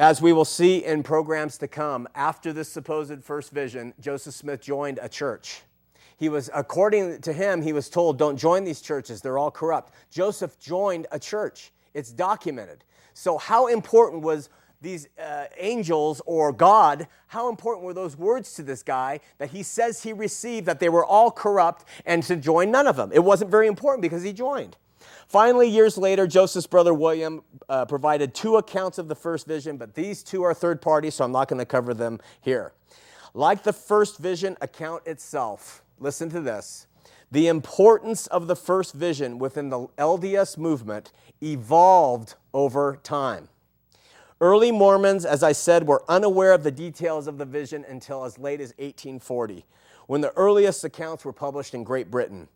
As 0.00 0.22
we 0.22 0.32
will 0.32 0.46
see 0.46 0.82
in 0.82 1.02
programs 1.02 1.58
to 1.58 1.68
come, 1.68 2.08
after 2.14 2.54
this 2.54 2.70
supposed 2.70 3.22
first 3.22 3.50
vision, 3.50 3.92
Joseph 4.00 4.32
Smith 4.32 4.62
joined 4.62 4.98
a 5.02 5.10
church. 5.10 5.60
He 6.16 6.30
was, 6.30 6.48
according 6.54 7.20
to 7.20 7.34
him, 7.34 7.60
he 7.60 7.74
was 7.74 7.90
told, 7.90 8.16
don't 8.16 8.38
join 8.38 8.64
these 8.64 8.80
churches, 8.80 9.20
they're 9.20 9.36
all 9.36 9.50
corrupt. 9.50 9.92
Joseph 10.10 10.58
joined 10.58 11.06
a 11.12 11.18
church. 11.18 11.70
It's 11.92 12.12
documented. 12.12 12.82
So, 13.12 13.36
how 13.36 13.66
important 13.66 14.22
was 14.22 14.48
these 14.80 15.06
uh, 15.22 15.48
angels 15.58 16.22
or 16.24 16.50
God, 16.50 17.06
how 17.26 17.50
important 17.50 17.84
were 17.84 17.92
those 17.92 18.16
words 18.16 18.54
to 18.54 18.62
this 18.62 18.82
guy 18.82 19.20
that 19.36 19.50
he 19.50 19.62
says 19.62 20.02
he 20.02 20.14
received 20.14 20.64
that 20.64 20.80
they 20.80 20.88
were 20.88 21.04
all 21.04 21.30
corrupt 21.30 21.84
and 22.06 22.22
to 22.22 22.36
join 22.36 22.70
none 22.70 22.86
of 22.86 22.96
them? 22.96 23.10
It 23.12 23.22
wasn't 23.22 23.50
very 23.50 23.66
important 23.66 24.00
because 24.00 24.22
he 24.22 24.32
joined. 24.32 24.78
Finally, 25.28 25.68
years 25.68 25.96
later, 25.96 26.26
Joseph's 26.26 26.66
brother 26.66 26.92
William 26.94 27.42
uh, 27.68 27.84
provided 27.84 28.34
two 28.34 28.56
accounts 28.56 28.98
of 28.98 29.08
the 29.08 29.14
first 29.14 29.46
vision, 29.46 29.76
but 29.76 29.94
these 29.94 30.22
two 30.22 30.42
are 30.42 30.54
third 30.54 30.82
party, 30.82 31.10
so 31.10 31.24
I'm 31.24 31.32
not 31.32 31.48
going 31.48 31.58
to 31.58 31.66
cover 31.66 31.94
them 31.94 32.20
here. 32.40 32.72
Like 33.34 33.62
the 33.62 33.72
first 33.72 34.18
vision 34.18 34.56
account 34.60 35.06
itself, 35.06 35.82
listen 35.98 36.30
to 36.30 36.40
this. 36.40 36.86
The 37.30 37.46
importance 37.46 38.26
of 38.26 38.48
the 38.48 38.56
first 38.56 38.92
vision 38.92 39.38
within 39.38 39.68
the 39.68 39.86
LDS 39.98 40.58
movement 40.58 41.12
evolved 41.40 42.34
over 42.52 42.98
time. 43.04 43.48
Early 44.40 44.72
Mormons, 44.72 45.24
as 45.24 45.42
I 45.42 45.52
said, 45.52 45.86
were 45.86 46.02
unaware 46.08 46.52
of 46.52 46.64
the 46.64 46.70
details 46.70 47.26
of 47.26 47.38
the 47.38 47.44
vision 47.44 47.84
until 47.86 48.24
as 48.24 48.38
late 48.38 48.60
as 48.60 48.70
1840, 48.78 49.64
when 50.06 50.22
the 50.22 50.32
earliest 50.34 50.82
accounts 50.82 51.24
were 51.24 51.32
published 51.32 51.74
in 51.74 51.84
Great 51.84 52.10
Britain. 52.10 52.48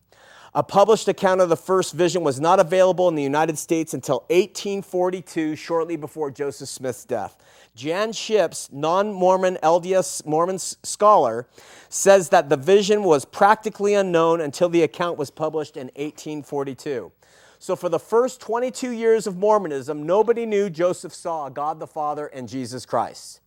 A 0.56 0.62
published 0.62 1.08
account 1.08 1.40
of 1.40 1.48
the 1.48 1.56
first 1.56 1.94
vision 1.94 2.22
was 2.22 2.38
not 2.38 2.60
available 2.60 3.08
in 3.08 3.16
the 3.16 3.22
United 3.24 3.58
States 3.58 3.92
until 3.92 4.18
1842, 4.28 5.56
shortly 5.56 5.96
before 5.96 6.30
Joseph 6.30 6.68
Smith's 6.68 7.04
death. 7.04 7.36
Jan 7.74 8.12
Shipps, 8.12 8.70
non 8.70 9.12
Mormon 9.12 9.58
LDS 9.64 10.24
Mormon 10.24 10.60
scholar, 10.60 11.48
says 11.88 12.28
that 12.28 12.50
the 12.50 12.56
vision 12.56 13.02
was 13.02 13.24
practically 13.24 13.94
unknown 13.94 14.40
until 14.40 14.68
the 14.68 14.82
account 14.82 15.18
was 15.18 15.28
published 15.28 15.76
in 15.76 15.88
1842. 15.96 17.10
So, 17.58 17.74
for 17.74 17.88
the 17.88 17.98
first 17.98 18.40
22 18.40 18.92
years 18.92 19.26
of 19.26 19.36
Mormonism, 19.36 20.04
nobody 20.06 20.46
knew 20.46 20.70
Joseph 20.70 21.14
saw 21.14 21.48
God 21.48 21.80
the 21.80 21.88
Father 21.88 22.26
and 22.26 22.48
Jesus 22.48 22.86
Christ. 22.86 23.40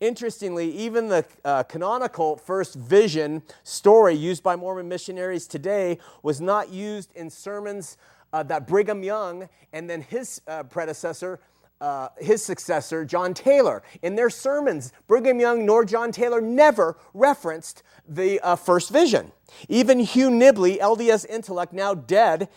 Interestingly, 0.00 0.70
even 0.76 1.08
the 1.08 1.26
uh, 1.44 1.62
canonical 1.64 2.38
first 2.38 2.74
vision 2.74 3.42
story 3.64 4.14
used 4.14 4.42
by 4.42 4.56
Mormon 4.56 4.88
missionaries 4.88 5.46
today 5.46 5.98
was 6.22 6.40
not 6.40 6.70
used 6.70 7.12
in 7.14 7.28
sermons 7.28 7.98
uh, 8.32 8.42
that 8.44 8.66
Brigham 8.66 9.02
Young 9.02 9.46
and 9.74 9.90
then 9.90 10.00
his 10.00 10.40
uh, 10.48 10.62
predecessor, 10.62 11.38
uh, 11.82 12.08
his 12.16 12.42
successor, 12.42 13.04
John 13.04 13.34
Taylor. 13.34 13.82
In 14.00 14.14
their 14.14 14.30
sermons, 14.30 14.94
Brigham 15.06 15.38
Young 15.38 15.66
nor 15.66 15.84
John 15.84 16.12
Taylor 16.12 16.40
never 16.40 16.96
referenced 17.12 17.82
the 18.08 18.40
uh, 18.40 18.56
first 18.56 18.88
vision. 18.88 19.32
Even 19.68 19.98
Hugh 19.98 20.30
Nibley, 20.30 20.78
LDS 20.78 21.26
intellect, 21.28 21.74
now 21.74 21.92
dead, 21.92 22.48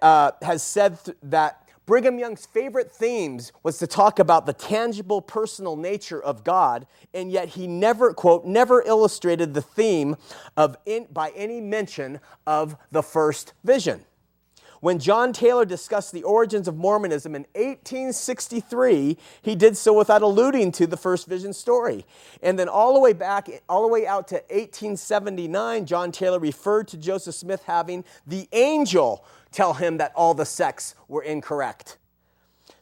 uh, 0.00 0.30
has 0.42 0.62
said 0.62 1.02
th- 1.04 1.16
that 1.24 1.63
Brigham 1.86 2.18
Young's 2.18 2.46
favorite 2.46 2.90
themes 2.90 3.52
was 3.62 3.78
to 3.78 3.86
talk 3.86 4.18
about 4.18 4.46
the 4.46 4.54
tangible 4.54 5.20
personal 5.20 5.76
nature 5.76 6.22
of 6.22 6.42
God, 6.42 6.86
and 7.12 7.30
yet 7.30 7.50
he 7.50 7.66
never, 7.66 8.14
quote, 8.14 8.46
never 8.46 8.82
illustrated 8.82 9.52
the 9.52 9.60
theme 9.60 10.16
of 10.56 10.76
in, 10.86 11.06
by 11.12 11.30
any 11.36 11.60
mention 11.60 12.20
of 12.46 12.76
the 12.90 13.02
first 13.02 13.52
vision. 13.64 14.04
When 14.84 14.98
John 14.98 15.32
Taylor 15.32 15.64
discussed 15.64 16.12
the 16.12 16.24
origins 16.24 16.68
of 16.68 16.76
Mormonism 16.76 17.34
in 17.34 17.46
1863, 17.54 19.16
he 19.40 19.54
did 19.54 19.78
so 19.78 19.94
without 19.94 20.20
alluding 20.20 20.72
to 20.72 20.86
the 20.86 20.98
first 20.98 21.26
vision 21.26 21.54
story. 21.54 22.04
And 22.42 22.58
then 22.58 22.68
all 22.68 22.92
the 22.92 23.00
way 23.00 23.14
back, 23.14 23.48
all 23.66 23.80
the 23.80 23.88
way 23.88 24.06
out 24.06 24.28
to 24.28 24.34
1879, 24.34 25.86
John 25.86 26.12
Taylor 26.12 26.38
referred 26.38 26.86
to 26.88 26.98
Joseph 26.98 27.34
Smith 27.34 27.62
having 27.62 28.04
the 28.26 28.46
angel 28.52 29.24
tell 29.50 29.72
him 29.72 29.96
that 29.96 30.12
all 30.14 30.34
the 30.34 30.44
sects 30.44 30.94
were 31.08 31.22
incorrect. 31.22 31.96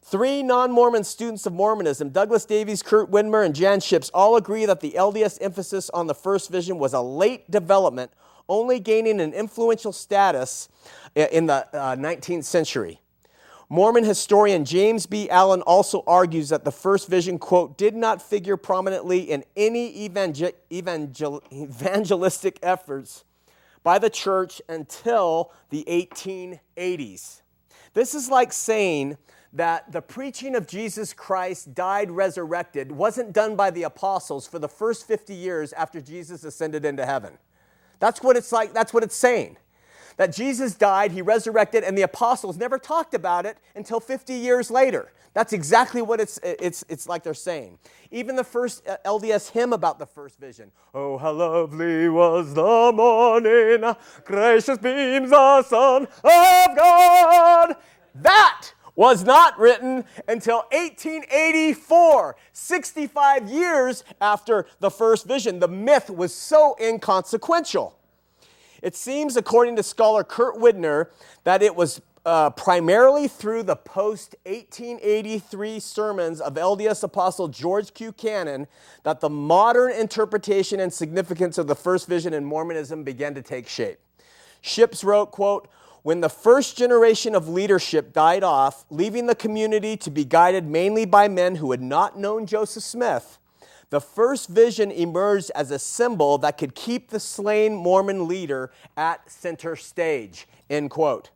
Three 0.03 0.43
non 0.43 0.73
Mormon 0.73 1.05
students 1.05 1.47
of 1.47 1.53
Mormonism, 1.53 2.09
Douglas 2.09 2.45
Davies, 2.45 2.83
Kurt 2.83 3.13
Widmer, 3.13 3.47
and 3.47 3.55
Jan 3.55 3.79
Shipps, 3.79 4.11
all 4.13 4.35
agree 4.35 4.67
that 4.67 4.81
the 4.81 4.95
LDS 4.97 5.39
emphasis 5.41 5.89
on 5.91 6.09
the 6.09 6.15
first 6.17 6.51
vision 6.51 6.81
was 6.81 6.95
a 6.95 7.01
late 7.01 7.49
development, 7.49 8.11
only 8.49 8.81
gaining 8.81 9.21
an 9.21 9.33
influential 9.33 9.93
status 9.93 10.69
in 11.15 11.47
the 11.47 11.67
uh, 11.77 11.97
19th 11.97 12.45
century. 12.45 13.01
Mormon 13.69 14.05
historian 14.05 14.67
James 14.67 15.07
B. 15.07 15.31
Allen 15.31 15.63
also 15.63 16.05
argues 16.07 16.51
that 16.51 16.63
the 16.63 16.71
first 16.71 17.09
vision, 17.09 17.39
quote, 17.39 17.79
did 17.79 17.95
not 17.95 18.21
figure 18.21 18.59
prominently 18.59 19.21
in 19.21 19.45
any 19.57 20.05
evangel- 20.05 20.53
evangel- 20.71 21.43
evangelistic 21.51 22.59
efforts 22.63 23.25
by 23.83 23.99
the 23.99 24.11
church 24.11 24.61
until 24.69 25.53
the 25.71 25.85
1880s. 25.89 27.41
This 27.95 28.15
is 28.15 28.29
like 28.29 28.53
saying 28.53 29.17
that 29.55 29.91
the 29.91 30.03
preaching 30.03 30.55
of 30.55 30.67
Jesus 30.67 31.13
Christ 31.13 31.75
died 31.75 32.11
resurrected 32.11 32.93
wasn't 32.93 33.33
done 33.33 33.57
by 33.57 33.71
the 33.71 33.85
apostles 33.85 34.47
for 34.47 34.59
the 34.59 34.69
first 34.69 35.07
50 35.07 35.35
years 35.35 35.73
after 35.73 36.01
Jesus 36.01 36.45
ascended 36.45 36.85
into 36.85 37.05
heaven. 37.05 37.39
That's 38.03 38.21
what 38.21 38.37
it's 38.37 38.51
like, 38.51 38.75
that's 38.75 38.93
what 38.93 39.05
it's 39.05 39.15
saying. 39.15 39.57
That 40.17 40.33
Jesus 40.33 40.75
died, 40.75 41.13
he 41.13 41.23
resurrected, 41.23 41.85
and 41.85 41.97
the 41.97 42.03
apostles 42.03 42.57
never 42.57 42.77
talked 42.77 43.15
about 43.15 43.47
it 43.47 43.57
until 43.77 44.01
50 44.01 44.35
years 44.35 44.73
later. 44.73 45.13
That's 45.35 45.53
exactly 45.53 46.03
what 46.03 46.21
it's, 46.21 46.41
it's, 46.43 46.85
it's 46.89 47.07
like 47.09 47.23
they're 47.23 47.33
saying. 47.33 47.79
Even 48.11 48.35
the 48.35 48.43
first 48.43 48.85
uh, 48.89 48.97
LDS 49.07 49.53
hymn 49.53 49.73
about 49.73 50.01
the 50.01 50.07
first 50.07 50.41
vision 50.41 50.73
Oh, 50.93 51.17
how 51.17 51.31
lovely 51.31 52.09
was 52.09 52.55
the 52.55 52.93
morning, 52.93 53.95
gracious 54.25 54.79
beams 54.79 55.31
the 55.31 55.63
Son 55.63 56.03
of 56.03 56.77
God. 56.77 57.77
That 58.17 58.73
was 58.95 59.25
not 59.25 59.59
written 59.59 60.05
until 60.29 60.65
1884, 60.71 62.37
65 62.53 63.49
years 63.49 64.05
after 64.21 64.67
the 64.81 64.91
first 64.91 65.27
vision. 65.27 65.59
The 65.59 65.69
myth 65.69 66.11
was 66.11 66.35
so 66.35 66.77
inconsequential. 66.81 67.99
It 68.83 68.97
seems, 68.97 69.37
according 69.37 69.77
to 69.77 69.83
scholar 69.83 70.25
Kurt 70.25 70.57
Widmer, 70.57 71.07
that 71.45 71.63
it 71.63 71.75
was 71.75 72.01
uh, 72.25 72.51
primarily 72.51 73.27
through 73.27 73.63
the 73.65 73.77
post 73.77 74.37
1883 74.45 75.81
sermons 75.81 76.41
of 76.41 76.55
LDS 76.55 77.03
apostle 77.03 77.49
George 77.49 77.95
Q. 77.95 78.13
Cannon 78.13 78.67
that 79.03 79.21
the 79.21 79.31
modern 79.31 79.93
interpretation 79.93 80.79
and 80.79 80.93
significance 80.93 81.59
of 81.59 81.67
the 81.67 81.75
first 81.75 82.09
vision 82.09 82.33
in 82.33 82.45
Mormonism 82.45 83.03
began 83.03 83.35
to 83.35 83.43
take 83.43 83.69
shape. 83.69 83.99
Shipps 84.61 85.03
wrote, 85.03 85.33
quote, 85.33 85.69
when 86.03 86.21
the 86.21 86.29
first 86.29 86.77
generation 86.77 87.35
of 87.35 87.49
leadership 87.49 88.13
died 88.13 88.43
off, 88.43 88.85
leaving 88.91 89.27
the 89.27 89.35
community 89.35 89.97
to 89.97 90.11
be 90.11 90.25
guided 90.25 90.67
mainly 90.67 91.05
by 91.05 91.29
men 91.29 91.57
who 91.57 91.71
had 91.71 91.83
not 91.83 92.19
known 92.19 92.47
Joseph 92.47 92.83
Smith, 92.83 93.39
the 93.91 94.01
first 94.01 94.49
vision 94.49 94.91
emerged 94.91 95.51
as 95.55 95.71
a 95.71 95.79
symbol 95.79 96.39
that 96.39 96.59
could 96.59 96.75
keep 96.75 97.11
the 97.11 97.21
slain 97.21 97.75
Mormon 97.75 98.27
leader 98.27 98.73
at 98.97 99.31
center 99.31 99.77
stage, 99.77 100.49
end 100.71 100.91
quote. 100.91 101.31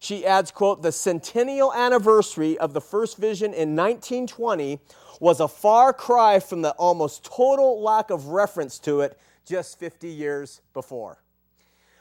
She 0.00 0.26
adds, 0.26 0.50
quote, 0.50 0.82
the 0.82 0.92
centennial 0.92 1.72
anniversary 1.72 2.58
of 2.58 2.72
the 2.72 2.80
first 2.80 3.16
vision 3.16 3.52
in 3.52 3.76
1920 3.76 4.80
was 5.20 5.40
a 5.40 5.48
far 5.48 5.92
cry 5.92 6.40
from 6.40 6.62
the 6.62 6.70
almost 6.72 7.22
total 7.22 7.82
lack 7.82 8.10
of 8.10 8.28
reference 8.28 8.78
to 8.80 9.02
it 9.02 9.18
just 9.46 9.78
50 9.78 10.08
years 10.08 10.62
before. 10.72 11.22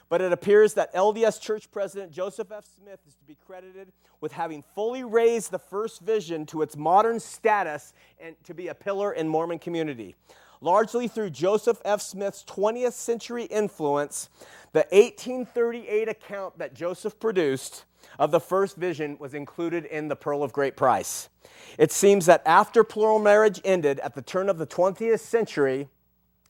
But 0.10 0.22
it 0.22 0.34
appears 0.34 0.74
that 0.74 0.94
LDS 0.94 1.40
Church 1.40 1.70
President 1.72 2.12
Joseph 2.12 2.52
F. 2.52 2.66
Smith 2.66 3.00
is 3.08 3.14
to 3.16 3.26
be 3.26 3.38
credited 3.46 3.92
with 4.22 4.32
having 4.32 4.64
fully 4.74 5.04
raised 5.04 5.52
the 5.52 5.60
first 5.60 6.02
vision 6.02 6.48
to 6.48 6.64
its 6.64 6.76
modern 6.76 7.20
status 7.20 7.94
and 8.20 8.36
to 8.44 8.56
be 8.56 8.68
a 8.68 8.74
pillar 8.74 9.14
in 9.14 9.28
Mormon 9.28 9.60
community. 9.60 10.16
Largely 10.62 11.08
through 11.08 11.30
Joseph 11.30 11.80
F. 11.86 12.02
Smith's 12.02 12.44
20th 12.44 12.94
century 12.94 13.44
influence, 13.46 14.30
the 14.74 14.86
1838 14.92 16.10
account 16.10 16.58
that 16.58 16.74
Joseph 16.74 17.20
produced 17.20 17.86
of 18.18 18.32
the 18.32 18.40
first 18.40 18.76
vision 18.76 19.16
was 19.20 19.34
included 19.34 19.86
in 19.86 20.08
the 20.08 20.16
Pearl 20.16 20.44
of 20.44 20.52
Great 20.52 20.76
Price. 20.76 21.30
It 21.78 21.92
seems 21.92 22.26
that 22.26 22.42
after 22.46 22.84
plural 22.84 23.20
marriage 23.20 23.62
ended 23.64 24.00
at 24.00 24.16
the 24.16 24.22
turn 24.22 24.50
of 24.50 24.58
the 24.58 24.68
20th 24.68 25.20
century, 25.20 25.88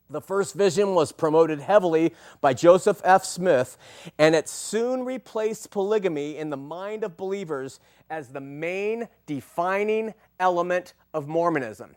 the 0.09 0.21
first 0.21 0.55
vision 0.55 0.95
was 0.95 1.11
promoted 1.11 1.59
heavily 1.59 2.13
by 2.41 2.53
Joseph 2.53 3.01
F. 3.03 3.23
Smith, 3.23 3.77
and 4.17 4.35
it 4.35 4.49
soon 4.49 5.05
replaced 5.05 5.69
polygamy 5.69 6.37
in 6.37 6.49
the 6.49 6.57
mind 6.57 7.03
of 7.03 7.15
believers 7.15 7.79
as 8.09 8.29
the 8.29 8.41
main 8.41 9.07
defining 9.27 10.13
element 10.39 10.93
of 11.13 11.27
Mormonism. 11.27 11.95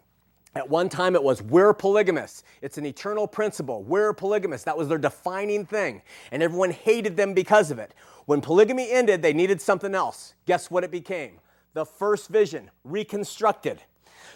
At 0.54 0.68
one 0.68 0.90
time, 0.90 1.14
it 1.14 1.22
was 1.22 1.40
we're 1.40 1.72
polygamists. 1.72 2.44
It's 2.60 2.76
an 2.76 2.84
eternal 2.84 3.26
principle. 3.26 3.82
We're 3.82 4.12
polygamists. 4.12 4.66
That 4.66 4.76
was 4.76 4.88
their 4.88 4.98
defining 4.98 5.64
thing. 5.64 6.02
And 6.30 6.42
everyone 6.42 6.70
hated 6.70 7.16
them 7.16 7.32
because 7.32 7.70
of 7.70 7.78
it. 7.78 7.94
When 8.26 8.42
polygamy 8.42 8.90
ended, 8.90 9.22
they 9.22 9.32
needed 9.32 9.62
something 9.62 9.94
else. 9.94 10.34
Guess 10.44 10.70
what 10.70 10.84
it 10.84 10.90
became? 10.90 11.40
The 11.72 11.86
first 11.86 12.28
vision, 12.28 12.70
reconstructed. 12.84 13.80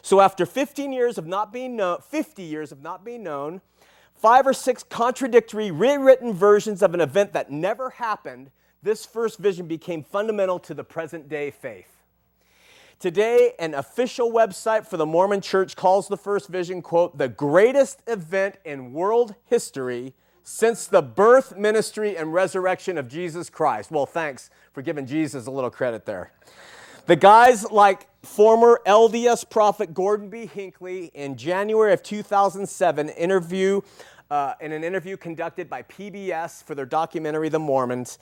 So 0.02 0.20
after 0.20 0.46
15 0.46 0.92
years 0.92 1.18
of 1.18 1.26
not 1.26 1.52
being 1.52 1.76
known, 1.76 1.98
50 2.00 2.42
years 2.42 2.72
of 2.72 2.82
not 2.82 3.04
being 3.04 3.22
known, 3.22 3.60
five 4.14 4.46
or 4.46 4.52
six 4.52 4.82
contradictory 4.82 5.70
rewritten 5.70 6.32
versions 6.32 6.82
of 6.82 6.94
an 6.94 7.00
event 7.00 7.32
that 7.32 7.50
never 7.50 7.90
happened, 7.90 8.50
this 8.82 9.04
first 9.04 9.38
vision 9.38 9.66
became 9.66 10.02
fundamental 10.02 10.58
to 10.60 10.74
the 10.74 10.84
present 10.84 11.28
day 11.28 11.50
faith. 11.50 11.96
Today, 12.98 13.52
an 13.58 13.74
official 13.74 14.32
website 14.32 14.86
for 14.86 14.96
the 14.96 15.04
Mormon 15.04 15.42
Church 15.42 15.76
calls 15.76 16.08
the 16.08 16.16
first 16.16 16.48
vision, 16.48 16.80
quote, 16.80 17.18
the 17.18 17.28
greatest 17.28 18.00
event 18.06 18.56
in 18.64 18.94
world 18.94 19.34
history 19.44 20.14
since 20.42 20.86
the 20.86 21.02
birth, 21.02 21.56
ministry, 21.58 22.16
and 22.16 22.32
resurrection 22.32 22.96
of 22.96 23.08
Jesus 23.08 23.50
Christ. 23.50 23.90
Well, 23.90 24.06
thanks 24.06 24.48
for 24.72 24.80
giving 24.80 25.04
Jesus 25.04 25.46
a 25.46 25.50
little 25.50 25.70
credit 25.70 26.06
there. 26.06 26.32
The 27.06 27.16
guys 27.16 27.70
like 27.70 28.06
former 28.26 28.80
LDS 28.86 29.48
prophet 29.48 29.94
Gordon 29.94 30.28
B. 30.28 30.46
Hinckley 30.46 31.06
in 31.14 31.36
January 31.36 31.92
of 31.92 32.02
2007 32.02 33.08
interview 33.10 33.80
uh, 34.30 34.54
in 34.60 34.72
an 34.72 34.82
interview 34.82 35.16
conducted 35.16 35.70
by 35.70 35.82
PBS 35.82 36.64
for 36.64 36.74
their 36.74 36.84
documentary 36.84 37.48
The 37.48 37.60
Mormons. 37.60 38.18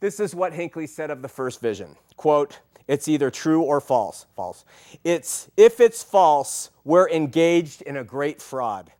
This 0.00 0.18
is 0.18 0.34
what 0.34 0.54
Hinckley 0.54 0.86
said 0.86 1.10
of 1.10 1.20
the 1.22 1.28
first 1.28 1.60
vision. 1.60 1.96
Quote, 2.16 2.60
it's 2.88 3.06
either 3.08 3.30
true 3.30 3.62
or 3.62 3.80
false. 3.80 4.26
False. 4.34 4.64
It's 5.04 5.50
if 5.56 5.80
it's 5.80 6.02
false, 6.02 6.70
we're 6.84 7.08
engaged 7.10 7.82
in 7.82 7.98
a 7.98 8.04
great 8.04 8.40
fraud. 8.40 8.90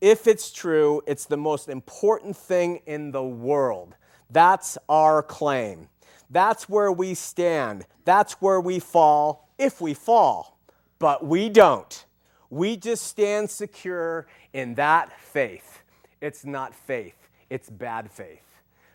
If 0.00 0.26
it's 0.26 0.50
true, 0.50 1.02
it's 1.06 1.26
the 1.26 1.36
most 1.36 1.68
important 1.68 2.36
thing 2.36 2.80
in 2.86 3.12
the 3.12 3.22
world. 3.22 3.94
That's 4.30 4.78
our 4.88 5.22
claim. 5.22 5.88
That's 6.30 6.68
where 6.68 6.90
we 6.90 7.14
stand. 7.14 7.84
That's 8.04 8.34
where 8.34 8.60
we 8.60 8.78
fall, 8.78 9.49
if 9.60 9.80
we 9.80 9.94
fall. 9.94 10.58
But 10.98 11.24
we 11.24 11.48
don't. 11.48 12.04
We 12.50 12.76
just 12.76 13.04
stand 13.04 13.48
secure 13.50 14.26
in 14.52 14.74
that 14.74 15.18
faith. 15.20 15.82
It's 16.20 16.44
not 16.44 16.74
faith, 16.74 17.28
it's 17.48 17.70
bad 17.70 18.10
faith. 18.10 18.44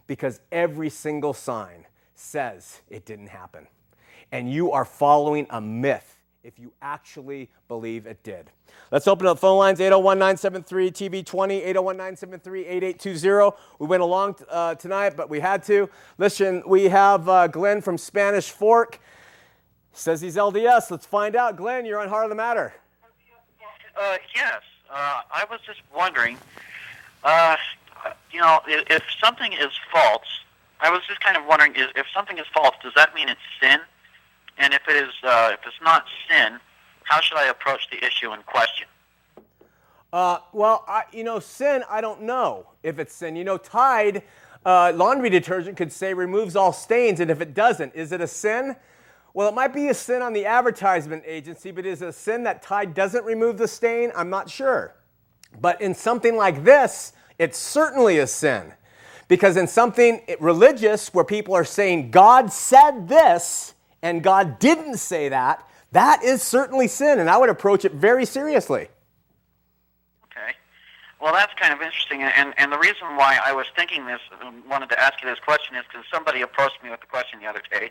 Because 0.08 0.42
every 0.52 0.90
single 0.90 1.34
sign 1.34 1.86
says 2.14 2.82
it 2.90 3.06
didn't 3.06 3.28
happen 3.30 3.68
and 4.32 4.52
you 4.52 4.72
are 4.72 4.86
following 4.86 5.48
a 5.50 5.62
myth 5.62 6.18
if 6.44 6.60
you 6.60 6.72
actually 6.82 7.50
believe 7.68 8.06
it 8.06 8.22
did. 8.24 8.52
Let's 8.92 9.08
open 9.08 9.26
up 9.28 9.40
phone 9.40 9.58
lines 9.58 9.80
801 9.80 10.20
973 10.20 10.92
TV20, 10.92 11.52
801 11.52 11.98
973 11.98 12.66
8820. 12.66 13.58
We 13.80 13.88
went 13.88 14.04
along 14.04 14.36
uh, 14.50 14.76
tonight, 14.76 15.16
but 15.16 15.30
we 15.30 15.40
had 15.40 15.64
to. 15.64 15.90
Listen, 16.18 16.62
we 16.68 16.86
have 16.86 17.28
uh, 17.28 17.48
Glenn 17.48 17.82
from 17.82 17.98
Spanish 17.98 18.52
Fork. 18.52 19.00
Says 19.96 20.20
he's 20.20 20.36
LDS. 20.36 20.92
Let's 20.92 21.06
find 21.06 21.36
out. 21.38 21.56
Glenn, 21.56 21.86
you're 21.86 22.00
on 22.00 22.10
Heart 22.10 22.26
of 22.26 22.30
the 22.30 22.36
Matter. 22.36 22.74
Uh, 23.98 24.18
yes. 24.36 24.62
Uh, 24.90 25.22
I 25.32 25.46
was 25.50 25.62
just 25.66 25.80
wondering, 25.96 26.38
uh, 27.24 27.56
you 28.30 28.42
know, 28.42 28.60
if, 28.68 28.84
if 28.92 29.04
something 29.24 29.54
is 29.54 29.72
false, 29.92 30.42
I 30.82 30.90
was 30.90 31.02
just 31.08 31.22
kind 31.22 31.38
of 31.38 31.46
wondering, 31.46 31.74
if 31.76 32.06
something 32.14 32.38
is 32.38 32.46
false, 32.54 32.76
does 32.84 32.94
that 32.96 33.16
mean 33.16 33.30
it's 33.30 33.40
sin? 33.62 33.80
And 34.58 34.74
if 34.74 34.82
it 34.88 34.98
is, 34.98 35.14
uh, 35.24 35.52
if 35.54 35.60
it's 35.66 35.82
not 35.82 36.06
sin, 36.30 36.60
how 37.04 37.22
should 37.22 37.38
I 37.38 37.46
approach 37.48 37.90
the 37.90 38.06
issue 38.06 38.34
in 38.34 38.42
question? 38.44 38.88
Uh, 40.12 40.40
well, 40.52 40.84
I, 40.90 41.04
you 41.14 41.24
know, 41.24 41.40
sin, 41.40 41.84
I 41.90 42.02
don't 42.02 42.24
know 42.24 42.68
if 42.84 43.00
it's 43.00 43.16
sin. 43.16 43.38
You 43.38 43.46
know, 43.46 43.58
Tide 43.58 44.24
uh, 44.66 44.92
laundry 44.94 45.30
detergent 45.30 45.78
could 45.78 45.92
say 45.92 46.14
removes 46.14 46.58
all 46.58 46.74
stains, 46.74 47.22
and 47.22 47.32
if 47.32 47.40
it 47.40 47.54
doesn't, 47.54 47.96
is 47.96 48.12
it 48.12 48.20
a 48.20 48.28
sin? 48.28 48.76
Well, 49.36 49.50
it 49.50 49.54
might 49.54 49.74
be 49.74 49.90
a 49.90 49.94
sin 49.94 50.22
on 50.22 50.32
the 50.32 50.46
advertisement 50.46 51.24
agency, 51.26 51.70
but 51.70 51.86
is 51.86 52.02
it 52.02 52.08
a 52.08 52.14
sin 52.14 52.44
that 52.44 52.62
Tide 52.62 52.94
doesn't 52.94 53.26
remove 53.26 53.58
the 53.58 53.68
stain? 53.68 54.14
I'm 54.16 54.30
not 54.30 54.50
sure. 54.50 54.96
But 55.60 55.82
in 55.82 55.94
something 55.94 56.38
like 56.38 56.64
this, 56.64 57.12
it's 57.38 57.58
certainly 57.58 58.20
a 58.20 58.28
sin. 58.28 58.72
Because 59.28 59.58
in 59.58 59.68
something 59.68 60.22
religious 60.40 61.14
where 61.14 61.26
people 61.26 61.54
are 61.54 61.66
saying, 61.66 62.12
God 62.12 62.50
said 62.50 63.10
this, 63.10 63.74
and 64.02 64.24
God 64.24 64.58
didn't 64.58 65.00
say 65.00 65.28
that, 65.28 65.68
that 65.92 66.24
is 66.24 66.42
certainly 66.42 66.88
sin, 66.88 67.20
and 67.20 67.30
I 67.30 67.38
would 67.38 67.50
approach 67.50 67.84
it 67.84 67.92
very 67.92 68.26
seriously. 68.26 68.88
Well, 71.22 71.34
that's 71.34 71.54
kind 71.54 71.74
of 71.74 71.82
interesting, 71.82 72.22
and, 72.22 72.54
and 72.58 72.72
the 72.72 72.78
reason 72.78 73.16
why 73.16 73.40
I 73.44 73.54
was 73.54 73.66
thinking 73.76 74.06
this, 74.06 74.20
wanted 74.70 74.90
to 74.90 75.00
ask 75.02 75.22
you 75.24 75.30
this 75.30 75.40
question, 75.40 75.76
is 75.76 75.84
because 75.90 76.06
somebody 76.12 76.42
approached 76.42 76.84
me 76.84 76.90
with 76.90 77.00
the 77.00 77.08
question 77.08 77.40
the 77.40 77.48
other 77.48 77.62
day, 77.72 77.90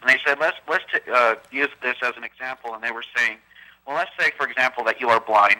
and 0.00 0.10
they 0.10 0.20
said, 0.24 0.38
let's, 0.38 0.58
let's 0.68 0.84
t- 0.92 1.10
uh, 1.12 1.36
use 1.50 1.70
this 1.82 1.96
as 2.02 2.12
an 2.16 2.24
example, 2.24 2.74
and 2.74 2.82
they 2.82 2.92
were 2.92 3.04
saying, 3.16 3.38
well, 3.86 3.96
let's 3.96 4.10
say, 4.20 4.30
for 4.36 4.46
example, 4.46 4.84
that 4.84 5.00
you 5.00 5.08
are 5.08 5.20
blind, 5.20 5.56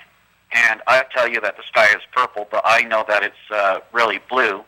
and 0.53 0.83
I 0.87 1.05
tell 1.13 1.27
you 1.27 1.41
that 1.41 1.57
the 1.57 1.63
sky 1.63 1.89
is 1.89 2.03
purple, 2.15 2.47
but 2.51 2.63
I 2.65 2.83
know 2.83 3.05
that 3.09 3.23
it's 3.23 3.51
uh, 3.51 3.81
really 3.93 4.21
blue, 4.29 4.63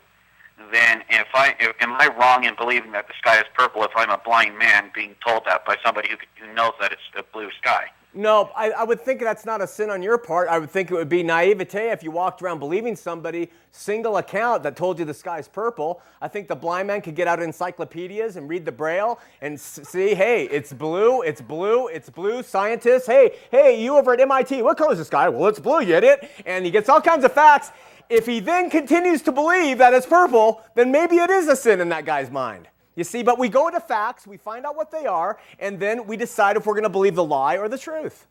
then 0.73 1.03
if 1.11 1.29
I 1.35 1.55
if, 1.61 1.77
am 1.81 1.93
I 1.93 2.09
wrong 2.19 2.45
in 2.45 2.55
believing 2.57 2.93
that 2.93 3.07
the 3.09 3.15
sky 3.19 3.39
is 3.39 3.45
purple 3.55 3.85
if 3.85 3.91
I'm 3.95 4.11
a 4.11 4.19
blind 4.19 4.59
man 4.59 4.91
being 4.95 5.15
told 5.25 5.45
that 5.47 5.65
by 5.65 5.77
somebody 5.85 6.09
who, 6.09 6.17
who 6.45 6.53
knows 6.53 6.73
that 6.81 6.93
it's 6.93 7.03
a 7.17 7.23
blue 7.23 7.51
sky? 7.61 7.87
No, 8.15 8.51
I, 8.57 8.71
I, 8.71 8.85
would 8.85 9.03
think 9.03 9.21
that's 9.21 9.45
not 9.45 9.61
a 9.61 9.67
sin 9.67 9.91
on 9.91 10.03
your 10.03 10.17
part. 10.17 10.49
I 10.49 10.59
would 10.59 10.71
think 10.71 10.91
it 10.91 10.95
would 10.95 11.11
be 11.11 11.23
naivete 11.23 11.91
if 11.91 12.03
you 12.03 12.11
walked 12.11 12.41
around 12.41 12.59
believing 12.59 12.97
somebody 12.97 13.51
single 13.71 14.17
account 14.17 14.63
that 14.63 14.77
told 14.77 14.99
you 14.99 15.05
the 15.05 15.13
sky's 15.13 15.47
purple. 15.47 16.01
I 16.23 16.29
think 16.29 16.49
the 16.49 16.57
blind 16.57 16.89
man 16.89 17.03
could 17.03 17.15
get 17.15 17.29
out 17.29 17.43
encyclopedias 17.43 18.37
and 18.37 18.49
read 18.49 18.65
the 18.65 18.73
braille 18.73 19.21
and 19.43 19.61
see, 19.61 20.15
hey, 20.15 20.45
it's 20.45 20.73
blue, 20.73 21.21
it's 21.21 21.43
blue, 21.43 21.89
it's 21.89 22.09
blue. 22.09 22.43
Scientists, 22.43 23.07
hey, 23.07 23.37
hey, 23.51 23.83
you 23.83 23.97
over 23.97 24.15
at 24.15 24.21
MIT, 24.21 24.63
what 24.63 24.79
color 24.79 24.93
is 24.93 24.99
the 24.99 25.05
sky? 25.05 25.29
Well, 25.29 25.47
it's 25.47 25.61
blue, 25.61 25.83
you 25.83 25.95
idiot. 25.95 26.31
And 26.47 26.65
he 26.65 26.71
gets 26.71 26.89
all 26.89 27.03
kinds 27.03 27.25
of 27.25 27.33
facts 27.33 27.73
if 28.09 28.25
he 28.27 28.41
then 28.41 28.71
continues 28.71 29.23
to 29.23 29.33
believe 29.33 29.79
that 29.79 29.93
it's 29.93 30.07
purple, 30.07 30.63
then 30.75 30.91
maybe 30.91 31.17
it 31.17 31.31
is 31.31 31.47
a 31.47 31.57
sin 31.57 31.81
in 31.81 31.91
that 31.91 32.07
guy's 32.07 32.31
mind. 32.31 32.69
You 32.99 33.05
see, 33.05 33.23
but 33.23 33.39
we 33.39 33.49
go 33.49 33.71
to 33.71 33.79
facts, 33.79 34.27
we 34.27 34.39
find 34.39 34.67
out 34.67 34.75
what 34.75 34.91
they 34.91 35.07
are, 35.07 35.39
and 35.61 35.79
then 35.79 36.09
we 36.09 36.17
decide 36.17 36.57
if 36.57 36.67
we're 36.67 36.75
going 36.75 36.83
to 36.83 36.89
believe 36.89 37.15
the 37.15 37.23
lie 37.23 37.57
or 37.57 37.69
the 37.69 37.79
truth. 37.79 38.27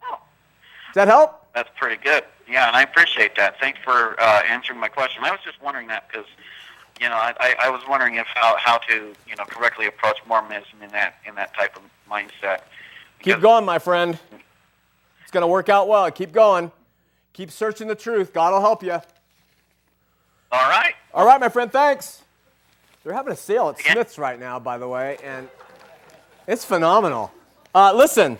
Does 0.00 0.94
that 0.94 1.08
help? 1.08 1.48
That's 1.56 1.70
pretty 1.74 2.00
good. 2.00 2.22
Yeah, 2.48 2.68
and 2.68 2.76
I 2.76 2.82
appreciate 2.82 3.34
that. 3.34 3.58
Thanks 3.58 3.80
for 3.82 4.14
uh, 4.20 4.42
answering 4.48 4.78
my 4.78 4.86
question. 4.86 5.24
I 5.24 5.32
was 5.32 5.40
just 5.44 5.60
wondering 5.60 5.88
that 5.88 6.06
because, 6.06 6.26
you 7.00 7.08
know, 7.08 7.16
I, 7.16 7.34
I, 7.40 7.56
I 7.62 7.68
was 7.68 7.80
wondering 7.88 8.14
if 8.14 8.28
how, 8.28 8.56
how 8.60 8.78
to 8.78 9.12
you 9.26 9.34
know 9.34 9.44
correctly 9.44 9.86
approach 9.86 10.18
Mormonism 10.28 10.80
in 10.80 10.90
that 10.90 11.16
in 11.26 11.34
that 11.34 11.52
type 11.56 11.74
of 11.74 11.82
mindset. 12.08 12.60
Keep 13.18 13.40
going, 13.40 13.64
my 13.64 13.80
friend. 13.80 14.16
It's 15.22 15.32
going 15.32 15.42
to 15.42 15.48
work 15.48 15.68
out 15.68 15.88
well. 15.88 16.08
Keep 16.12 16.30
going. 16.30 16.70
Keep 17.32 17.50
searching 17.50 17.88
the 17.88 17.96
truth. 17.96 18.32
God 18.32 18.52
will 18.52 18.60
help 18.60 18.84
you. 18.84 18.92
All 18.92 20.68
right. 20.70 20.94
All 21.12 21.26
right, 21.26 21.40
my 21.40 21.48
friend. 21.48 21.72
Thanks. 21.72 22.23
They're 23.04 23.12
having 23.12 23.34
a 23.34 23.36
sale 23.36 23.68
at 23.68 23.78
Smith's 23.78 24.16
right 24.16 24.40
now, 24.40 24.58
by 24.58 24.78
the 24.78 24.88
way, 24.88 25.18
and 25.22 25.46
it's 26.48 26.64
phenomenal. 26.64 27.30
Uh, 27.74 27.92
listen, 27.94 28.38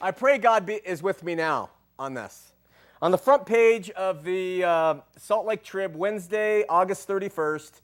I 0.00 0.10
pray 0.10 0.38
God 0.38 0.64
be, 0.64 0.76
is 0.76 1.02
with 1.02 1.22
me 1.22 1.34
now 1.34 1.68
on 1.98 2.14
this. 2.14 2.52
On 3.02 3.10
the 3.10 3.18
front 3.18 3.44
page 3.44 3.90
of 3.90 4.24
the 4.24 4.64
uh, 4.64 4.94
Salt 5.18 5.44
Lake 5.44 5.62
Trib, 5.62 5.94
Wednesday, 5.94 6.64
August 6.66 7.06
31st, 7.08 7.82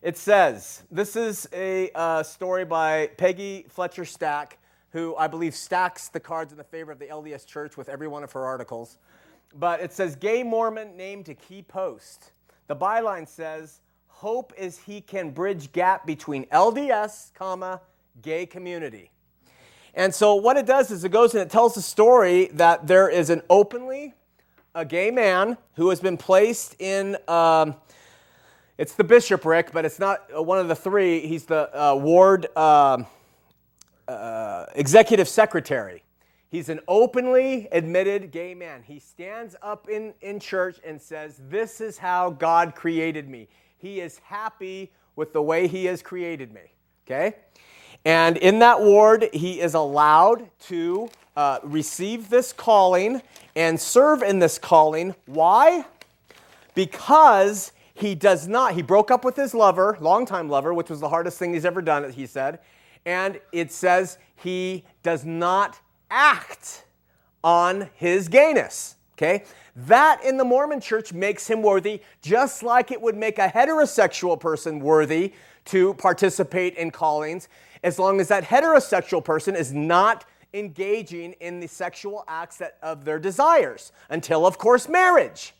it 0.00 0.16
says 0.16 0.82
this 0.90 1.14
is 1.14 1.46
a 1.52 1.90
uh, 1.94 2.22
story 2.22 2.64
by 2.64 3.10
Peggy 3.18 3.66
Fletcher 3.68 4.06
Stack, 4.06 4.56
who 4.92 5.14
I 5.16 5.26
believe 5.26 5.54
stacks 5.54 6.08
the 6.08 6.20
cards 6.20 6.52
in 6.52 6.58
the 6.58 6.64
favor 6.64 6.90
of 6.90 6.98
the 6.98 7.08
LDS 7.08 7.44
Church 7.44 7.76
with 7.76 7.90
every 7.90 8.08
one 8.08 8.24
of 8.24 8.32
her 8.32 8.46
articles. 8.46 8.96
But 9.54 9.80
it 9.80 9.92
says, 9.92 10.16
Gay 10.16 10.42
Mormon 10.42 10.96
named 10.96 11.26
to 11.26 11.34
key 11.34 11.60
post. 11.60 12.32
The 12.66 12.76
byline 12.76 13.28
says, 13.28 13.80
Hope 14.20 14.52
is 14.58 14.76
he 14.80 15.00
can 15.00 15.30
bridge 15.30 15.72
gap 15.72 16.04
between 16.04 16.44
LDS, 16.48 17.32
comma, 17.32 17.80
gay 18.20 18.44
community. 18.44 19.10
And 19.94 20.14
so 20.14 20.34
what 20.34 20.58
it 20.58 20.66
does 20.66 20.90
is 20.90 21.04
it 21.04 21.08
goes 21.08 21.32
and 21.32 21.42
it 21.42 21.48
tells 21.48 21.74
the 21.74 21.80
story 21.80 22.50
that 22.52 22.86
there 22.86 23.08
is 23.08 23.30
an 23.30 23.40
openly 23.48 24.12
a 24.74 24.84
gay 24.84 25.10
man 25.10 25.56
who 25.76 25.88
has 25.88 26.00
been 26.00 26.18
placed 26.18 26.76
in 26.78 27.16
um, 27.28 27.76
it's 28.76 28.94
the 28.94 29.04
bishopric, 29.04 29.72
but 29.72 29.86
it's 29.86 29.98
not 29.98 30.28
uh, 30.36 30.42
one 30.42 30.58
of 30.58 30.68
the 30.68 30.76
three. 30.76 31.26
He's 31.26 31.46
the 31.46 31.70
uh, 31.74 31.94
ward 31.94 32.46
uh, 32.54 33.02
uh, 34.06 34.66
executive 34.74 35.28
secretary. 35.28 36.02
He's 36.50 36.68
an 36.68 36.80
openly 36.86 37.68
admitted 37.72 38.32
gay 38.32 38.54
man. 38.54 38.82
He 38.82 38.98
stands 38.98 39.56
up 39.62 39.88
in, 39.88 40.12
in 40.20 40.40
church 40.40 40.78
and 40.84 41.00
says, 41.00 41.40
This 41.48 41.80
is 41.80 41.96
how 41.96 42.28
God 42.28 42.74
created 42.74 43.30
me. 43.30 43.48
He 43.80 44.00
is 44.00 44.18
happy 44.18 44.90
with 45.16 45.32
the 45.32 45.42
way 45.42 45.66
He 45.66 45.86
has 45.86 46.02
created 46.02 46.52
me. 46.52 46.72
Okay? 47.06 47.34
And 48.04 48.36
in 48.38 48.60
that 48.60 48.80
ward, 48.80 49.28
he 49.32 49.60
is 49.60 49.74
allowed 49.74 50.48
to 50.60 51.08
uh, 51.36 51.58
receive 51.62 52.30
this 52.30 52.52
calling 52.52 53.20
and 53.54 53.78
serve 53.78 54.22
in 54.22 54.38
this 54.38 54.58
calling. 54.58 55.14
Why? 55.26 55.84
Because 56.74 57.72
he 57.92 58.14
does 58.14 58.48
not, 58.48 58.72
he 58.74 58.82
broke 58.82 59.10
up 59.10 59.24
with 59.24 59.36
his 59.36 59.52
lover, 59.52 59.98
longtime 60.00 60.48
lover, 60.48 60.72
which 60.72 60.88
was 60.88 61.00
the 61.00 61.10
hardest 61.10 61.38
thing 61.38 61.52
he's 61.52 61.66
ever 61.66 61.82
done, 61.82 62.10
he 62.10 62.26
said. 62.26 62.60
And 63.04 63.38
it 63.52 63.72
says 63.72 64.18
he 64.36 64.84
does 65.02 65.24
not 65.24 65.78
act 66.10 66.84
on 67.44 67.90
his 67.94 68.28
gayness. 68.28 68.96
Okay? 69.20 69.44
That 69.76 70.24
in 70.24 70.38
the 70.38 70.44
Mormon 70.44 70.80
church 70.80 71.12
makes 71.12 71.46
him 71.46 71.62
worthy, 71.62 72.00
just 72.22 72.62
like 72.62 72.90
it 72.90 73.00
would 73.00 73.16
make 73.16 73.38
a 73.38 73.48
heterosexual 73.48 74.40
person 74.40 74.80
worthy 74.80 75.34
to 75.66 75.92
participate 75.94 76.74
in 76.76 76.90
callings 76.90 77.48
as 77.82 77.98
long 77.98 78.18
as 78.20 78.28
that 78.28 78.44
heterosexual 78.44 79.22
person 79.22 79.54
is 79.54 79.72
not 79.74 80.24
engaging 80.54 81.32
in 81.34 81.60
the 81.60 81.66
sexual 81.66 82.24
acts 82.28 82.56
that, 82.56 82.78
of 82.82 83.04
their 83.04 83.18
desires, 83.18 83.92
until, 84.08 84.46
of 84.46 84.56
course, 84.56 84.88
marriage. 84.88 85.54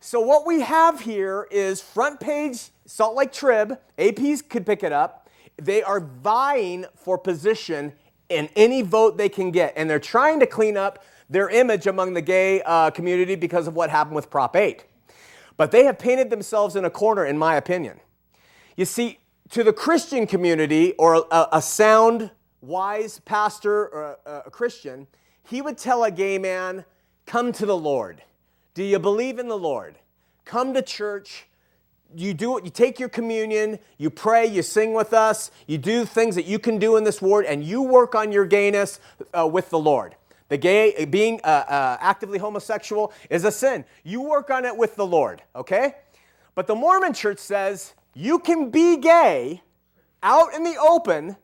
So, 0.00 0.20
what 0.20 0.46
we 0.46 0.60
have 0.60 1.00
here 1.00 1.48
is 1.50 1.80
front 1.80 2.20
page 2.20 2.70
Salt 2.86 3.16
Lake 3.16 3.32
Trib, 3.32 3.78
APs 3.98 4.48
could 4.48 4.66
pick 4.66 4.82
it 4.82 4.92
up. 4.92 5.28
They 5.56 5.82
are 5.82 6.00
vying 6.00 6.86
for 6.94 7.18
position 7.18 7.92
in 8.28 8.48
any 8.56 8.82
vote 8.82 9.16
they 9.16 9.28
can 9.28 9.50
get, 9.50 9.72
and 9.76 9.90
they're 9.90 9.98
trying 9.98 10.40
to 10.40 10.46
clean 10.46 10.76
up 10.76 11.04
their 11.34 11.48
image 11.48 11.88
among 11.88 12.14
the 12.14 12.22
gay 12.22 12.62
uh, 12.62 12.90
community 12.90 13.34
because 13.34 13.66
of 13.66 13.74
what 13.74 13.90
happened 13.90 14.14
with 14.14 14.30
Prop 14.30 14.54
8. 14.54 14.84
But 15.56 15.72
they 15.72 15.84
have 15.84 15.98
painted 15.98 16.30
themselves 16.30 16.76
in 16.76 16.84
a 16.84 16.90
corner, 16.90 17.26
in 17.26 17.36
my 17.36 17.56
opinion. 17.56 17.98
You 18.76 18.84
see, 18.84 19.18
to 19.50 19.64
the 19.64 19.72
Christian 19.72 20.28
community 20.28 20.92
or 20.92 21.26
a, 21.30 21.48
a 21.52 21.60
sound, 21.60 22.30
wise 22.60 23.18
pastor 23.20 23.88
or 23.88 24.18
a, 24.24 24.42
a 24.46 24.50
Christian, 24.50 25.08
he 25.42 25.60
would 25.60 25.76
tell 25.76 26.04
a 26.04 26.10
gay 26.10 26.38
man, 26.38 26.84
Come 27.26 27.52
to 27.52 27.66
the 27.66 27.76
Lord. 27.76 28.22
Do 28.74 28.84
you 28.84 28.98
believe 29.00 29.38
in 29.38 29.48
the 29.48 29.58
Lord? 29.58 29.96
Come 30.44 30.72
to 30.74 30.82
church. 30.82 31.46
You 32.14 32.32
do 32.32 32.58
it, 32.58 32.64
you 32.64 32.70
take 32.70 33.00
your 33.00 33.08
communion, 33.08 33.80
you 33.98 34.08
pray, 34.08 34.46
you 34.46 34.62
sing 34.62 34.94
with 34.94 35.12
us, 35.12 35.50
you 35.66 35.78
do 35.78 36.04
things 36.04 36.36
that 36.36 36.44
you 36.44 36.60
can 36.60 36.78
do 36.78 36.96
in 36.96 37.02
this 37.02 37.20
ward, 37.20 37.44
and 37.44 37.64
you 37.64 37.82
work 37.82 38.14
on 38.14 38.30
your 38.30 38.46
gayness 38.46 39.00
uh, 39.36 39.48
with 39.48 39.70
the 39.70 39.80
Lord. 39.80 40.14
The 40.48 40.58
gay, 40.58 41.04
being 41.06 41.40
uh, 41.42 41.46
uh, 41.46 41.96
actively 42.00 42.38
homosexual 42.38 43.12
is 43.30 43.44
a 43.44 43.52
sin. 43.52 43.84
You 44.02 44.20
work 44.20 44.50
on 44.50 44.64
it 44.64 44.76
with 44.76 44.96
the 44.96 45.06
Lord, 45.06 45.42
okay? 45.56 45.94
But 46.54 46.66
the 46.66 46.74
Mormon 46.74 47.14
church 47.14 47.38
says 47.38 47.94
you 48.14 48.38
can 48.38 48.70
be 48.70 48.98
gay 48.98 49.62
out 50.22 50.54
in 50.54 50.62
the 50.62 50.76
open 50.76 51.36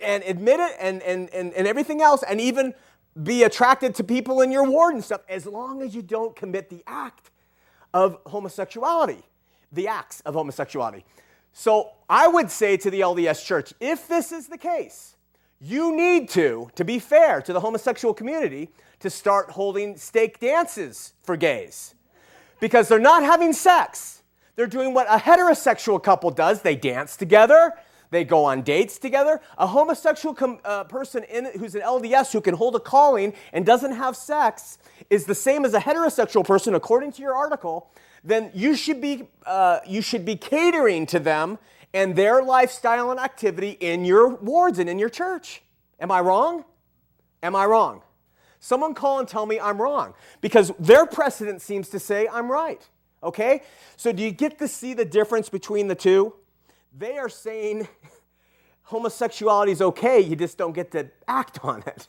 and 0.00 0.22
admit 0.24 0.60
it 0.60 0.76
and, 0.80 1.02
and, 1.02 1.30
and, 1.30 1.52
and 1.52 1.66
everything 1.66 2.00
else, 2.00 2.22
and 2.28 2.40
even 2.40 2.74
be 3.22 3.42
attracted 3.42 3.94
to 3.96 4.04
people 4.04 4.40
in 4.40 4.50
your 4.50 4.64
ward 4.64 4.94
and 4.94 5.04
stuff, 5.04 5.22
as 5.28 5.46
long 5.46 5.82
as 5.82 5.94
you 5.94 6.02
don't 6.02 6.34
commit 6.34 6.68
the 6.68 6.82
act 6.86 7.30
of 7.94 8.18
homosexuality, 8.26 9.22
the 9.72 9.88
acts 9.88 10.20
of 10.20 10.34
homosexuality. 10.34 11.04
So 11.52 11.90
I 12.08 12.28
would 12.28 12.50
say 12.50 12.76
to 12.76 12.90
the 12.90 13.00
LDS 13.00 13.44
church, 13.44 13.72
if 13.80 14.06
this 14.08 14.32
is 14.32 14.46
the 14.46 14.58
case, 14.58 15.16
you 15.60 15.96
need 15.96 16.28
to, 16.30 16.70
to 16.76 16.84
be 16.84 16.98
fair 16.98 17.42
to 17.42 17.52
the 17.52 17.60
homosexual 17.60 18.14
community, 18.14 18.70
to 19.00 19.10
start 19.10 19.50
holding 19.50 19.96
stake 19.96 20.40
dances 20.40 21.14
for 21.22 21.36
gays. 21.36 21.94
Because 22.60 22.88
they're 22.88 22.98
not 22.98 23.22
having 23.22 23.52
sex. 23.52 24.22
They're 24.56 24.66
doing 24.66 24.92
what 24.94 25.06
a 25.08 25.18
heterosexual 25.18 26.02
couple 26.02 26.30
does 26.30 26.62
they 26.62 26.74
dance 26.74 27.16
together, 27.16 27.74
they 28.10 28.24
go 28.24 28.44
on 28.44 28.62
dates 28.62 28.98
together. 28.98 29.40
A 29.58 29.66
homosexual 29.66 30.34
com- 30.34 30.60
uh, 30.64 30.84
person 30.84 31.24
in, 31.24 31.46
who's 31.58 31.74
an 31.74 31.82
LDS 31.82 32.32
who 32.32 32.40
can 32.40 32.54
hold 32.54 32.74
a 32.74 32.80
calling 32.80 33.34
and 33.52 33.66
doesn't 33.66 33.92
have 33.92 34.16
sex 34.16 34.78
is 35.10 35.26
the 35.26 35.34
same 35.34 35.64
as 35.64 35.74
a 35.74 35.80
heterosexual 35.80 36.44
person, 36.44 36.74
according 36.74 37.12
to 37.12 37.22
your 37.22 37.34
article. 37.34 37.90
Then 38.24 38.50
you 38.54 38.74
should 38.76 39.00
be 39.00 39.28
uh, 39.46 39.80
you 39.86 40.02
should 40.02 40.24
be 40.24 40.36
catering 40.36 41.06
to 41.06 41.18
them 41.18 41.58
and 41.94 42.16
their 42.16 42.42
lifestyle 42.42 43.10
and 43.10 43.18
activity 43.18 43.70
in 43.80 44.04
your 44.04 44.28
wards 44.28 44.78
and 44.78 44.88
in 44.88 44.98
your 44.98 45.08
church. 45.08 45.62
Am 46.00 46.10
I 46.10 46.20
wrong? 46.20 46.64
Am 47.42 47.56
I 47.56 47.64
wrong? 47.66 48.02
Someone 48.60 48.94
call 48.94 49.20
and 49.20 49.28
tell 49.28 49.46
me 49.46 49.60
I'm 49.60 49.80
wrong 49.80 50.14
because 50.40 50.72
their 50.78 51.06
precedent 51.06 51.62
seems 51.62 51.88
to 51.90 51.98
say 51.98 52.28
I'm 52.30 52.50
right. 52.50 52.86
Okay? 53.22 53.62
So 53.96 54.12
do 54.12 54.22
you 54.22 54.30
get 54.30 54.58
to 54.58 54.68
see 54.68 54.94
the 54.94 55.04
difference 55.04 55.48
between 55.48 55.88
the 55.88 55.94
two? 55.94 56.34
They 56.96 57.18
are 57.18 57.28
saying 57.28 57.88
homosexuality 58.82 59.72
is 59.72 59.82
okay, 59.82 60.20
you 60.20 60.36
just 60.36 60.58
don't 60.58 60.72
get 60.72 60.90
to 60.92 61.08
act 61.26 61.60
on 61.64 61.82
it. 61.86 62.08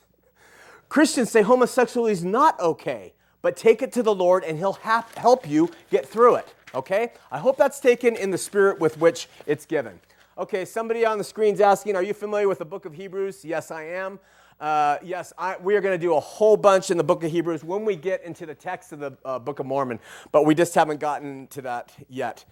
Christians 0.88 1.30
say 1.30 1.42
homosexuality 1.42 2.12
is 2.12 2.24
not 2.24 2.58
okay, 2.58 3.14
but 3.42 3.56
take 3.56 3.80
it 3.80 3.92
to 3.92 4.02
the 4.02 4.14
Lord 4.14 4.42
and 4.44 4.58
He'll 4.58 4.78
help 4.82 5.48
you 5.48 5.70
get 5.90 6.06
through 6.06 6.36
it. 6.36 6.54
Okay? 6.74 7.12
I 7.30 7.38
hope 7.38 7.56
that's 7.56 7.80
taken 7.80 8.16
in 8.16 8.30
the 8.30 8.38
spirit 8.38 8.78
with 8.80 8.98
which 8.98 9.28
it's 9.46 9.66
given. 9.66 10.00
Okay, 10.38 10.64
somebody 10.64 11.04
on 11.04 11.18
the 11.18 11.24
screen's 11.24 11.60
asking, 11.60 11.96
Are 11.96 12.02
you 12.02 12.14
familiar 12.14 12.48
with 12.48 12.58
the 12.58 12.64
book 12.64 12.84
of 12.84 12.94
Hebrews? 12.94 13.44
Yes, 13.44 13.70
I 13.70 13.82
am. 13.84 14.18
Uh, 14.60 14.98
yes, 15.02 15.32
I, 15.38 15.56
we 15.56 15.74
are 15.74 15.80
going 15.80 15.98
to 15.98 16.06
do 16.06 16.14
a 16.14 16.20
whole 16.20 16.56
bunch 16.56 16.90
in 16.90 16.98
the 16.98 17.04
book 17.04 17.24
of 17.24 17.30
Hebrews 17.30 17.64
when 17.64 17.84
we 17.84 17.96
get 17.96 18.22
into 18.24 18.44
the 18.44 18.54
text 18.54 18.92
of 18.92 19.00
the 19.00 19.16
uh, 19.24 19.38
book 19.38 19.58
of 19.58 19.66
Mormon, 19.66 19.98
but 20.32 20.44
we 20.44 20.54
just 20.54 20.74
haven't 20.74 21.00
gotten 21.00 21.46
to 21.48 21.62
that 21.62 21.92
yet. 22.08 22.44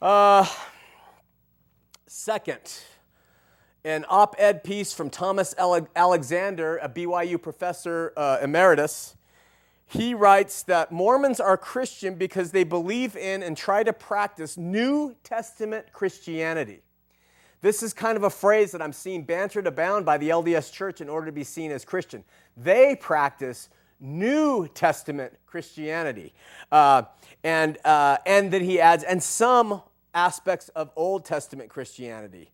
Uh, 0.00 0.46
second, 2.06 2.80
an 3.82 4.04
op 4.10 4.36
ed 4.38 4.62
piece 4.62 4.92
from 4.92 5.08
Thomas 5.08 5.54
Alexander, 5.58 6.76
a 6.78 6.88
BYU 6.88 7.40
professor 7.40 8.12
uh, 8.16 8.38
emeritus. 8.42 9.15
He 9.86 10.14
writes 10.14 10.64
that 10.64 10.90
Mormons 10.90 11.38
are 11.38 11.56
Christian 11.56 12.16
because 12.16 12.50
they 12.50 12.64
believe 12.64 13.16
in 13.16 13.42
and 13.42 13.56
try 13.56 13.84
to 13.84 13.92
practice 13.92 14.56
New 14.56 15.14
Testament 15.22 15.92
Christianity. 15.92 16.82
This 17.62 17.82
is 17.82 17.92
kind 17.92 18.16
of 18.16 18.24
a 18.24 18.30
phrase 18.30 18.72
that 18.72 18.82
I'm 18.82 18.92
seeing 18.92 19.22
bantered 19.22 19.66
abound 19.66 20.04
by 20.04 20.18
the 20.18 20.28
LDS 20.28 20.72
church 20.72 21.00
in 21.00 21.08
order 21.08 21.26
to 21.26 21.32
be 21.32 21.44
seen 21.44 21.70
as 21.70 21.84
Christian. 21.84 22.24
They 22.56 22.96
practice 22.96 23.68
New 24.00 24.68
Testament 24.68 25.32
Christianity. 25.46 26.34
Uh, 26.70 27.02
and, 27.44 27.78
uh, 27.84 28.18
and 28.26 28.52
then 28.52 28.62
he 28.62 28.80
adds, 28.80 29.04
and 29.04 29.22
some 29.22 29.82
aspects 30.14 30.68
of 30.70 30.90
Old 30.96 31.24
Testament 31.24 31.70
Christianity. 31.70 32.50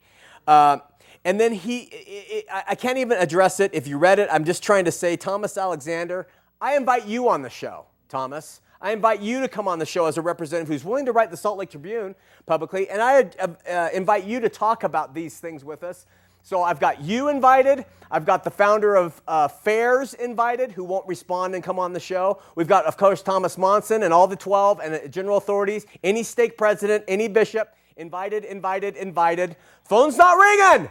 Uh, 0.46 0.78
and 1.24 1.40
then 1.40 1.52
he, 1.52 1.82
it, 1.82 2.44
it, 2.44 2.46
I 2.50 2.74
can't 2.74 2.98
even 2.98 3.16
address 3.18 3.60
it. 3.60 3.72
If 3.74 3.86
you 3.86 3.96
read 3.96 4.18
it, 4.18 4.28
I'm 4.30 4.44
just 4.44 4.62
trying 4.62 4.84
to 4.84 4.92
say, 4.92 5.16
Thomas 5.16 5.56
Alexander, 5.56 6.26
I 6.62 6.76
invite 6.76 7.08
you 7.08 7.28
on 7.28 7.42
the 7.42 7.50
show, 7.50 7.86
Thomas. 8.08 8.60
I 8.80 8.92
invite 8.92 9.20
you 9.20 9.40
to 9.40 9.48
come 9.48 9.66
on 9.66 9.80
the 9.80 9.84
show 9.84 10.06
as 10.06 10.16
a 10.16 10.22
representative 10.22 10.68
who's 10.68 10.84
willing 10.84 11.04
to 11.06 11.12
write 11.12 11.32
the 11.32 11.36
Salt 11.36 11.58
Lake 11.58 11.70
Tribune 11.70 12.14
publicly, 12.46 12.88
and 12.88 13.02
I 13.02 13.28
uh, 13.40 13.48
uh, 13.68 13.88
invite 13.92 14.22
you 14.22 14.38
to 14.38 14.48
talk 14.48 14.84
about 14.84 15.12
these 15.12 15.40
things 15.40 15.64
with 15.64 15.82
us. 15.82 16.06
So 16.44 16.62
I've 16.62 16.78
got 16.78 17.00
you 17.00 17.30
invited. 17.30 17.84
I've 18.12 18.24
got 18.24 18.44
the 18.44 18.50
founder 18.52 18.94
of 18.94 19.20
uh, 19.26 19.48
Fairs 19.48 20.14
invited, 20.14 20.70
who 20.70 20.84
won't 20.84 21.04
respond 21.08 21.56
and 21.56 21.64
come 21.64 21.80
on 21.80 21.92
the 21.92 21.98
show. 21.98 22.40
We've 22.54 22.68
got, 22.68 22.84
of 22.84 22.96
course, 22.96 23.22
Thomas 23.22 23.58
Monson 23.58 24.04
and 24.04 24.14
all 24.14 24.28
the 24.28 24.36
12 24.36 24.78
and 24.84 24.94
the 24.94 25.08
general 25.08 25.38
authorities, 25.38 25.84
any 26.04 26.22
stake 26.22 26.56
president, 26.56 27.02
any 27.08 27.26
bishop, 27.26 27.74
invited, 27.96 28.44
invited, 28.44 28.94
invited. 28.94 29.56
Phone's 29.82 30.16
not 30.16 30.34
ringing. 30.34 30.88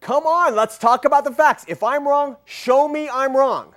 Come 0.00 0.26
on, 0.26 0.56
let's 0.56 0.78
talk 0.78 1.04
about 1.04 1.22
the 1.22 1.32
facts. 1.32 1.64
If 1.68 1.84
I'm 1.84 2.08
wrong, 2.08 2.38
show 2.44 2.88
me 2.88 3.08
I'm 3.08 3.36
wrong. 3.36 3.75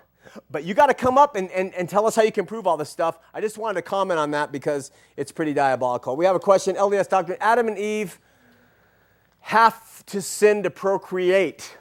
But 0.52 0.64
you 0.64 0.74
got 0.74 0.88
to 0.88 0.94
come 0.94 1.18
up 1.18 1.36
and, 1.36 1.52
and, 1.52 1.74
and 1.74 1.90
tell 1.90 2.06
us 2.06 2.16
how 2.16 2.22
you 2.22 2.32
can 2.32 2.46
prove 2.46 2.68
all 2.68 2.78
this 2.78 2.90
stuff. 2.90 3.20
I 3.34 3.42
just 3.42 3.58
wanted 3.58 3.76
to 3.76 3.82
comment 3.82 4.20
on 4.20 4.32
that 4.32 4.52
because 4.52 4.92
it's 5.18 5.32
pretty 5.32 5.54
diabolical. 5.54 6.16
We 6.16 6.26
have 6.26 6.36
a 6.36 6.40
question 6.40 6.76
LDS 6.76 7.10
doctrine 7.10 7.38
Adam 7.42 7.68
and 7.68 7.78
Eve 7.78 8.20
have 9.42 10.06
to 10.08 10.22
sin 10.22 10.64
to 10.64 10.70
procreate. 10.70 11.78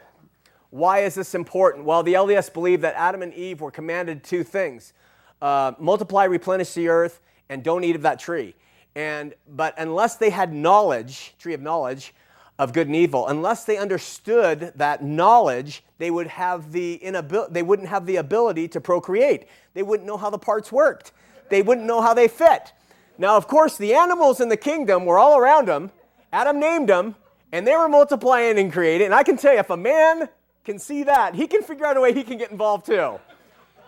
Why 0.71 1.01
is 1.01 1.15
this 1.15 1.35
important? 1.35 1.85
Well, 1.85 2.03
the 2.03 2.15
LDS 2.15 2.53
believe 2.53 2.81
that 2.83 2.95
Adam 2.95 3.23
and 3.23 3.33
Eve 3.35 3.61
were 3.61 3.71
commanded 3.71 4.23
two 4.23 4.45
things 4.45 4.93
uh, 5.41 5.73
multiply, 5.79 6.25
replenish 6.25 6.73
the 6.75 6.89
earth, 6.89 7.21
and 7.49 7.63
don't 7.63 7.85
eat 7.85 7.97
of 7.97 8.03
that 8.03 8.19
tree. 8.19 8.55
And, 8.95 9.35
but 9.49 9.75
unless 9.79 10.17
they 10.17 10.31
had 10.31 10.53
knowledge, 10.53 11.35
tree 11.39 11.55
of 11.55 11.61
knowledge, 11.61 12.13
of 12.59 12.73
good 12.73 12.89
and 12.89 12.97
evil, 12.97 13.29
unless 13.29 13.65
they 13.65 13.77
understood 13.77 14.73
that 14.77 15.03
knowledge, 15.03 15.85
they 15.99 16.11
would 16.11 16.27
have 16.27 16.73
the 16.73 16.97
inability, 16.97 17.53
they 17.53 17.63
wouldn't 17.63 17.89
have 17.89 18.05
the 18.05 18.17
ability 18.17 18.67
to 18.69 18.81
procreate. 18.81 19.47
They 19.75 19.83
wouldn't 19.83 20.07
know 20.07 20.17
how 20.17 20.31
the 20.31 20.39
parts 20.39 20.73
worked. 20.73 21.13
They 21.51 21.63
wouldn't 21.63 21.87
know 21.87 22.01
how 22.01 22.15
they 22.15 22.27
fit. 22.29 22.73
Now, 23.17 23.37
of 23.37 23.47
course, 23.49 23.77
the 23.77 23.95
animals 23.95 24.41
in 24.41 24.49
the 24.49 24.57
kingdom 24.57 25.05
were 25.07 25.19
all 25.19 25.39
around 25.39 25.69
them. 25.69 25.91
Adam 26.33 26.59
named 26.61 26.89
them, 26.89 27.15
and 27.53 27.67
they 27.67 27.75
were 27.75 27.89
multiplying 27.89 28.59
and 28.59 28.73
creating. 28.73 29.07
And 29.07 29.15
I 29.15 29.23
can 29.23 29.37
tell 29.37 29.53
you, 29.53 29.61
if 29.61 29.71
a 29.71 29.77
man 29.77 30.29
can 30.65 30.79
see 30.79 31.05
that, 31.05 31.35
he 31.35 31.47
can 31.47 31.63
figure 31.63 31.87
out 31.87 31.97
a 31.97 32.01
way 32.01 32.13
he 32.13 32.23
can 32.23 32.39
get 32.39 32.51
involved 32.51 32.87
too, 32.87 33.19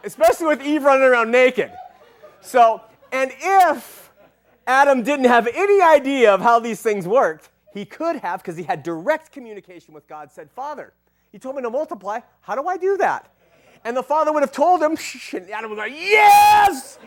especially 0.05 0.47
with 0.47 0.63
Eve 0.63 0.83
running 0.83 1.05
around 1.05 1.31
naked. 1.31 1.71
So, 2.41 2.81
and 3.13 3.31
if 3.39 4.11
Adam 4.67 5.03
didn't 5.03 5.27
have 5.27 5.47
any 5.49 5.83
idea 5.83 6.33
of 6.33 6.41
how 6.41 6.59
these 6.59 6.81
things 6.81 7.07
worked, 7.07 7.50
he 7.73 7.85
could 7.85 8.17
have, 8.17 8.43
because 8.43 8.57
he 8.57 8.63
had 8.63 8.83
direct 8.83 9.33
communication 9.33 9.95
with 9.95 10.07
God, 10.09 10.31
said, 10.31 10.51
Father, 10.51 10.93
you 11.33 11.39
told 11.39 11.57
me 11.57 11.63
to 11.63 11.71
multiply. 11.71 12.21
How 12.41 12.55
do 12.55 12.67
I 12.67 12.77
do 12.77 12.97
that? 12.97 13.33
And 13.85 13.97
the 13.97 14.03
father 14.03 14.33
would 14.33 14.43
have 14.43 14.53
told 14.53 14.83
him, 14.83 14.97
and 15.33 15.51
Adam 15.51 15.77
Yes! 15.77 16.99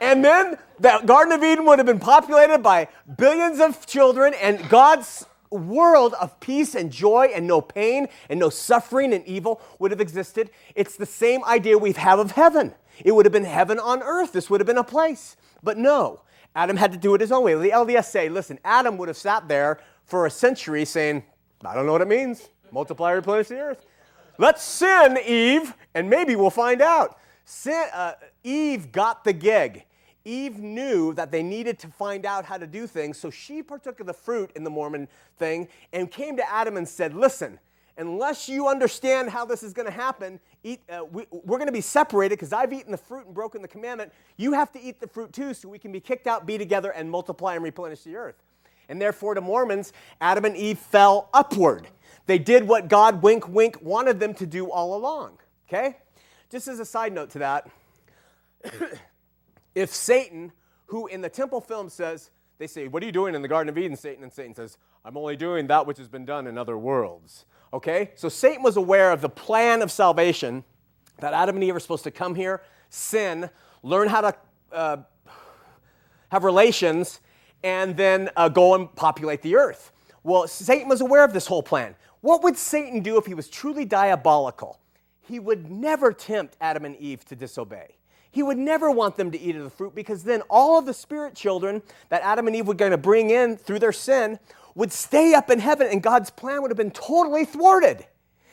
And 0.00 0.24
then 0.24 0.58
the 0.78 1.00
Garden 1.04 1.32
of 1.32 1.42
Eden 1.42 1.64
would 1.64 1.78
have 1.78 1.86
been 1.86 1.98
populated 1.98 2.58
by 2.58 2.88
billions 3.16 3.60
of 3.60 3.84
children, 3.86 4.34
and 4.34 4.68
God's 4.68 5.26
world 5.50 6.14
of 6.20 6.38
peace 6.40 6.74
and 6.74 6.90
joy 6.92 7.30
and 7.34 7.46
no 7.46 7.60
pain 7.60 8.06
and 8.28 8.38
no 8.38 8.50
suffering 8.50 9.12
and 9.12 9.26
evil 9.26 9.60
would 9.78 9.90
have 9.90 10.00
existed. 10.00 10.50
It's 10.74 10.96
the 10.96 11.06
same 11.06 11.42
idea 11.44 11.78
we 11.78 11.92
have 11.92 12.18
of 12.18 12.32
heaven. 12.32 12.74
It 13.04 13.12
would 13.12 13.24
have 13.24 13.32
been 13.32 13.44
heaven 13.44 13.78
on 13.78 14.02
earth. 14.02 14.32
This 14.32 14.50
would 14.50 14.60
have 14.60 14.66
been 14.66 14.78
a 14.78 14.84
place. 14.84 15.36
But 15.62 15.78
no, 15.78 16.20
Adam 16.58 16.76
had 16.76 16.90
to 16.90 16.98
do 16.98 17.14
it 17.14 17.20
his 17.20 17.30
own 17.30 17.44
way. 17.44 17.54
The 17.54 17.70
LDS 17.70 18.06
say, 18.06 18.28
listen, 18.28 18.58
Adam 18.64 18.98
would 18.98 19.06
have 19.06 19.16
sat 19.16 19.46
there 19.46 19.78
for 20.04 20.26
a 20.26 20.30
century 20.30 20.84
saying, 20.84 21.22
I 21.64 21.72
don't 21.72 21.86
know 21.86 21.92
what 21.92 22.00
it 22.00 22.08
means. 22.08 22.48
Multiply, 22.72 23.12
replenish 23.12 23.46
the 23.46 23.60
earth. 23.60 23.86
Let's 24.38 24.60
sin, 24.60 25.20
Eve, 25.24 25.72
and 25.94 26.10
maybe 26.10 26.34
we'll 26.34 26.50
find 26.50 26.82
out. 26.82 27.16
Sin, 27.44 27.86
uh, 27.94 28.14
Eve 28.42 28.90
got 28.90 29.22
the 29.22 29.32
gig. 29.32 29.84
Eve 30.24 30.58
knew 30.58 31.14
that 31.14 31.30
they 31.30 31.44
needed 31.44 31.78
to 31.78 31.86
find 31.86 32.26
out 32.26 32.44
how 32.44 32.56
to 32.56 32.66
do 32.66 32.88
things, 32.88 33.18
so 33.18 33.30
she 33.30 33.62
partook 33.62 34.00
of 34.00 34.06
the 34.06 34.12
fruit 34.12 34.50
in 34.56 34.64
the 34.64 34.70
Mormon 34.70 35.06
thing 35.36 35.68
and 35.92 36.10
came 36.10 36.36
to 36.36 36.52
Adam 36.52 36.76
and 36.76 36.88
said, 36.88 37.14
Listen, 37.14 37.60
unless 37.98 38.48
you 38.48 38.68
understand 38.68 39.28
how 39.28 39.44
this 39.44 39.62
is 39.62 39.72
going 39.72 39.86
to 39.86 39.92
happen, 39.92 40.38
eat, 40.62 40.80
uh, 40.88 41.04
we, 41.04 41.26
we're 41.30 41.58
going 41.58 41.66
to 41.66 41.72
be 41.72 41.80
separated 41.80 42.36
because 42.36 42.52
I've 42.52 42.72
eaten 42.72 42.92
the 42.92 42.96
fruit 42.98 43.26
and 43.26 43.34
broken 43.34 43.60
the 43.60 43.68
commandment. 43.68 44.12
You 44.36 44.52
have 44.52 44.72
to 44.72 44.80
eat 44.80 45.00
the 45.00 45.08
fruit 45.08 45.32
too 45.32 45.52
so 45.52 45.68
we 45.68 45.78
can 45.78 45.92
be 45.92 46.00
kicked 46.00 46.26
out, 46.26 46.46
be 46.46 46.56
together, 46.56 46.90
and 46.90 47.10
multiply 47.10 47.54
and 47.54 47.64
replenish 47.64 48.02
the 48.02 48.16
earth. 48.16 48.36
And 48.88 49.02
therefore, 49.02 49.34
to 49.34 49.40
Mormons, 49.40 49.92
Adam 50.20 50.44
and 50.44 50.56
Eve 50.56 50.78
fell 50.78 51.28
upward. 51.34 51.88
They 52.26 52.38
did 52.38 52.66
what 52.66 52.88
God, 52.88 53.22
wink, 53.22 53.48
wink, 53.48 53.78
wanted 53.82 54.20
them 54.20 54.32
to 54.34 54.46
do 54.46 54.70
all 54.70 54.96
along. 54.96 55.38
Okay? 55.68 55.96
Just 56.50 56.68
as 56.68 56.78
a 56.78 56.84
side 56.84 57.12
note 57.12 57.30
to 57.30 57.40
that, 57.40 57.70
if 59.74 59.94
Satan, 59.94 60.52
who 60.86 61.06
in 61.08 61.20
the 61.20 61.28
temple 61.28 61.60
film 61.60 61.90
says, 61.90 62.30
they 62.58 62.66
say, 62.66 62.88
What 62.88 63.02
are 63.02 63.06
you 63.06 63.12
doing 63.12 63.34
in 63.34 63.42
the 63.42 63.48
Garden 63.48 63.68
of 63.68 63.76
Eden, 63.76 63.96
Satan? 63.96 64.22
And 64.22 64.32
Satan 64.32 64.54
says, 64.54 64.78
I'm 65.04 65.16
only 65.16 65.36
doing 65.36 65.66
that 65.66 65.86
which 65.86 65.98
has 65.98 66.08
been 66.08 66.24
done 66.24 66.46
in 66.46 66.58
other 66.58 66.76
worlds. 66.76 67.44
Okay? 67.72 68.12
So 68.14 68.28
Satan 68.28 68.62
was 68.62 68.76
aware 68.76 69.12
of 69.12 69.20
the 69.20 69.28
plan 69.28 69.82
of 69.82 69.90
salvation 69.90 70.64
that 71.18 71.34
Adam 71.34 71.56
and 71.56 71.64
Eve 71.64 71.76
are 71.76 71.80
supposed 71.80 72.04
to 72.04 72.10
come 72.10 72.34
here, 72.34 72.62
sin, 72.90 73.50
learn 73.82 74.08
how 74.08 74.20
to 74.20 74.34
uh, 74.72 74.96
have 76.30 76.44
relations, 76.44 77.20
and 77.62 77.96
then 77.96 78.30
uh, 78.36 78.48
go 78.48 78.74
and 78.74 78.94
populate 78.94 79.42
the 79.42 79.56
earth. 79.56 79.92
Well, 80.22 80.46
Satan 80.46 80.88
was 80.88 81.00
aware 81.00 81.24
of 81.24 81.32
this 81.32 81.46
whole 81.46 81.62
plan. 81.62 81.94
What 82.20 82.42
would 82.42 82.56
Satan 82.56 83.00
do 83.00 83.16
if 83.18 83.26
he 83.26 83.34
was 83.34 83.48
truly 83.48 83.84
diabolical? 83.84 84.80
He 85.22 85.38
would 85.38 85.70
never 85.70 86.12
tempt 86.12 86.56
Adam 86.60 86.84
and 86.84 86.96
Eve 86.96 87.24
to 87.26 87.36
disobey. 87.36 87.96
He 88.30 88.42
would 88.42 88.58
never 88.58 88.90
want 88.90 89.16
them 89.16 89.30
to 89.30 89.38
eat 89.38 89.56
of 89.56 89.64
the 89.64 89.70
fruit 89.70 89.94
because 89.94 90.22
then 90.22 90.42
all 90.50 90.78
of 90.78 90.86
the 90.86 90.94
spirit 90.94 91.34
children 91.34 91.82
that 92.08 92.22
Adam 92.22 92.46
and 92.46 92.54
Eve 92.54 92.66
were 92.66 92.74
going 92.74 92.90
to 92.90 92.98
bring 92.98 93.30
in 93.30 93.56
through 93.56 93.78
their 93.78 93.92
sin 93.92 94.38
would 94.78 94.92
stay 94.92 95.34
up 95.34 95.50
in 95.50 95.58
heaven 95.58 95.88
and 95.88 96.00
God's 96.00 96.30
plan 96.30 96.62
would 96.62 96.70
have 96.70 96.78
been 96.78 96.92
totally 96.92 97.44
thwarted. 97.44 98.06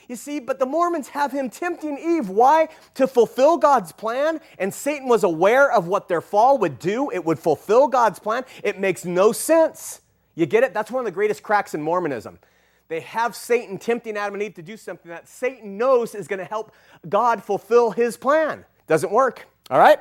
You 0.09 0.15
see, 0.15 0.39
but 0.39 0.57
the 0.57 0.65
Mormons 0.65 1.09
have 1.09 1.31
him 1.31 1.51
tempting 1.51 1.99
Eve. 1.99 2.29
Why? 2.29 2.69
To 2.95 3.05
fulfill 3.05 3.57
God's 3.57 3.91
plan. 3.91 4.41
And 4.57 4.73
Satan 4.73 5.07
was 5.07 5.23
aware 5.23 5.71
of 5.71 5.87
what 5.87 6.07
their 6.07 6.21
fall 6.21 6.57
would 6.57 6.79
do. 6.79 7.11
It 7.11 7.23
would 7.23 7.37
fulfill 7.37 7.87
God's 7.87 8.17
plan. 8.17 8.43
It 8.63 8.79
makes 8.79 9.05
no 9.05 9.31
sense. 9.31 10.01
You 10.33 10.47
get 10.47 10.63
it? 10.63 10.73
That's 10.73 10.89
one 10.89 10.99
of 11.01 11.05
the 11.05 11.11
greatest 11.11 11.43
cracks 11.43 11.75
in 11.75 11.81
Mormonism. 11.83 12.39
They 12.87 13.01
have 13.01 13.35
Satan 13.35 13.77
tempting 13.77 14.17
Adam 14.17 14.33
and 14.33 14.41
Eve 14.43 14.55
to 14.55 14.63
do 14.63 14.77
something 14.77 15.09
that 15.09 15.27
Satan 15.27 15.77
knows 15.77 16.15
is 16.15 16.27
going 16.27 16.39
to 16.39 16.45
help 16.45 16.71
God 17.07 17.43
fulfill 17.43 17.91
his 17.91 18.17
plan. 18.17 18.65
Doesn't 18.87 19.11
work. 19.11 19.47
All 19.69 19.79
right? 19.79 19.99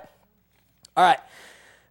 All 0.96 1.04
right. 1.04 1.20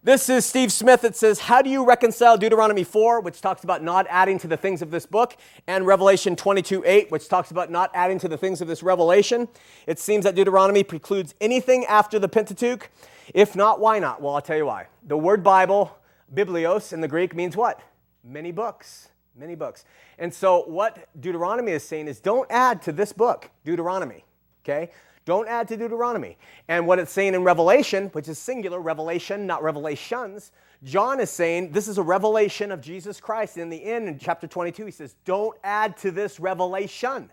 This 0.04 0.28
is 0.28 0.44
Steve 0.44 0.70
Smith. 0.70 1.02
It 1.02 1.16
says, 1.16 1.38
How 1.38 1.62
do 1.62 1.70
you 1.70 1.82
reconcile 1.82 2.36
Deuteronomy 2.36 2.84
4, 2.84 3.20
which 3.20 3.40
talks 3.40 3.64
about 3.64 3.82
not 3.82 4.06
adding 4.10 4.38
to 4.40 4.46
the 4.46 4.56
things 4.58 4.82
of 4.82 4.90
this 4.90 5.06
book, 5.06 5.34
and 5.66 5.86
Revelation 5.86 6.36
22 6.36 6.82
8, 6.84 7.10
which 7.10 7.26
talks 7.26 7.50
about 7.50 7.70
not 7.70 7.90
adding 7.94 8.18
to 8.18 8.28
the 8.28 8.36
things 8.36 8.60
of 8.60 8.68
this 8.68 8.82
revelation? 8.82 9.48
It 9.86 9.98
seems 9.98 10.24
that 10.24 10.34
Deuteronomy 10.34 10.84
precludes 10.84 11.34
anything 11.40 11.86
after 11.86 12.18
the 12.18 12.28
Pentateuch. 12.28 12.90
If 13.32 13.56
not, 13.56 13.80
why 13.80 13.98
not? 13.98 14.20
Well, 14.20 14.34
I'll 14.34 14.42
tell 14.42 14.58
you 14.58 14.66
why. 14.66 14.88
The 15.06 15.16
word 15.16 15.42
Bible, 15.42 15.96
biblios 16.34 16.92
in 16.92 17.00
the 17.00 17.08
Greek, 17.08 17.34
means 17.34 17.56
what? 17.56 17.80
Many 18.22 18.52
books. 18.52 19.08
Many 19.34 19.54
books. 19.54 19.86
And 20.18 20.34
so, 20.34 20.64
what 20.64 21.08
Deuteronomy 21.18 21.72
is 21.72 21.82
saying 21.82 22.08
is 22.08 22.20
don't 22.20 22.50
add 22.50 22.82
to 22.82 22.92
this 22.92 23.14
book, 23.14 23.50
Deuteronomy. 23.64 24.26
Okay? 24.64 24.90
Don't 25.24 25.48
add 25.48 25.68
to 25.68 25.76
Deuteronomy. 25.76 26.36
And 26.68 26.86
what 26.86 26.98
it's 26.98 27.10
saying 27.10 27.34
in 27.34 27.44
Revelation, 27.44 28.08
which 28.08 28.28
is 28.28 28.38
singular, 28.38 28.78
revelation, 28.78 29.46
not 29.46 29.62
revelations, 29.62 30.52
John 30.82 31.18
is 31.18 31.30
saying 31.30 31.72
this 31.72 31.88
is 31.88 31.96
a 31.96 32.02
revelation 32.02 32.70
of 32.70 32.82
Jesus 32.82 33.20
Christ. 33.20 33.56
In 33.56 33.70
the 33.70 33.82
end, 33.82 34.06
in 34.06 34.18
chapter 34.18 34.46
22, 34.46 34.84
he 34.84 34.90
says, 34.90 35.14
Don't 35.24 35.56
add 35.64 35.96
to 35.98 36.10
this 36.10 36.38
revelation. 36.38 37.30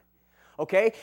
Okay? 0.58 0.94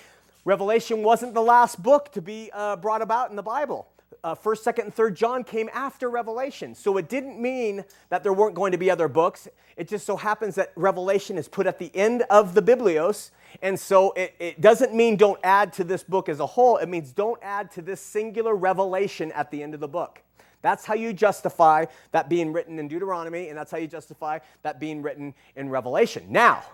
Revelation 0.47 1.03
wasn't 1.03 1.35
the 1.35 1.43
last 1.43 1.83
book 1.83 2.11
to 2.13 2.23
be 2.23 2.51
uh, 2.55 2.77
brought 2.77 3.03
about 3.03 3.29
in 3.29 3.37
the 3.37 3.43
Bible. 3.43 3.87
Uh, 4.25 4.35
first, 4.35 4.65
second, 4.65 4.87
and 4.87 4.95
third 4.95 5.15
John 5.15 5.45
came 5.45 5.69
after 5.75 6.09
Revelation. 6.09 6.75
So 6.75 6.97
it 6.97 7.09
didn't 7.11 7.41
mean 7.41 7.85
that 8.09 8.23
there 8.23 8.33
weren't 8.33 8.55
going 8.55 8.73
to 8.73 8.79
be 8.79 8.91
other 8.91 9.09
books. 9.09 9.47
It 9.77 9.89
just 9.89 10.07
so 10.07 10.17
happens 10.17 10.55
that 10.55 10.73
Revelation 10.75 11.37
is 11.37 11.49
put 11.49 11.67
at 11.67 11.79
the 11.79 11.95
end 11.95 12.23
of 12.31 12.55
the 12.55 12.63
Biblios 12.63 13.31
and 13.63 13.79
so 13.79 14.13
it, 14.13 14.35
it, 14.39 14.61
doesn't 14.61 14.95
mean 14.95 15.17
don't 15.17 15.41
add 15.43 15.73
to 15.75 15.85
this 15.85 16.03
book 16.03 16.29
as 16.29 16.41
a 16.41 16.47
whole, 16.47 16.77
it 16.77 16.89
means 16.89 17.13
don't 17.13 17.39
add 17.43 17.71
to 17.73 17.83
this 17.83 18.01
singular 18.01 18.55
revelation 18.55 19.33
at 19.33 19.51
the 19.51 19.63
end 19.63 19.75
of 19.75 19.81
the 19.81 19.89
book. 19.89 20.23
That's 20.63 20.85
how 20.85 20.95
you 20.95 21.13
justify 21.13 21.87
that 22.11 22.29
being 22.29 22.53
written 22.53 22.79
in 22.79 22.89
Deuteronomy, 22.89 23.49
and 23.49 23.57
that's 23.57 23.71
how 23.71 23.79
you 23.79 23.87
justify 23.87 24.41
that 24.63 24.81
being 24.81 25.03
written 25.03 25.35
in 25.55 25.71
Revelation. 25.71 26.27
Now, 26.31 26.65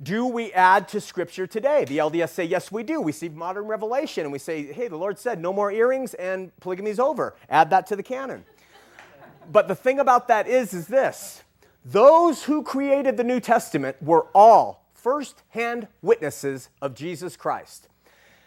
do 0.00 0.26
we 0.26 0.52
add 0.52 0.86
to 0.88 1.00
Scripture 1.00 1.46
today? 1.46 1.84
The 1.84 1.98
LDS 1.98 2.30
say, 2.30 2.44
yes, 2.44 2.70
we 2.70 2.84
do. 2.84 3.00
We 3.00 3.10
see 3.10 3.28
modern 3.28 3.64
revelation, 3.64 4.22
and 4.22 4.32
we 4.32 4.38
say, 4.38 4.72
hey, 4.72 4.86
the 4.86 4.96
Lord 4.96 5.18
said 5.18 5.40
no 5.40 5.52
more 5.52 5.72
earrings 5.72 6.14
and 6.14 6.56
polygamy's 6.60 7.00
over. 7.00 7.34
Add 7.50 7.70
that 7.70 7.86
to 7.88 7.96
the 7.96 8.02
canon. 8.02 8.44
but 9.50 9.66
the 9.66 9.74
thing 9.74 9.98
about 9.98 10.28
that 10.28 10.46
is, 10.46 10.72
is 10.72 10.86
this 10.86 11.42
Those 11.84 12.44
who 12.44 12.62
created 12.62 13.16
the 13.16 13.24
New 13.24 13.40
Testament 13.40 13.96
were 14.00 14.26
all 14.34 14.87
first 14.98 15.42
hand 15.50 15.88
witnesses 16.02 16.68
of 16.82 16.94
Jesus 16.94 17.36
Christ. 17.36 17.88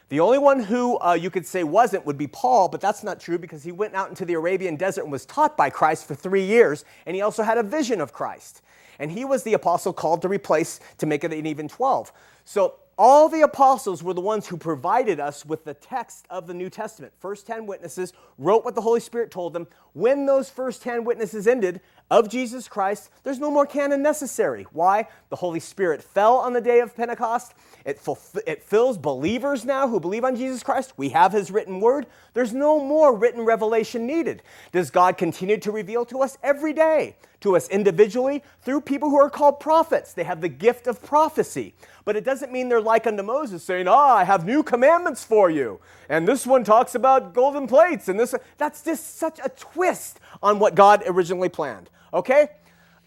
The 0.10 0.20
only 0.20 0.38
one 0.38 0.60
who 0.64 1.00
uh, 1.00 1.14
you 1.14 1.30
could 1.30 1.46
say 1.46 1.64
wasn't 1.64 2.06
would 2.06 2.18
be 2.18 2.28
Paul, 2.28 2.68
but 2.68 2.82
that's 2.82 3.02
not 3.02 3.22
true 3.22 3.38
because 3.38 3.64
he 3.64 3.72
went 3.72 3.96
out 3.96 4.10
into 4.10 4.26
the 4.26 4.34
Arabian 4.34 4.76
desert 4.76 5.04
and 5.04 5.12
was 5.12 5.26
taught 5.26 5.56
by 5.56 5.70
Christ 5.70 6.06
for 6.06 6.16
three 6.16 6.44
years, 6.44 6.84
and 7.06 7.16
he 7.16 7.22
also 7.22 7.44
had 7.44 7.58
a 7.58 7.64
vision 7.64 8.02
of 8.02 8.12
Christ. 8.12 8.62
And 9.00 9.10
he 9.10 9.24
was 9.24 9.44
the 9.44 9.54
apostle 9.54 9.94
called 9.94 10.22
to 10.24 10.28
replace, 10.28 10.82
to 10.98 11.06
make 11.06 11.24
it 11.24 11.32
an 11.32 11.46
even 11.46 11.70
12. 11.70 12.12
So 12.44 12.76
all 12.98 13.30
the 13.30 13.42
apostles 13.42 14.04
were 14.04 14.14
the 14.14 14.22
ones 14.22 14.48
who 14.48 14.58
provided 14.58 15.20
us 15.20 15.46
with 15.46 15.64
the 15.64 15.74
text 15.74 16.26
of 16.30 16.46
the 16.46 16.54
New 16.54 16.70
Testament. 16.70 17.14
First 17.20 17.48
10 17.48 17.66
witnesses 17.66 18.12
wrote 18.38 18.66
what 18.66 18.76
the 18.76 18.82
Holy 18.82 19.00
Spirit 19.00 19.32
told 19.32 19.54
them. 19.54 19.66
When 19.94 20.26
those 20.26 20.50
first 20.50 20.82
10 20.84 21.04
witnesses 21.04 21.48
ended 21.48 21.82
of 22.10 22.30
Jesus 22.30 22.68
Christ, 22.68 23.10
there's 23.24 23.40
no 23.40 23.50
more 23.50 23.66
canon 23.66 24.02
necessary. 24.02 24.68
Why? 24.74 25.08
The 25.30 25.38
Holy 25.38 25.62
Spirit 25.62 26.04
fell 26.04 26.36
on 26.36 26.54
the 26.54 26.60
day 26.62 26.80
of 26.80 26.96
Pentecost. 26.96 27.54
It, 27.86 27.98
fulf- 28.00 28.40
it 28.46 28.64
fills 28.64 28.98
believers 28.98 29.64
now 29.64 29.88
who 29.88 30.00
believe 30.00 30.26
on 30.26 30.36
Jesus 30.36 30.62
Christ. 30.62 30.94
We 30.98 31.10
have 31.10 31.32
his 31.32 31.52
written 31.52 31.80
word. 31.80 32.08
There's 32.34 32.54
no 32.54 32.84
more 32.84 33.16
written 33.16 33.46
revelation 33.46 34.06
needed. 34.06 34.44
Does 34.74 34.92
God 34.92 35.18
continue 35.18 35.58
to 35.60 35.72
reveal 35.72 36.06
to 36.06 36.22
us 36.22 36.38
every 36.44 36.74
day? 36.74 37.16
To 37.42 37.56
us 37.56 37.68
individually 37.70 38.44
through 38.62 38.82
people 38.82 39.10
who 39.10 39.18
are 39.18 39.30
called 39.30 39.60
prophets. 39.60 40.14
They 40.14 40.26
have 40.26 40.42
the 40.42 40.50
gift 40.50 40.88
of 40.88 41.02
prophecy. 41.02 41.74
But 42.06 42.16
it 42.16 42.24
doesn't 42.24 42.52
mean 42.52 42.70
they're 42.70 42.82
like 42.82 43.08
unto 43.08 43.24
Moses 43.24 43.64
saying, 43.64 43.88
Ah, 43.88 44.18
I 44.18 44.24
have 44.26 44.46
new 44.46 44.64
commandments 44.64 45.24
for 45.24 45.50
you. 45.50 45.80
And 46.12 46.28
this 46.28 46.46
one 46.46 46.66
talks 46.66 46.94
about 46.94 47.34
golden 47.34 47.68
plates. 47.68 48.10
And 48.10 48.20
this, 48.20 48.36
that's 48.58 48.84
just 48.84 49.18
such 49.18 49.40
a 49.42 49.48
twist 49.48 50.20
on 50.44 50.60
what 50.60 50.76
God 50.76 51.04
originally 51.08 51.48
planned. 51.48 51.90
Okay? 52.14 52.50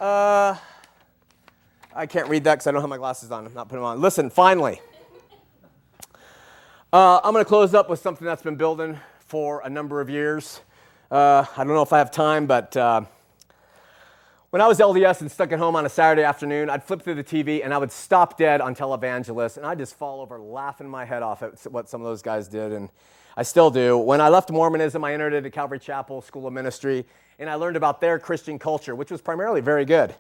Uh, 0.00 0.56
I 1.94 2.06
can't 2.06 2.30
read 2.30 2.44
that 2.44 2.54
because 2.54 2.66
I 2.66 2.72
don't 2.72 2.80
have 2.80 2.88
my 2.88 2.96
glasses 2.96 3.30
on. 3.30 3.44
I'm 3.44 3.52
not 3.52 3.68
putting 3.68 3.82
them 3.82 3.90
on. 3.90 4.00
Listen, 4.00 4.30
finally, 4.30 4.80
uh, 6.94 7.20
I'm 7.22 7.34
going 7.34 7.44
to 7.44 7.48
close 7.48 7.74
up 7.74 7.90
with 7.90 8.00
something 8.00 8.24
that's 8.26 8.42
been 8.42 8.56
building 8.56 8.98
for 9.18 9.60
a 9.66 9.68
number 9.68 10.00
of 10.00 10.08
years. 10.08 10.62
Uh, 11.10 11.44
I 11.58 11.62
don't 11.62 11.74
know 11.74 11.82
if 11.82 11.92
I 11.92 11.98
have 11.98 12.10
time, 12.10 12.46
but 12.46 12.74
uh, 12.74 13.02
when 14.54 14.60
I 14.60 14.68
was 14.68 14.78
LDS 14.78 15.20
and 15.20 15.28
stuck 15.28 15.50
at 15.50 15.58
home 15.58 15.74
on 15.74 15.84
a 15.84 15.88
Saturday 15.88 16.22
afternoon, 16.22 16.70
I'd 16.70 16.84
flip 16.84 17.02
through 17.02 17.16
the 17.16 17.24
TV 17.24 17.64
and 17.64 17.74
I 17.74 17.78
would 17.78 17.90
stop 17.90 18.38
dead 18.38 18.60
on 18.60 18.72
televangelists, 18.72 19.56
and 19.56 19.66
I'd 19.66 19.78
just 19.78 19.98
fall 19.98 20.20
over 20.20 20.38
laughing 20.38 20.88
my 20.88 21.04
head 21.04 21.24
off 21.24 21.42
at 21.42 21.60
what 21.72 21.88
some 21.88 22.00
of 22.00 22.04
those 22.04 22.22
guys 22.22 22.46
did, 22.46 22.70
and 22.70 22.88
I 23.36 23.42
still 23.42 23.68
do. 23.68 23.98
When 23.98 24.20
I 24.20 24.28
left 24.28 24.52
Mormonism, 24.52 25.02
I 25.02 25.12
entered 25.12 25.34
into 25.34 25.50
Calvary 25.50 25.80
Chapel 25.80 26.22
School 26.22 26.46
of 26.46 26.52
Ministry, 26.52 27.04
and 27.40 27.50
I 27.50 27.56
learned 27.56 27.76
about 27.76 28.00
their 28.00 28.16
Christian 28.20 28.60
culture, 28.60 28.94
which 28.94 29.10
was 29.10 29.20
primarily 29.20 29.60
very 29.60 29.84
good. 29.84 30.14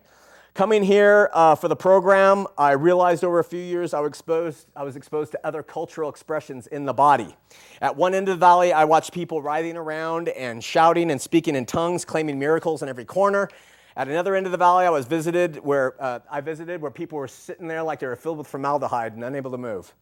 Coming 0.52 0.82
here 0.82 1.30
uh, 1.32 1.54
for 1.54 1.68
the 1.68 1.76
program, 1.76 2.48
I 2.58 2.72
realized 2.72 3.22
over 3.22 3.38
a 3.38 3.44
few 3.44 3.62
years 3.62 3.94
I 3.94 4.00
was, 4.00 4.08
exposed, 4.08 4.66
I 4.74 4.82
was 4.82 4.96
exposed 4.96 5.30
to 5.32 5.46
other 5.46 5.62
cultural 5.62 6.10
expressions 6.10 6.66
in 6.66 6.86
the 6.86 6.92
body. 6.92 7.36
At 7.80 7.94
one 7.94 8.14
end 8.14 8.28
of 8.28 8.34
the 8.34 8.44
valley, 8.44 8.72
I 8.72 8.82
watched 8.84 9.12
people 9.12 9.42
writhing 9.42 9.76
around 9.76 10.28
and 10.30 10.62
shouting 10.62 11.12
and 11.12 11.22
speaking 11.22 11.54
in 11.54 11.66
tongues, 11.66 12.04
claiming 12.04 12.36
miracles 12.40 12.82
in 12.82 12.88
every 12.88 13.04
corner. 13.04 13.48
At 13.96 14.08
another 14.08 14.34
end 14.34 14.46
of 14.46 14.52
the 14.52 14.58
valley, 14.58 14.86
I 14.86 14.90
was 14.90 15.06
visited 15.06 15.58
where 15.58 15.94
uh, 16.02 16.18
I 16.28 16.40
visited 16.40 16.80
where 16.80 16.90
people 16.90 17.16
were 17.16 17.28
sitting 17.28 17.68
there 17.68 17.82
like 17.82 18.00
they 18.00 18.08
were 18.08 18.16
filled 18.16 18.38
with 18.38 18.48
formaldehyde 18.48 19.12
and 19.12 19.22
unable 19.22 19.52
to 19.52 19.58
move. 19.58 19.94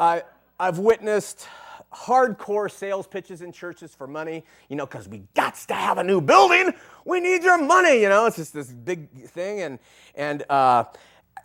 I, 0.00 0.24
I've 0.58 0.78
witnessed 0.80 1.46
hardcore 1.92 2.68
sales 2.68 3.06
pitches 3.06 3.40
in 3.40 3.52
churches 3.52 3.94
for 3.94 4.08
money, 4.08 4.44
you 4.68 4.74
know, 4.74 4.84
because 4.84 5.08
we 5.08 5.22
got 5.34 5.54
to 5.54 5.74
have 5.74 5.98
a 5.98 6.02
new 6.02 6.20
building. 6.20 6.72
We 7.04 7.20
need 7.20 7.44
your 7.44 7.62
money, 7.62 8.00
you 8.00 8.08
know. 8.08 8.26
It's 8.26 8.34
just 8.34 8.52
this 8.52 8.72
big 8.72 9.08
thing, 9.28 9.60
and 9.60 9.78
and 10.16 10.42
uh, 10.50 10.84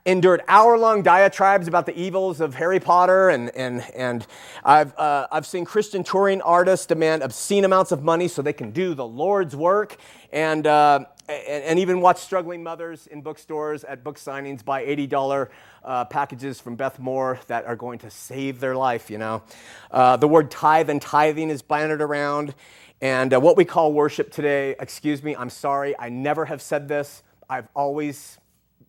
endured 0.08 0.42
hour-long 0.48 1.04
diatribes 1.04 1.68
about 1.68 1.86
the 1.86 1.96
evils 1.96 2.42
of 2.42 2.56
Harry 2.56 2.80
Potter, 2.80 3.30
and 3.30 3.56
and 3.56 3.84
and 3.96 4.26
I've 4.64 4.98
uh, 4.98 5.28
I've 5.32 5.46
seen 5.46 5.66
Christian 5.66 6.04
touring 6.04 6.42
artists 6.42 6.88
demand 6.88 7.22
obscene 7.22 7.64
amounts 7.64 7.92
of 7.92 8.02
money 8.02 8.28
so 8.28 8.42
they 8.42 8.54
can 8.54 8.72
do 8.72 8.96
the 8.96 9.06
Lord's 9.06 9.56
work, 9.56 9.98
and. 10.32 10.66
Uh, 10.66 11.06
and, 11.28 11.64
and, 11.64 11.80
even 11.80 12.02
watch 12.02 12.18
struggling 12.18 12.62
mothers 12.62 13.08
in 13.08 13.22
bookstores 13.22 13.84
at 13.84 14.04
book 14.04 14.18
signings 14.18 14.64
buy 14.64 14.86
$80 14.86 15.50
uh, 15.84 16.06
packages 16.06 16.60
from 16.60 16.76
Beth 16.76 17.00
Moore 17.00 17.40
that 17.48 17.66
are 17.66 17.76
going 17.76 18.00
to 18.00 18.12
save 18.12 18.60
their 18.60 18.76
life, 18.76 19.10
you 19.10 19.18
know. 19.18 19.44
Uh, 19.90 20.18
the 20.18 20.28
word 20.28 20.52
tithe 20.52 20.90
and 20.90 21.02
tithing 21.02 21.50
is 21.50 21.62
bannered 21.62 22.02
around. 22.02 22.54
And 23.02 23.34
uh, 23.34 23.40
what 23.40 23.58
we 23.58 23.66
call 23.66 23.94
worship 23.94 24.32
today, 24.32 24.76
excuse 24.80 25.24
me, 25.24 25.36
I'm 25.36 25.50
sorry, 25.50 25.96
I 25.98 26.10
never 26.10 26.46
have 26.46 26.62
said 26.62 26.88
this. 26.88 27.24
I've 27.50 27.68
always 27.76 28.38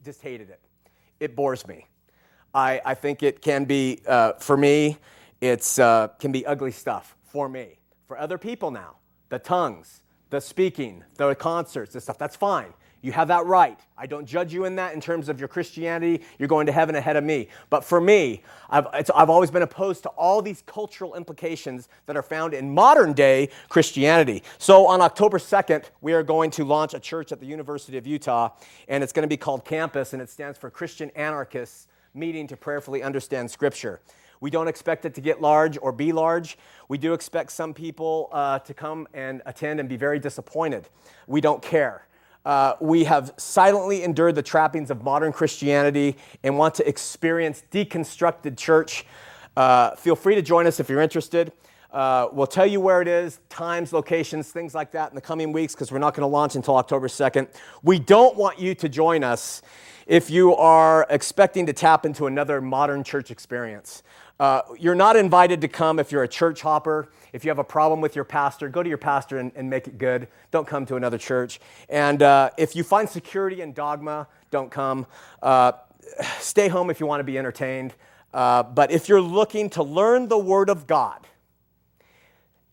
just 0.04 0.20
hated 0.22 0.50
it. 0.50 0.60
It 1.20 1.34
bores 1.34 1.66
me. 1.66 1.86
I, 2.54 2.80
I 2.84 2.94
think 2.94 3.22
it 3.22 3.42
can 3.42 3.64
be, 3.64 4.00
uh, 4.06 4.34
for 4.34 4.56
me, 4.56 4.98
it 5.40 5.78
uh, 5.78 6.08
can 6.18 6.32
be 6.32 6.46
ugly 6.46 6.70
stuff 6.70 7.16
for 7.24 7.48
me. 7.48 7.78
For 8.06 8.18
other 8.18 8.38
people 8.38 8.70
now, 8.70 8.96
the 9.28 9.38
tongues, 9.38 10.02
the 10.36 10.40
speaking, 10.42 11.02
the 11.14 11.34
concerts, 11.34 11.94
the 11.94 12.00
stuff, 12.00 12.18
that's 12.18 12.36
fine. 12.36 12.72
You 13.00 13.12
have 13.12 13.28
that 13.28 13.46
right. 13.46 13.78
I 13.96 14.06
don't 14.06 14.26
judge 14.26 14.52
you 14.52 14.66
in 14.66 14.76
that 14.76 14.92
in 14.92 15.00
terms 15.00 15.30
of 15.30 15.38
your 15.38 15.48
Christianity. 15.48 16.22
You're 16.38 16.48
going 16.48 16.66
to 16.66 16.72
heaven 16.72 16.94
ahead 16.94 17.16
of 17.16 17.24
me. 17.24 17.48
But 17.70 17.84
for 17.84 18.02
me, 18.02 18.42
I've, 18.68 18.86
I've 19.14 19.30
always 19.30 19.50
been 19.50 19.62
opposed 19.62 20.02
to 20.02 20.10
all 20.10 20.42
these 20.42 20.62
cultural 20.66 21.14
implications 21.14 21.88
that 22.04 22.16
are 22.16 22.22
found 22.22 22.52
in 22.52 22.74
modern 22.74 23.14
day 23.14 23.48
Christianity. 23.70 24.42
So 24.58 24.86
on 24.86 25.00
October 25.00 25.38
2nd, 25.38 25.84
we 26.02 26.12
are 26.12 26.22
going 26.22 26.50
to 26.50 26.64
launch 26.64 26.92
a 26.92 27.00
church 27.00 27.32
at 27.32 27.40
the 27.40 27.46
University 27.46 27.96
of 27.96 28.06
Utah, 28.06 28.50
and 28.88 29.02
it's 29.02 29.14
going 29.14 29.22
to 29.22 29.28
be 29.28 29.38
called 29.38 29.64
Campus, 29.64 30.12
and 30.12 30.20
it 30.20 30.28
stands 30.28 30.58
for 30.58 30.68
Christian 30.68 31.10
Anarchists 31.16 31.86
Meeting 32.12 32.46
to 32.48 32.56
Prayerfully 32.56 33.02
Understand 33.02 33.50
Scripture. 33.50 34.00
We 34.40 34.50
don't 34.50 34.68
expect 34.68 35.04
it 35.04 35.14
to 35.14 35.20
get 35.20 35.40
large 35.40 35.78
or 35.80 35.92
be 35.92 36.12
large. 36.12 36.58
We 36.88 36.98
do 36.98 37.12
expect 37.12 37.52
some 37.52 37.74
people 37.74 38.28
uh, 38.32 38.58
to 38.60 38.74
come 38.74 39.08
and 39.14 39.42
attend 39.46 39.80
and 39.80 39.88
be 39.88 39.96
very 39.96 40.18
disappointed. 40.18 40.88
We 41.26 41.40
don't 41.40 41.62
care. 41.62 42.06
Uh, 42.44 42.76
we 42.80 43.04
have 43.04 43.34
silently 43.36 44.04
endured 44.04 44.36
the 44.36 44.42
trappings 44.42 44.90
of 44.90 45.02
modern 45.02 45.32
Christianity 45.32 46.16
and 46.44 46.56
want 46.56 46.76
to 46.76 46.88
experience 46.88 47.64
deconstructed 47.72 48.56
church. 48.56 49.04
Uh, 49.56 49.96
feel 49.96 50.14
free 50.14 50.36
to 50.36 50.42
join 50.42 50.66
us 50.66 50.78
if 50.78 50.88
you're 50.88 51.00
interested. 51.00 51.52
Uh, 51.92 52.28
we'll 52.30 52.46
tell 52.46 52.66
you 52.66 52.80
where 52.80 53.00
it 53.00 53.08
is, 53.08 53.40
times, 53.48 53.92
locations, 53.92 54.50
things 54.52 54.74
like 54.74 54.92
that 54.92 55.08
in 55.10 55.14
the 55.14 55.20
coming 55.20 55.50
weeks 55.50 55.74
because 55.74 55.90
we're 55.90 55.98
not 55.98 56.14
going 56.14 56.22
to 56.22 56.26
launch 56.26 56.54
until 56.54 56.76
October 56.76 57.08
2nd. 57.08 57.48
We 57.82 57.98
don't 57.98 58.36
want 58.36 58.58
you 58.58 58.74
to 58.74 58.88
join 58.88 59.24
us 59.24 59.62
if 60.06 60.30
you 60.30 60.54
are 60.54 61.06
expecting 61.10 61.66
to 61.66 61.72
tap 61.72 62.06
into 62.06 62.26
another 62.26 62.60
modern 62.60 63.02
church 63.02 63.30
experience. 63.30 64.02
Uh, 64.38 64.60
you're 64.78 64.94
not 64.94 65.16
invited 65.16 65.62
to 65.62 65.68
come 65.68 65.98
if 65.98 66.12
you're 66.12 66.22
a 66.22 66.28
church 66.28 66.60
hopper. 66.60 67.08
If 67.32 67.44
you 67.44 67.50
have 67.50 67.58
a 67.58 67.64
problem 67.64 68.00
with 68.00 68.14
your 68.14 68.24
pastor, 68.24 68.68
go 68.68 68.82
to 68.82 68.88
your 68.88 68.98
pastor 68.98 69.38
and, 69.38 69.50
and 69.54 69.70
make 69.70 69.88
it 69.88 69.96
good. 69.96 70.28
Don't 70.50 70.66
come 70.66 70.84
to 70.86 70.96
another 70.96 71.16
church. 71.16 71.58
And 71.88 72.22
uh, 72.22 72.50
if 72.58 72.76
you 72.76 72.84
find 72.84 73.08
security 73.08 73.62
in 73.62 73.72
dogma, 73.72 74.28
don't 74.50 74.70
come. 74.70 75.06
Uh, 75.42 75.72
stay 76.38 76.68
home 76.68 76.90
if 76.90 77.00
you 77.00 77.06
want 77.06 77.20
to 77.20 77.24
be 77.24 77.38
entertained. 77.38 77.94
Uh, 78.34 78.62
but 78.62 78.90
if 78.90 79.08
you're 79.08 79.22
looking 79.22 79.70
to 79.70 79.82
learn 79.82 80.28
the 80.28 80.38
Word 80.38 80.68
of 80.68 80.86
God 80.86 81.26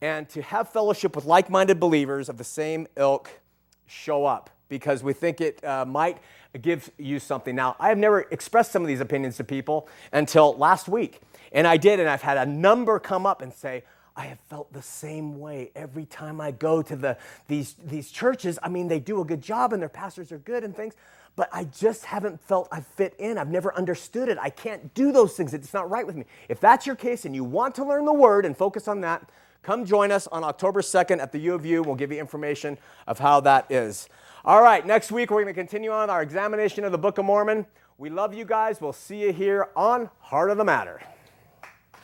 and 0.02 0.28
to 0.30 0.42
have 0.42 0.68
fellowship 0.70 1.16
with 1.16 1.24
like 1.24 1.50
minded 1.50 1.80
believers 1.80 2.28
of 2.28 2.38
the 2.38 2.44
same 2.44 2.88
ilk, 2.98 3.40
show 3.86 4.26
up 4.26 4.50
because 4.68 5.04
we 5.04 5.14
think 5.14 5.40
it 5.40 5.64
uh, 5.64 5.86
might 5.86 6.18
give 6.62 6.92
you 6.98 7.20
something. 7.20 7.56
Now, 7.56 7.76
I 7.80 7.90
have 7.90 7.98
never 7.98 8.22
expressed 8.32 8.72
some 8.72 8.82
of 8.82 8.88
these 8.88 9.00
opinions 9.02 9.38
to 9.38 9.44
people 9.44 9.88
until 10.12 10.56
last 10.58 10.88
week. 10.88 11.22
And 11.54 11.68
I 11.68 11.78
did, 11.78 12.00
and 12.00 12.10
I've 12.10 12.24
had 12.24 12.38
a 12.38 12.46
number 12.46 13.00
come 13.00 13.26
up 13.26 13.42
and 13.42 13.54
say, 13.54 13.84
I 14.16 14.26
have 14.26 14.40
felt 14.50 14.72
the 14.74 14.82
same 14.82 15.40
way 15.40 15.72
every 15.76 16.06
time 16.06 16.40
I 16.40 16.52
go 16.52 16.82
to 16.82 16.96
the, 16.96 17.18
these, 17.48 17.76
these 17.84 18.12
churches. 18.12 18.60
I 18.62 18.70
mean, 18.70 18.88
they 18.88 19.00
do 19.00 19.22
a 19.22 19.26
good 19.26 19.42
job 19.42 19.74
and 19.74 19.82
their 19.82 19.90
pastors 19.90 20.32
are 20.32 20.38
good 20.38 20.64
and 20.64 20.76
things, 20.76 20.94
but 21.36 21.50
I 21.52 21.64
just 21.64 22.06
haven't 22.06 22.40
felt 22.42 22.68
I 22.72 22.82
fit 22.82 23.16
in. 23.18 23.40
I've 23.40 23.50
never 23.50 23.74
understood 23.74 24.30
it. 24.30 24.38
I 24.40 24.50
can't 24.50 24.94
do 24.94 25.12
those 25.12 25.36
things. 25.36 25.54
It's 25.54 25.74
not 25.74 25.90
right 25.90 26.06
with 26.06 26.16
me. 26.16 26.26
If 26.48 26.60
that's 26.60 26.86
your 26.86 26.96
case 26.96 27.26
and 27.26 27.34
you 27.34 27.44
want 27.44 27.74
to 27.76 27.86
learn 27.86 28.06
the 28.06 28.14
word 28.14 28.46
and 28.46 28.56
focus 28.56 28.88
on 28.88 29.02
that, 29.02 29.28
come 29.64 29.84
join 29.84 30.12
us 30.12 30.28
on 30.28 30.44
October 30.44 30.82
2nd 30.82 31.20
at 31.20 31.32
the 31.32 31.40
U 31.40 31.56
of 31.56 31.66
U. 31.66 31.82
We'll 31.82 31.96
give 31.96 32.12
you 32.12 32.20
information 32.20 32.78
of 33.08 33.18
how 33.18 33.40
that 33.42 33.72
is. 33.72 34.10
All 34.46 34.62
right, 34.62 34.86
next 34.86 35.12
week 35.12 35.32
we're 35.32 35.42
going 35.42 35.54
to 35.54 35.60
continue 35.60 35.92
on 35.92 36.12
our 36.12 36.22
examination 36.22 36.84
of 36.84 36.92
the 36.92 36.98
Book 37.00 37.18
of 37.18 37.26
Mormon. 37.26 37.66
We 37.98 38.12
love 38.12 38.36
you 38.36 38.46
guys. 38.46 38.80
We'll 38.80 38.94
see 38.94 39.24
you 39.24 39.34
here 39.34 39.70
on 39.76 40.10
Heart 40.20 40.52
of 40.52 40.58
the 40.58 40.66
Matter. 40.66 41.02